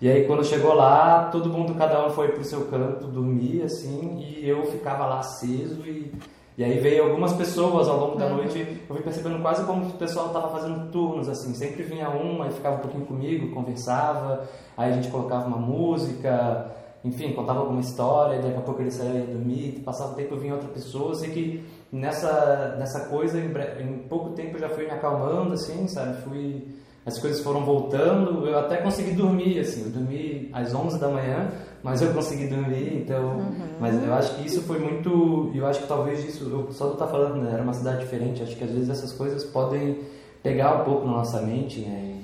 E 0.00 0.08
aí 0.08 0.26
quando 0.26 0.44
chegou 0.44 0.74
lá, 0.74 1.30
todo 1.32 1.48
mundo 1.48 1.74
cada 1.74 2.06
um 2.06 2.10
foi 2.10 2.28
pro 2.28 2.44
seu 2.44 2.66
canto 2.66 3.06
dormir 3.06 3.62
assim, 3.62 4.18
e 4.18 4.48
eu 4.48 4.66
ficava 4.66 5.06
lá 5.06 5.20
aceso 5.20 5.80
e 5.86 6.12
e 6.58 6.64
aí 6.64 6.78
veio 6.78 7.04
algumas 7.04 7.34
pessoas 7.34 7.86
ao 7.86 8.00
longo 8.00 8.16
da 8.16 8.26
uhum. 8.26 8.36
noite, 8.36 8.58
eu 8.88 8.94
fui 8.94 9.02
percebendo 9.02 9.42
quase 9.42 9.62
como 9.64 9.88
o 9.88 9.92
pessoal 9.92 10.28
estava 10.28 10.48
fazendo 10.48 10.90
turnos 10.90 11.28
assim, 11.28 11.52
sempre 11.52 11.82
vinha 11.82 12.08
uma 12.08 12.46
e 12.46 12.50
ficava 12.50 12.76
um 12.76 12.80
pouquinho 12.80 13.04
comigo, 13.04 13.54
conversava, 13.54 14.48
aí 14.74 14.90
a 14.90 14.94
gente 14.94 15.08
colocava 15.08 15.46
uma 15.46 15.58
música, 15.58 16.74
enfim, 17.06 17.32
contava 17.32 17.60
alguma 17.60 17.80
história, 17.80 18.42
daqui 18.42 18.56
a 18.56 18.60
pouco 18.60 18.80
ele 18.80 18.90
saía 18.90 19.20
e 19.20 19.26
dormir, 19.26 19.82
passava 19.84 20.12
o 20.12 20.14
tempo 20.14 20.36
vinha 20.36 20.54
outra 20.54 20.68
pessoa, 20.68 21.14
sei 21.14 21.30
que 21.30 21.64
nessa, 21.92 22.76
nessa 22.78 23.06
coisa, 23.06 23.38
em, 23.38 23.52
em 23.80 23.98
pouco 24.08 24.30
tempo 24.30 24.56
eu 24.56 24.60
já 24.60 24.68
fui 24.68 24.84
me 24.84 24.90
acalmando, 24.90 25.54
assim, 25.54 25.86
sabe, 25.86 26.20
fui, 26.22 26.66
as 27.04 27.18
coisas 27.18 27.42
foram 27.42 27.64
voltando, 27.64 28.46
eu 28.46 28.58
até 28.58 28.78
consegui 28.78 29.12
dormir, 29.12 29.60
assim, 29.60 29.84
eu 29.84 29.90
dormi 29.90 30.50
às 30.52 30.74
11 30.74 30.98
da 30.98 31.08
manhã, 31.08 31.48
mas 31.82 32.02
eu 32.02 32.12
consegui 32.12 32.48
dormir, 32.48 32.96
então, 32.96 33.36
uhum. 33.36 33.76
mas 33.78 34.02
eu 34.02 34.12
acho 34.12 34.34
que 34.34 34.46
isso 34.46 34.62
foi 34.62 34.80
muito, 34.80 35.52
eu 35.54 35.64
acho 35.66 35.82
que 35.82 35.86
talvez 35.86 36.24
isso, 36.24 36.44
eu, 36.50 36.72
só 36.72 36.88
tu 36.90 36.96
tá 36.96 37.06
falando, 37.06 37.36
né, 37.36 37.50
era 37.52 37.62
uma 37.62 37.74
cidade 37.74 38.00
diferente, 38.00 38.42
acho 38.42 38.56
que 38.56 38.64
às 38.64 38.70
vezes 38.70 38.88
essas 38.88 39.12
coisas 39.12 39.44
podem 39.44 40.00
pegar 40.42 40.82
um 40.82 40.84
pouco 40.84 41.06
na 41.06 41.12
nossa 41.12 41.40
mente, 41.42 41.80
né, 41.80 42.15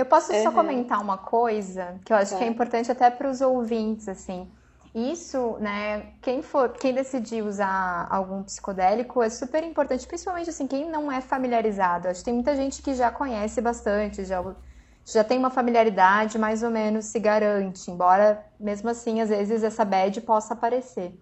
eu 0.00 0.06
posso 0.06 0.32
uhum. 0.32 0.42
só 0.42 0.50
comentar 0.50 1.00
uma 1.00 1.18
coisa 1.18 2.00
que 2.04 2.12
eu 2.12 2.16
acho 2.16 2.36
que 2.36 2.42
é 2.42 2.46
importante 2.46 2.90
até 2.90 3.10
para 3.10 3.28
os 3.28 3.40
ouvintes, 3.40 4.08
assim. 4.08 4.50
Isso, 4.94 5.56
né, 5.60 6.14
quem 6.20 6.42
for, 6.42 6.70
quem 6.70 6.92
decidir 6.92 7.42
usar 7.42 8.08
algum 8.10 8.42
psicodélico 8.42 9.22
é 9.22 9.28
super 9.28 9.62
importante, 9.62 10.04
principalmente 10.04 10.50
assim, 10.50 10.66
quem 10.66 10.90
não 10.90 11.12
é 11.12 11.20
familiarizado. 11.20 12.08
Acho 12.08 12.20
que 12.20 12.24
tem 12.24 12.34
muita 12.34 12.56
gente 12.56 12.82
que 12.82 12.94
já 12.94 13.08
conhece 13.10 13.60
bastante, 13.60 14.24
já, 14.24 14.42
já 15.04 15.22
tem 15.22 15.38
uma 15.38 15.50
familiaridade, 15.50 16.38
mais 16.38 16.64
ou 16.64 16.70
menos 16.70 17.04
se 17.04 17.20
garante, 17.20 17.88
embora 17.88 18.44
mesmo 18.58 18.88
assim, 18.90 19.20
às 19.20 19.28
vezes, 19.28 19.62
essa 19.62 19.84
bad 19.84 20.20
possa 20.22 20.54
aparecer. 20.54 21.16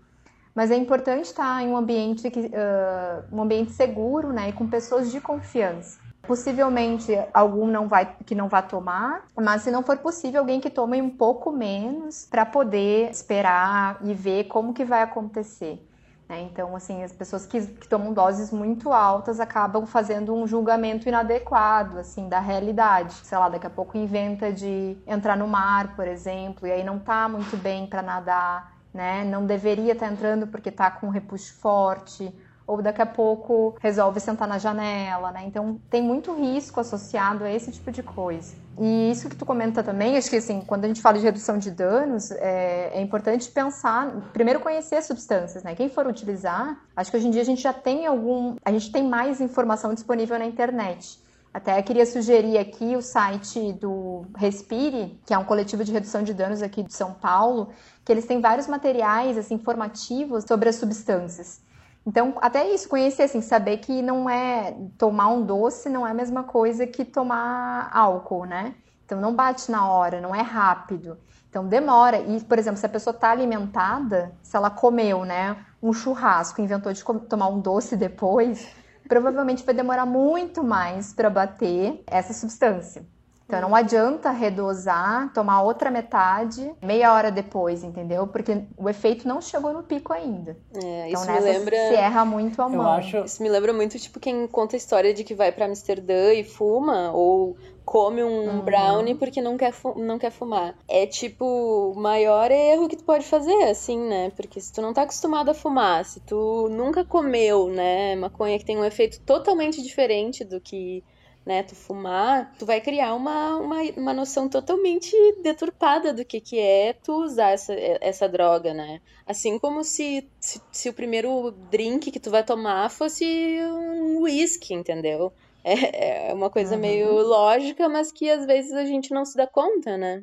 Mas 0.54 0.70
é 0.70 0.76
importante 0.76 1.26
estar 1.26 1.62
em 1.62 1.68
um 1.68 1.76
ambiente, 1.76 2.30
que, 2.30 2.40
uh, 2.40 3.24
um 3.30 3.42
ambiente 3.42 3.72
seguro, 3.72 4.32
né, 4.32 4.48
e 4.48 4.52
com 4.52 4.66
pessoas 4.66 5.12
de 5.12 5.20
confiança. 5.20 6.00
Possivelmente 6.28 7.18
algum 7.32 7.66
não 7.66 7.88
vai 7.88 8.14
que 8.26 8.34
não 8.34 8.48
vai 8.48 8.62
tomar, 8.62 9.24
mas 9.34 9.62
se 9.62 9.70
não 9.70 9.82
for 9.82 9.96
possível, 9.96 10.40
alguém 10.40 10.60
que 10.60 10.68
tome 10.68 11.00
um 11.00 11.08
pouco 11.08 11.50
menos 11.50 12.26
para 12.26 12.44
poder 12.44 13.10
esperar 13.10 13.96
e 14.02 14.12
ver 14.12 14.44
como 14.44 14.74
que 14.74 14.84
vai 14.84 15.00
acontecer. 15.00 15.82
Né? 16.28 16.42
Então, 16.42 16.76
assim, 16.76 17.02
as 17.02 17.12
pessoas 17.12 17.46
que, 17.46 17.66
que, 17.66 17.88
tomam 17.88 18.12
doses 18.12 18.52
muito 18.52 18.92
altas 18.92 19.40
acabam 19.40 19.86
fazendo 19.86 20.34
um 20.34 20.46
julgamento 20.46 21.08
inadequado, 21.08 21.98
assim, 21.98 22.28
da 22.28 22.40
realidade. 22.40 23.14
Sei 23.24 23.38
lá, 23.38 23.48
daqui 23.48 23.66
a 23.66 23.70
pouco 23.70 23.96
inventa 23.96 24.52
de 24.52 24.98
entrar 25.06 25.34
no 25.34 25.48
mar, 25.48 25.96
por 25.96 26.06
exemplo, 26.06 26.68
e 26.68 26.72
aí 26.72 26.84
não 26.84 26.98
tá 26.98 27.26
muito 27.26 27.56
bem 27.56 27.86
para 27.86 28.02
nadar, 28.02 28.76
né? 28.92 29.24
Não 29.24 29.46
deveria 29.46 29.94
estar 29.94 30.06
tá 30.06 30.12
entrando 30.12 30.46
porque 30.46 30.70
tá 30.70 30.90
com 30.90 31.06
um 31.06 31.10
repuxo 31.10 31.54
forte 31.54 32.30
ou 32.68 32.82
daqui 32.82 33.00
a 33.00 33.06
pouco 33.06 33.74
resolve 33.80 34.20
sentar 34.20 34.46
na 34.46 34.58
janela, 34.58 35.32
né? 35.32 35.44
Então 35.46 35.80
tem 35.88 36.02
muito 36.02 36.34
risco 36.34 36.78
associado 36.78 37.42
a 37.44 37.50
esse 37.50 37.72
tipo 37.72 37.90
de 37.90 38.02
coisa. 38.02 38.54
E 38.78 39.10
isso 39.10 39.28
que 39.30 39.34
tu 39.34 39.46
comenta 39.46 39.82
também, 39.82 40.18
acho 40.18 40.28
que 40.28 40.36
assim, 40.36 40.60
quando 40.60 40.84
a 40.84 40.88
gente 40.88 41.00
fala 41.00 41.16
de 41.16 41.24
redução 41.24 41.56
de 41.56 41.70
danos, 41.70 42.30
é, 42.30 42.90
é 42.92 43.00
importante 43.00 43.50
pensar, 43.50 44.14
primeiro 44.34 44.60
conhecer 44.60 44.96
as 44.96 45.06
substâncias, 45.06 45.62
né? 45.64 45.74
Quem 45.74 45.88
for 45.88 46.06
utilizar, 46.06 46.78
acho 46.94 47.10
que 47.10 47.16
hoje 47.16 47.26
em 47.26 47.30
dia 47.30 47.40
a 47.40 47.44
gente 47.44 47.62
já 47.62 47.72
tem 47.72 48.06
algum, 48.06 48.56
a 48.62 48.70
gente 48.70 48.92
tem 48.92 49.02
mais 49.02 49.40
informação 49.40 49.94
disponível 49.94 50.38
na 50.38 50.44
internet. 50.44 51.18
Até 51.52 51.80
queria 51.80 52.04
sugerir 52.04 52.58
aqui 52.58 52.94
o 52.94 53.00
site 53.00 53.72
do 53.72 54.26
Respire, 54.36 55.18
que 55.24 55.32
é 55.32 55.38
um 55.38 55.44
coletivo 55.44 55.82
de 55.82 55.90
redução 55.90 56.22
de 56.22 56.34
danos 56.34 56.62
aqui 56.62 56.82
de 56.82 56.92
São 56.92 57.14
Paulo, 57.14 57.70
que 58.04 58.12
eles 58.12 58.26
têm 58.26 58.42
vários 58.42 58.66
materiais 58.66 59.38
assim, 59.38 59.54
informativos 59.54 60.44
sobre 60.46 60.68
as 60.68 60.76
substâncias. 60.76 61.66
Então, 62.08 62.36
até 62.40 62.66
isso, 62.70 62.88
conhecer, 62.88 63.24
assim, 63.24 63.42
saber 63.42 63.76
que 63.76 64.00
não 64.00 64.30
é 64.30 64.74
tomar 64.96 65.28
um 65.28 65.44
doce 65.44 65.90
não 65.90 66.06
é 66.06 66.10
a 66.10 66.14
mesma 66.14 66.42
coisa 66.42 66.86
que 66.86 67.04
tomar 67.04 67.90
álcool, 67.92 68.46
né? 68.46 68.74
Então, 69.04 69.20
não 69.20 69.34
bate 69.34 69.70
na 69.70 69.86
hora, 69.86 70.18
não 70.18 70.34
é 70.34 70.40
rápido. 70.40 71.18
Então, 71.50 71.68
demora. 71.68 72.18
E, 72.18 72.42
por 72.42 72.58
exemplo, 72.58 72.80
se 72.80 72.86
a 72.86 72.88
pessoa 72.88 73.12
está 73.14 73.30
alimentada, 73.30 74.32
se 74.42 74.56
ela 74.56 74.70
comeu, 74.70 75.26
né, 75.26 75.62
um 75.82 75.92
churrasco, 75.92 76.62
inventou 76.62 76.90
de 76.94 77.04
tomar 77.28 77.48
um 77.48 77.60
doce 77.60 77.94
depois, 77.94 78.66
provavelmente 79.06 79.62
vai 79.62 79.74
demorar 79.74 80.06
muito 80.06 80.64
mais 80.64 81.12
para 81.12 81.28
bater 81.28 82.02
essa 82.06 82.32
substância. 82.32 83.04
Então 83.48 83.62
não 83.62 83.74
adianta 83.74 84.30
redosar, 84.30 85.32
tomar 85.32 85.62
outra 85.62 85.90
metade 85.90 86.70
meia 86.82 87.14
hora 87.14 87.30
depois, 87.30 87.82
entendeu? 87.82 88.26
Porque 88.26 88.64
o 88.76 88.90
efeito 88.90 89.26
não 89.26 89.40
chegou 89.40 89.72
no 89.72 89.82
pico 89.82 90.12
ainda. 90.12 90.54
É, 90.74 91.08
então 91.08 91.22
isso 91.22 91.32
me 91.32 91.40
lembra... 91.40 91.76
se 91.76 91.94
erra 91.94 92.26
muito 92.26 92.60
a 92.60 92.68
mão. 92.68 92.92
Acho... 92.92 93.24
Isso 93.24 93.42
me 93.42 93.48
lembra 93.48 93.72
muito, 93.72 93.98
tipo, 93.98 94.20
quem 94.20 94.46
conta 94.46 94.76
a 94.76 94.78
história 94.78 95.14
de 95.14 95.24
que 95.24 95.34
vai 95.34 95.50
para 95.50 95.64
Amsterdã 95.64 96.34
e 96.34 96.44
fuma, 96.44 97.10
ou 97.12 97.56
come 97.86 98.22
um 98.22 98.48
uhum. 98.48 98.60
brownie 98.60 99.14
porque 99.14 99.40
não 99.40 99.56
quer, 99.56 99.72
não 99.96 100.18
quer 100.18 100.30
fumar. 100.30 100.74
É 100.86 101.06
tipo 101.06 101.46
o 101.46 101.98
maior 101.98 102.50
erro 102.50 102.86
que 102.86 102.96
tu 102.96 103.04
pode 103.04 103.24
fazer, 103.24 103.62
assim, 103.64 103.98
né? 103.98 104.30
Porque 104.36 104.60
se 104.60 104.70
tu 104.70 104.82
não 104.82 104.92
tá 104.92 105.02
acostumado 105.02 105.50
a 105.50 105.54
fumar, 105.54 106.04
se 106.04 106.20
tu 106.20 106.68
nunca 106.70 107.02
comeu, 107.02 107.68
né, 107.68 108.14
maconha 108.14 108.58
que 108.58 108.64
tem 108.66 108.76
um 108.76 108.84
efeito 108.84 109.18
totalmente 109.22 109.82
diferente 109.82 110.44
do 110.44 110.60
que 110.60 111.02
né, 111.48 111.62
tu 111.62 111.74
fumar, 111.74 112.54
tu 112.58 112.66
vai 112.66 112.78
criar 112.78 113.14
uma, 113.14 113.56
uma, 113.56 113.80
uma 113.96 114.12
noção 114.12 114.50
totalmente 114.50 115.16
deturpada 115.42 116.12
do 116.12 116.22
que, 116.22 116.42
que 116.42 116.58
é 116.58 116.92
tu 116.92 117.24
usar 117.24 117.52
essa, 117.52 117.72
essa 118.02 118.28
droga, 118.28 118.74
né? 118.74 119.00
Assim 119.26 119.58
como 119.58 119.82
se, 119.82 120.28
se, 120.38 120.60
se 120.70 120.90
o 120.90 120.92
primeiro 120.92 121.50
drink 121.70 122.10
que 122.10 122.20
tu 122.20 122.30
vai 122.30 122.44
tomar 122.44 122.90
fosse 122.90 123.24
um 123.62 124.20
whisky, 124.24 124.74
entendeu? 124.74 125.32
É, 125.64 126.28
é 126.28 126.34
uma 126.34 126.50
coisa 126.50 126.74
uhum. 126.74 126.82
meio 126.82 127.12
lógica, 127.22 127.88
mas 127.88 128.12
que 128.12 128.28
às 128.30 128.44
vezes 128.44 128.72
a 128.74 128.84
gente 128.84 129.10
não 129.14 129.24
se 129.24 129.34
dá 129.34 129.46
conta, 129.46 129.96
né? 129.96 130.22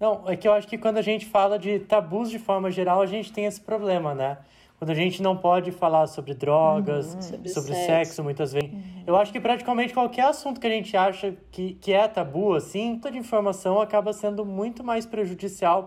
Não, 0.00 0.26
é 0.26 0.36
que 0.36 0.48
eu 0.48 0.54
acho 0.54 0.66
que 0.66 0.78
quando 0.78 0.96
a 0.96 1.02
gente 1.02 1.26
fala 1.26 1.58
de 1.58 1.80
tabus 1.80 2.30
de 2.30 2.38
forma 2.38 2.70
geral, 2.70 3.02
a 3.02 3.06
gente 3.06 3.30
tem 3.30 3.44
esse 3.44 3.60
problema, 3.60 4.14
né? 4.14 4.38
Quando 4.80 4.92
a 4.92 4.94
gente 4.94 5.22
não 5.22 5.36
pode 5.36 5.70
falar 5.72 6.06
sobre 6.06 6.32
drogas, 6.32 7.12
uhum, 7.12 7.20
sobre, 7.20 7.48
sobre 7.50 7.74
sexo. 7.74 7.86
sexo. 7.86 8.24
muitas 8.24 8.50
vezes. 8.50 8.72
Uhum. 8.72 9.02
Eu 9.06 9.14
acho 9.14 9.30
que 9.30 9.38
praticamente 9.38 9.92
qualquer 9.92 10.24
assunto 10.24 10.58
que 10.58 10.66
a 10.66 10.70
gente 10.70 10.96
acha 10.96 11.36
que, 11.52 11.74
que 11.74 11.92
é 11.92 12.08
tabu, 12.08 12.54
assim, 12.54 12.98
toda 12.98 13.14
informação 13.14 13.78
acaba 13.78 14.14
sendo 14.14 14.42
muito 14.42 14.82
mais 14.82 15.04
prejudicial 15.04 15.86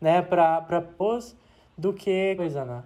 né, 0.00 0.20
para 0.22 0.80
pôs 0.98 1.36
do 1.78 1.92
que 1.92 2.34
coisa, 2.34 2.64
né? 2.64 2.82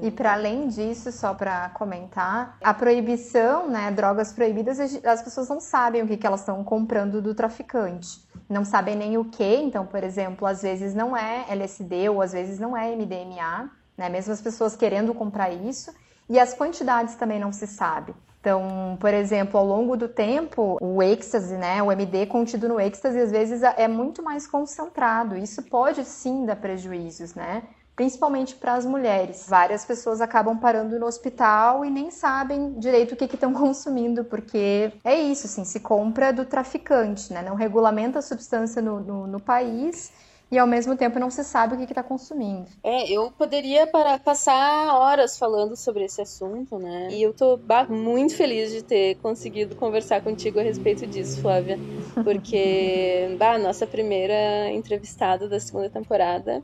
E 0.00 0.08
para 0.08 0.34
além 0.34 0.68
disso, 0.68 1.10
só 1.10 1.34
para 1.34 1.70
comentar, 1.70 2.58
a 2.62 2.72
proibição, 2.72 3.68
né, 3.68 3.90
drogas 3.90 4.32
proibidas, 4.32 4.78
as 5.04 5.20
pessoas 5.20 5.48
não 5.48 5.58
sabem 5.58 6.02
o 6.02 6.06
que, 6.06 6.16
que 6.16 6.26
elas 6.26 6.40
estão 6.40 6.62
comprando 6.62 7.20
do 7.20 7.34
traficante. 7.34 8.24
Não 8.48 8.64
sabem 8.64 8.94
nem 8.94 9.18
o 9.18 9.24
que, 9.24 9.56
então, 9.56 9.84
por 9.84 10.04
exemplo, 10.04 10.46
às 10.46 10.62
vezes 10.62 10.94
não 10.94 11.16
é 11.16 11.44
LSD 11.48 12.08
ou 12.08 12.22
às 12.22 12.32
vezes 12.32 12.60
não 12.60 12.76
é 12.76 12.94
MDMA, 12.94 13.79
né, 14.00 14.08
mesmo 14.08 14.32
as 14.32 14.40
pessoas 14.40 14.74
querendo 14.74 15.12
comprar 15.12 15.50
isso, 15.50 15.92
e 16.26 16.38
as 16.38 16.54
quantidades 16.54 17.16
também 17.16 17.38
não 17.38 17.52
se 17.52 17.66
sabe. 17.66 18.14
Então, 18.40 18.96
por 18.98 19.12
exemplo, 19.12 19.60
ao 19.60 19.66
longo 19.66 19.94
do 19.94 20.08
tempo, 20.08 20.78
o 20.80 21.02
êxtase, 21.02 21.54
né, 21.58 21.82
o 21.82 21.92
MD 21.92 22.24
contido 22.24 22.66
no 22.66 22.80
êxtase, 22.80 23.20
às 23.20 23.30
vezes 23.30 23.62
é 23.62 23.86
muito 23.86 24.22
mais 24.22 24.46
concentrado. 24.46 25.36
Isso 25.36 25.62
pode 25.64 26.02
sim 26.06 26.46
dar 26.46 26.56
prejuízos, 26.56 27.34
né? 27.34 27.62
Principalmente 27.94 28.54
para 28.54 28.72
as 28.72 28.86
mulheres. 28.86 29.44
Várias 29.46 29.84
pessoas 29.84 30.22
acabam 30.22 30.56
parando 30.56 30.98
no 30.98 31.04
hospital 31.04 31.84
e 31.84 31.90
nem 31.90 32.10
sabem 32.10 32.72
direito 32.78 33.12
o 33.12 33.16
que 33.16 33.26
estão 33.26 33.52
consumindo, 33.52 34.24
porque 34.24 34.90
é 35.04 35.20
isso, 35.20 35.46
assim, 35.46 35.66
se 35.66 35.80
compra 35.80 36.32
do 36.32 36.46
traficante, 36.46 37.30
né? 37.30 37.42
Não 37.42 37.54
regulamenta 37.54 38.20
a 38.20 38.22
substância 38.22 38.80
no, 38.80 39.00
no, 39.00 39.26
no 39.26 39.40
país 39.40 40.10
e 40.50 40.58
ao 40.58 40.66
mesmo 40.66 40.96
tempo 40.96 41.18
não 41.18 41.30
se 41.30 41.44
sabe 41.44 41.74
o 41.74 41.78
que 41.78 41.84
está 41.84 42.02
consumindo. 42.02 42.66
É, 42.82 43.08
eu 43.08 43.30
poderia 43.30 43.86
para, 43.86 44.18
passar 44.18 44.96
horas 44.96 45.38
falando 45.38 45.76
sobre 45.76 46.04
esse 46.04 46.20
assunto, 46.20 46.76
né? 46.78 47.08
E 47.12 47.22
eu 47.22 47.32
tô 47.32 47.58
muito 47.88 48.36
feliz 48.36 48.72
de 48.72 48.82
ter 48.82 49.14
conseguido 49.16 49.76
conversar 49.76 50.22
contigo 50.22 50.58
a 50.58 50.62
respeito 50.62 51.06
disso, 51.06 51.40
Flávia. 51.40 51.78
Porque, 52.24 53.34
bah, 53.38 53.58
nossa 53.58 53.86
primeira 53.86 54.70
entrevistada 54.72 55.48
da 55.48 55.60
segunda 55.60 55.88
temporada 55.88 56.62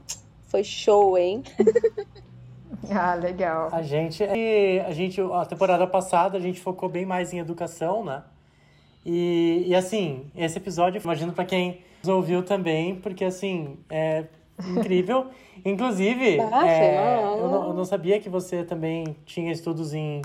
foi 0.49 0.65
show, 0.65 1.17
hein? 1.17 1.45
ah, 2.91 3.15
legal. 3.15 3.69
A 3.71 3.83
gente, 3.83 4.25
a 4.25 4.93
gente, 4.93 5.21
a 5.21 5.45
temporada 5.45 5.87
passada 5.87 6.37
a 6.37 6.41
gente 6.41 6.61
focou 6.61 6.89
bem 6.89 7.07
mais 7.07 7.33
em 7.33 7.39
educação, 7.39 8.05
né? 8.05 8.25
E, 9.05 9.63
e 9.69 9.75
assim, 9.77 10.27
esse 10.35 10.59
episódio, 10.59 11.01
imagino 11.01 11.33
para 11.33 11.45
quem 11.45 11.81
ouviu 12.09 12.43
também, 12.43 12.95
porque 12.95 13.25
assim, 13.25 13.79
é 13.91 14.25
incrível. 14.77 15.27
Inclusive, 15.65 16.39
é, 16.39 17.19
eu, 17.39 17.49
não, 17.49 17.69
eu, 17.69 17.75
não, 17.75 17.85
sabia 17.85 18.21
que 18.21 18.29
você 18.29 18.63
também 18.63 19.17
tinha 19.25 19.51
estudos 19.51 19.93
em, 19.93 20.23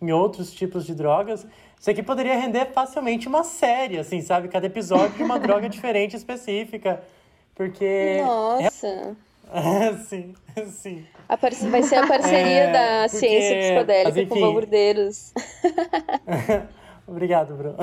em 0.00 0.12
outros 0.12 0.52
tipos 0.52 0.84
de 0.86 0.94
drogas. 0.94 1.46
Isso 1.78 1.90
aqui 1.90 2.02
poderia 2.02 2.36
render 2.36 2.66
facilmente 2.66 3.26
uma 3.26 3.42
série, 3.42 3.98
assim, 3.98 4.20
sabe? 4.20 4.48
Cada 4.48 4.66
episódio 4.66 5.16
de 5.16 5.22
uma 5.22 5.38
droga 5.40 5.68
diferente 5.68 6.16
específica. 6.16 7.02
Porque. 7.54 8.22
Nossa! 8.24 9.16
É, 9.52 9.92
sim, 10.04 10.34
sim. 10.66 11.06
Vai 11.70 11.82
ser 11.82 11.96
a 11.96 12.06
parceria 12.06 12.64
é, 12.64 12.72
da 12.72 13.08
porque, 13.08 13.18
ciência 13.18 13.58
psicodélica 13.58 14.20
enfim... 14.20 14.28
com 14.28 14.40
baldeiros. 14.40 15.32
Obrigado, 17.06 17.54
Bruno. 17.54 17.76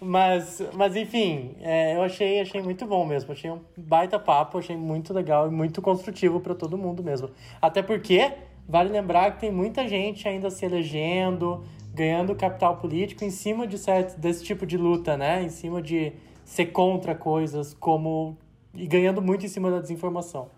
Mas, 0.00 0.62
mas 0.74 0.96
enfim, 0.96 1.54
é, 1.60 1.96
eu 1.96 2.02
achei, 2.02 2.40
achei 2.40 2.62
muito 2.62 2.86
bom 2.86 3.04
mesmo. 3.04 3.32
Achei 3.32 3.50
um 3.50 3.60
baita 3.76 4.18
papo, 4.18 4.58
achei 4.58 4.76
muito 4.76 5.12
legal 5.12 5.48
e 5.48 5.50
muito 5.50 5.80
construtivo 5.80 6.40
para 6.40 6.54
todo 6.54 6.76
mundo 6.76 7.02
mesmo. 7.02 7.30
Até 7.60 7.82
porque, 7.82 8.32
vale 8.68 8.90
lembrar 8.90 9.32
que 9.32 9.40
tem 9.40 9.52
muita 9.52 9.86
gente 9.88 10.26
ainda 10.28 10.50
se 10.50 10.64
elegendo, 10.64 11.64
ganhando 11.94 12.34
capital 12.34 12.76
político 12.76 13.24
em 13.24 13.30
cima 13.30 13.66
de 13.66 13.78
certo, 13.78 14.18
desse 14.18 14.44
tipo 14.44 14.66
de 14.66 14.76
luta, 14.76 15.16
né? 15.16 15.42
Em 15.42 15.48
cima 15.48 15.82
de 15.82 16.12
ser 16.44 16.66
contra 16.66 17.14
coisas 17.14 17.74
como. 17.74 18.36
e 18.74 18.86
ganhando 18.86 19.22
muito 19.22 19.44
em 19.44 19.48
cima 19.48 19.70
da 19.70 19.80
desinformação. 19.80 20.48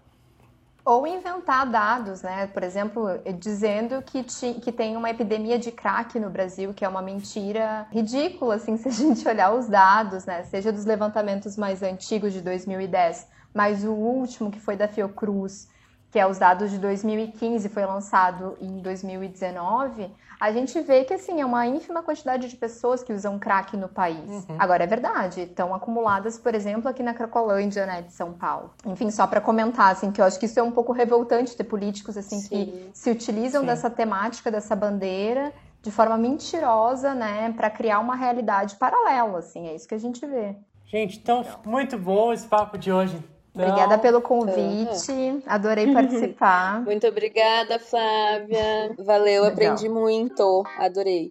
Ou 0.84 1.06
inventar 1.06 1.64
dados, 1.70 2.22
né? 2.22 2.48
Por 2.48 2.62
exemplo, 2.64 3.06
dizendo 3.38 4.02
que, 4.02 4.24
que 4.60 4.72
tem 4.72 4.96
uma 4.96 5.10
epidemia 5.10 5.56
de 5.56 5.70
crack 5.70 6.18
no 6.18 6.28
Brasil, 6.28 6.74
que 6.74 6.84
é 6.84 6.88
uma 6.88 7.00
mentira 7.00 7.86
ridícula, 7.92 8.56
assim, 8.56 8.76
se 8.78 8.88
a 8.88 8.90
gente 8.90 9.26
olhar 9.26 9.54
os 9.54 9.68
dados, 9.68 10.24
né? 10.24 10.42
Seja 10.44 10.72
dos 10.72 10.84
levantamentos 10.84 11.56
mais 11.56 11.82
antigos 11.82 12.32
de 12.32 12.40
2010, 12.40 13.28
mas 13.54 13.84
o 13.84 13.92
último, 13.92 14.50
que 14.50 14.58
foi 14.58 14.76
da 14.76 14.88
Fiocruz, 14.88 15.68
que 16.12 16.18
é 16.18 16.26
os 16.26 16.38
dados 16.38 16.70
de 16.70 16.78
2015, 16.78 17.70
foi 17.70 17.86
lançado 17.86 18.54
em 18.60 18.80
2019, 18.80 20.10
a 20.38 20.52
gente 20.52 20.78
vê 20.82 21.04
que 21.04 21.14
assim 21.14 21.40
é 21.40 21.46
uma 21.46 21.66
ínfima 21.66 22.02
quantidade 22.02 22.48
de 22.48 22.56
pessoas 22.56 23.02
que 23.02 23.14
usam 23.14 23.38
crack 23.38 23.78
no 23.78 23.88
país. 23.88 24.28
Uhum. 24.28 24.56
Agora 24.58 24.84
é 24.84 24.86
verdade, 24.86 25.40
estão 25.40 25.74
acumuladas, 25.74 26.36
por 26.36 26.54
exemplo, 26.54 26.86
aqui 26.86 27.02
na 27.02 27.14
Cracolândia, 27.14 27.86
né, 27.86 28.02
de 28.02 28.12
São 28.12 28.34
Paulo. 28.34 28.74
Enfim, 28.84 29.10
só 29.10 29.26
para 29.26 29.40
comentar 29.40 29.90
assim 29.90 30.12
que 30.12 30.20
eu 30.20 30.26
acho 30.26 30.38
que 30.38 30.44
isso 30.44 30.60
é 30.60 30.62
um 30.62 30.70
pouco 30.70 30.92
revoltante 30.92 31.56
ter 31.56 31.64
políticos 31.64 32.18
assim 32.18 32.40
Sim. 32.40 32.48
que 32.48 32.90
se 32.92 33.10
utilizam 33.10 33.62
Sim. 33.62 33.68
dessa 33.68 33.88
temática, 33.88 34.50
dessa 34.50 34.76
bandeira 34.76 35.50
de 35.80 35.90
forma 35.90 36.18
mentirosa, 36.18 37.14
né, 37.14 37.54
para 37.56 37.70
criar 37.70 38.00
uma 38.00 38.14
realidade 38.14 38.76
paralela, 38.76 39.38
assim, 39.38 39.66
é 39.66 39.74
isso 39.74 39.88
que 39.88 39.94
a 39.94 39.98
gente 39.98 40.24
vê. 40.26 40.56
Gente, 40.84 41.18
então, 41.18 41.42
muito 41.64 41.96
bom 41.96 42.34
esse 42.34 42.46
papo 42.46 42.76
de 42.76 42.92
hoje. 42.92 43.18
Obrigada 43.54 43.98
pelo 43.98 44.22
convite, 44.22 45.12
uhum. 45.12 45.42
adorei 45.46 45.92
participar. 45.92 46.80
Muito 46.86 47.06
obrigada, 47.06 47.78
Flávia. 47.78 48.94
Valeu, 48.98 49.42
Legal. 49.42 49.52
aprendi 49.52 49.88
muito, 49.90 50.64
adorei. 50.78 51.30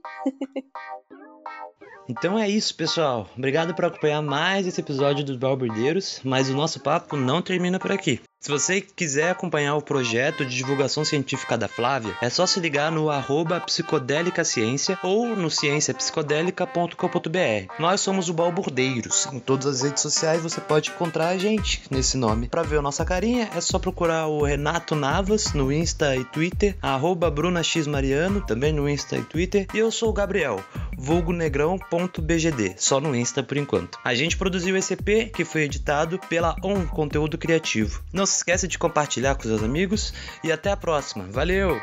Então 2.07 2.37
é 2.37 2.47
isso, 2.47 2.75
pessoal. 2.75 3.27
Obrigado 3.37 3.73
por 3.73 3.85
acompanhar 3.85 4.21
mais 4.21 4.67
esse 4.67 4.81
episódio 4.81 5.23
dos 5.23 5.37
Balburdeiros, 5.37 6.21
mas 6.23 6.49
o 6.49 6.53
nosso 6.53 6.79
papo 6.79 7.15
não 7.15 7.41
termina 7.41 7.79
por 7.79 7.91
aqui. 7.91 8.21
Se 8.41 8.49
você 8.49 8.81
quiser 8.81 9.29
acompanhar 9.29 9.75
o 9.75 9.83
projeto 9.83 10.43
de 10.43 10.55
divulgação 10.55 11.05
científica 11.05 11.55
da 11.55 11.67
Flávia, 11.67 12.17
é 12.23 12.27
só 12.27 12.47
se 12.47 12.59
ligar 12.59 12.91
no 12.91 13.07
arroba 13.07 13.59
psicodélica 13.59 14.43
ciência 14.43 14.97
ou 15.03 15.35
no 15.35 15.51
cienciapsicodélica.com.br. 15.51 17.71
Nós 17.77 18.01
somos 18.01 18.29
o 18.29 18.33
Balburdeiros. 18.33 19.27
Em 19.31 19.39
todas 19.39 19.67
as 19.67 19.83
redes 19.83 20.01
sociais 20.01 20.41
você 20.41 20.59
pode 20.59 20.89
encontrar 20.89 21.27
a 21.27 21.37
gente 21.37 21.83
nesse 21.91 22.17
nome. 22.17 22.47
Para 22.47 22.63
ver 22.63 22.79
a 22.79 22.81
nossa 22.81 23.05
carinha, 23.05 23.47
é 23.55 23.61
só 23.61 23.77
procurar 23.77 24.25
o 24.25 24.43
Renato 24.43 24.95
Navas 24.95 25.53
no 25.53 25.71
Insta 25.71 26.15
e 26.15 26.25
Twitter, 26.25 26.75
arroba 26.81 27.29
brunaxmariano, 27.29 28.41
também 28.41 28.73
no 28.73 28.89
Insta 28.89 29.17
e 29.17 29.23
Twitter. 29.23 29.67
E 29.71 29.77
eu 29.77 29.91
sou 29.91 30.09
o 30.09 30.13
Gabriel, 30.13 30.59
vulgonegrão.bgd, 30.97 32.73
só 32.77 32.99
no 32.99 33.15
Insta 33.15 33.43
por 33.43 33.57
enquanto. 33.57 33.99
A 34.03 34.15
gente 34.15 34.35
produziu 34.35 34.75
esse 34.75 34.95
EP 34.95 35.31
que 35.31 35.45
foi 35.45 35.61
editado 35.61 36.17
pela 36.27 36.55
On 36.63 36.87
Conteúdo 36.87 37.37
Criativo. 37.37 38.01
Não 38.31 38.37
esqueça 38.37 38.65
de 38.65 38.79
compartilhar 38.79 39.35
com 39.35 39.43
seus 39.43 39.61
amigos 39.61 40.13
e 40.41 40.53
até 40.53 40.71
a 40.71 40.77
próxima. 40.77 41.25
Valeu! 41.29 41.81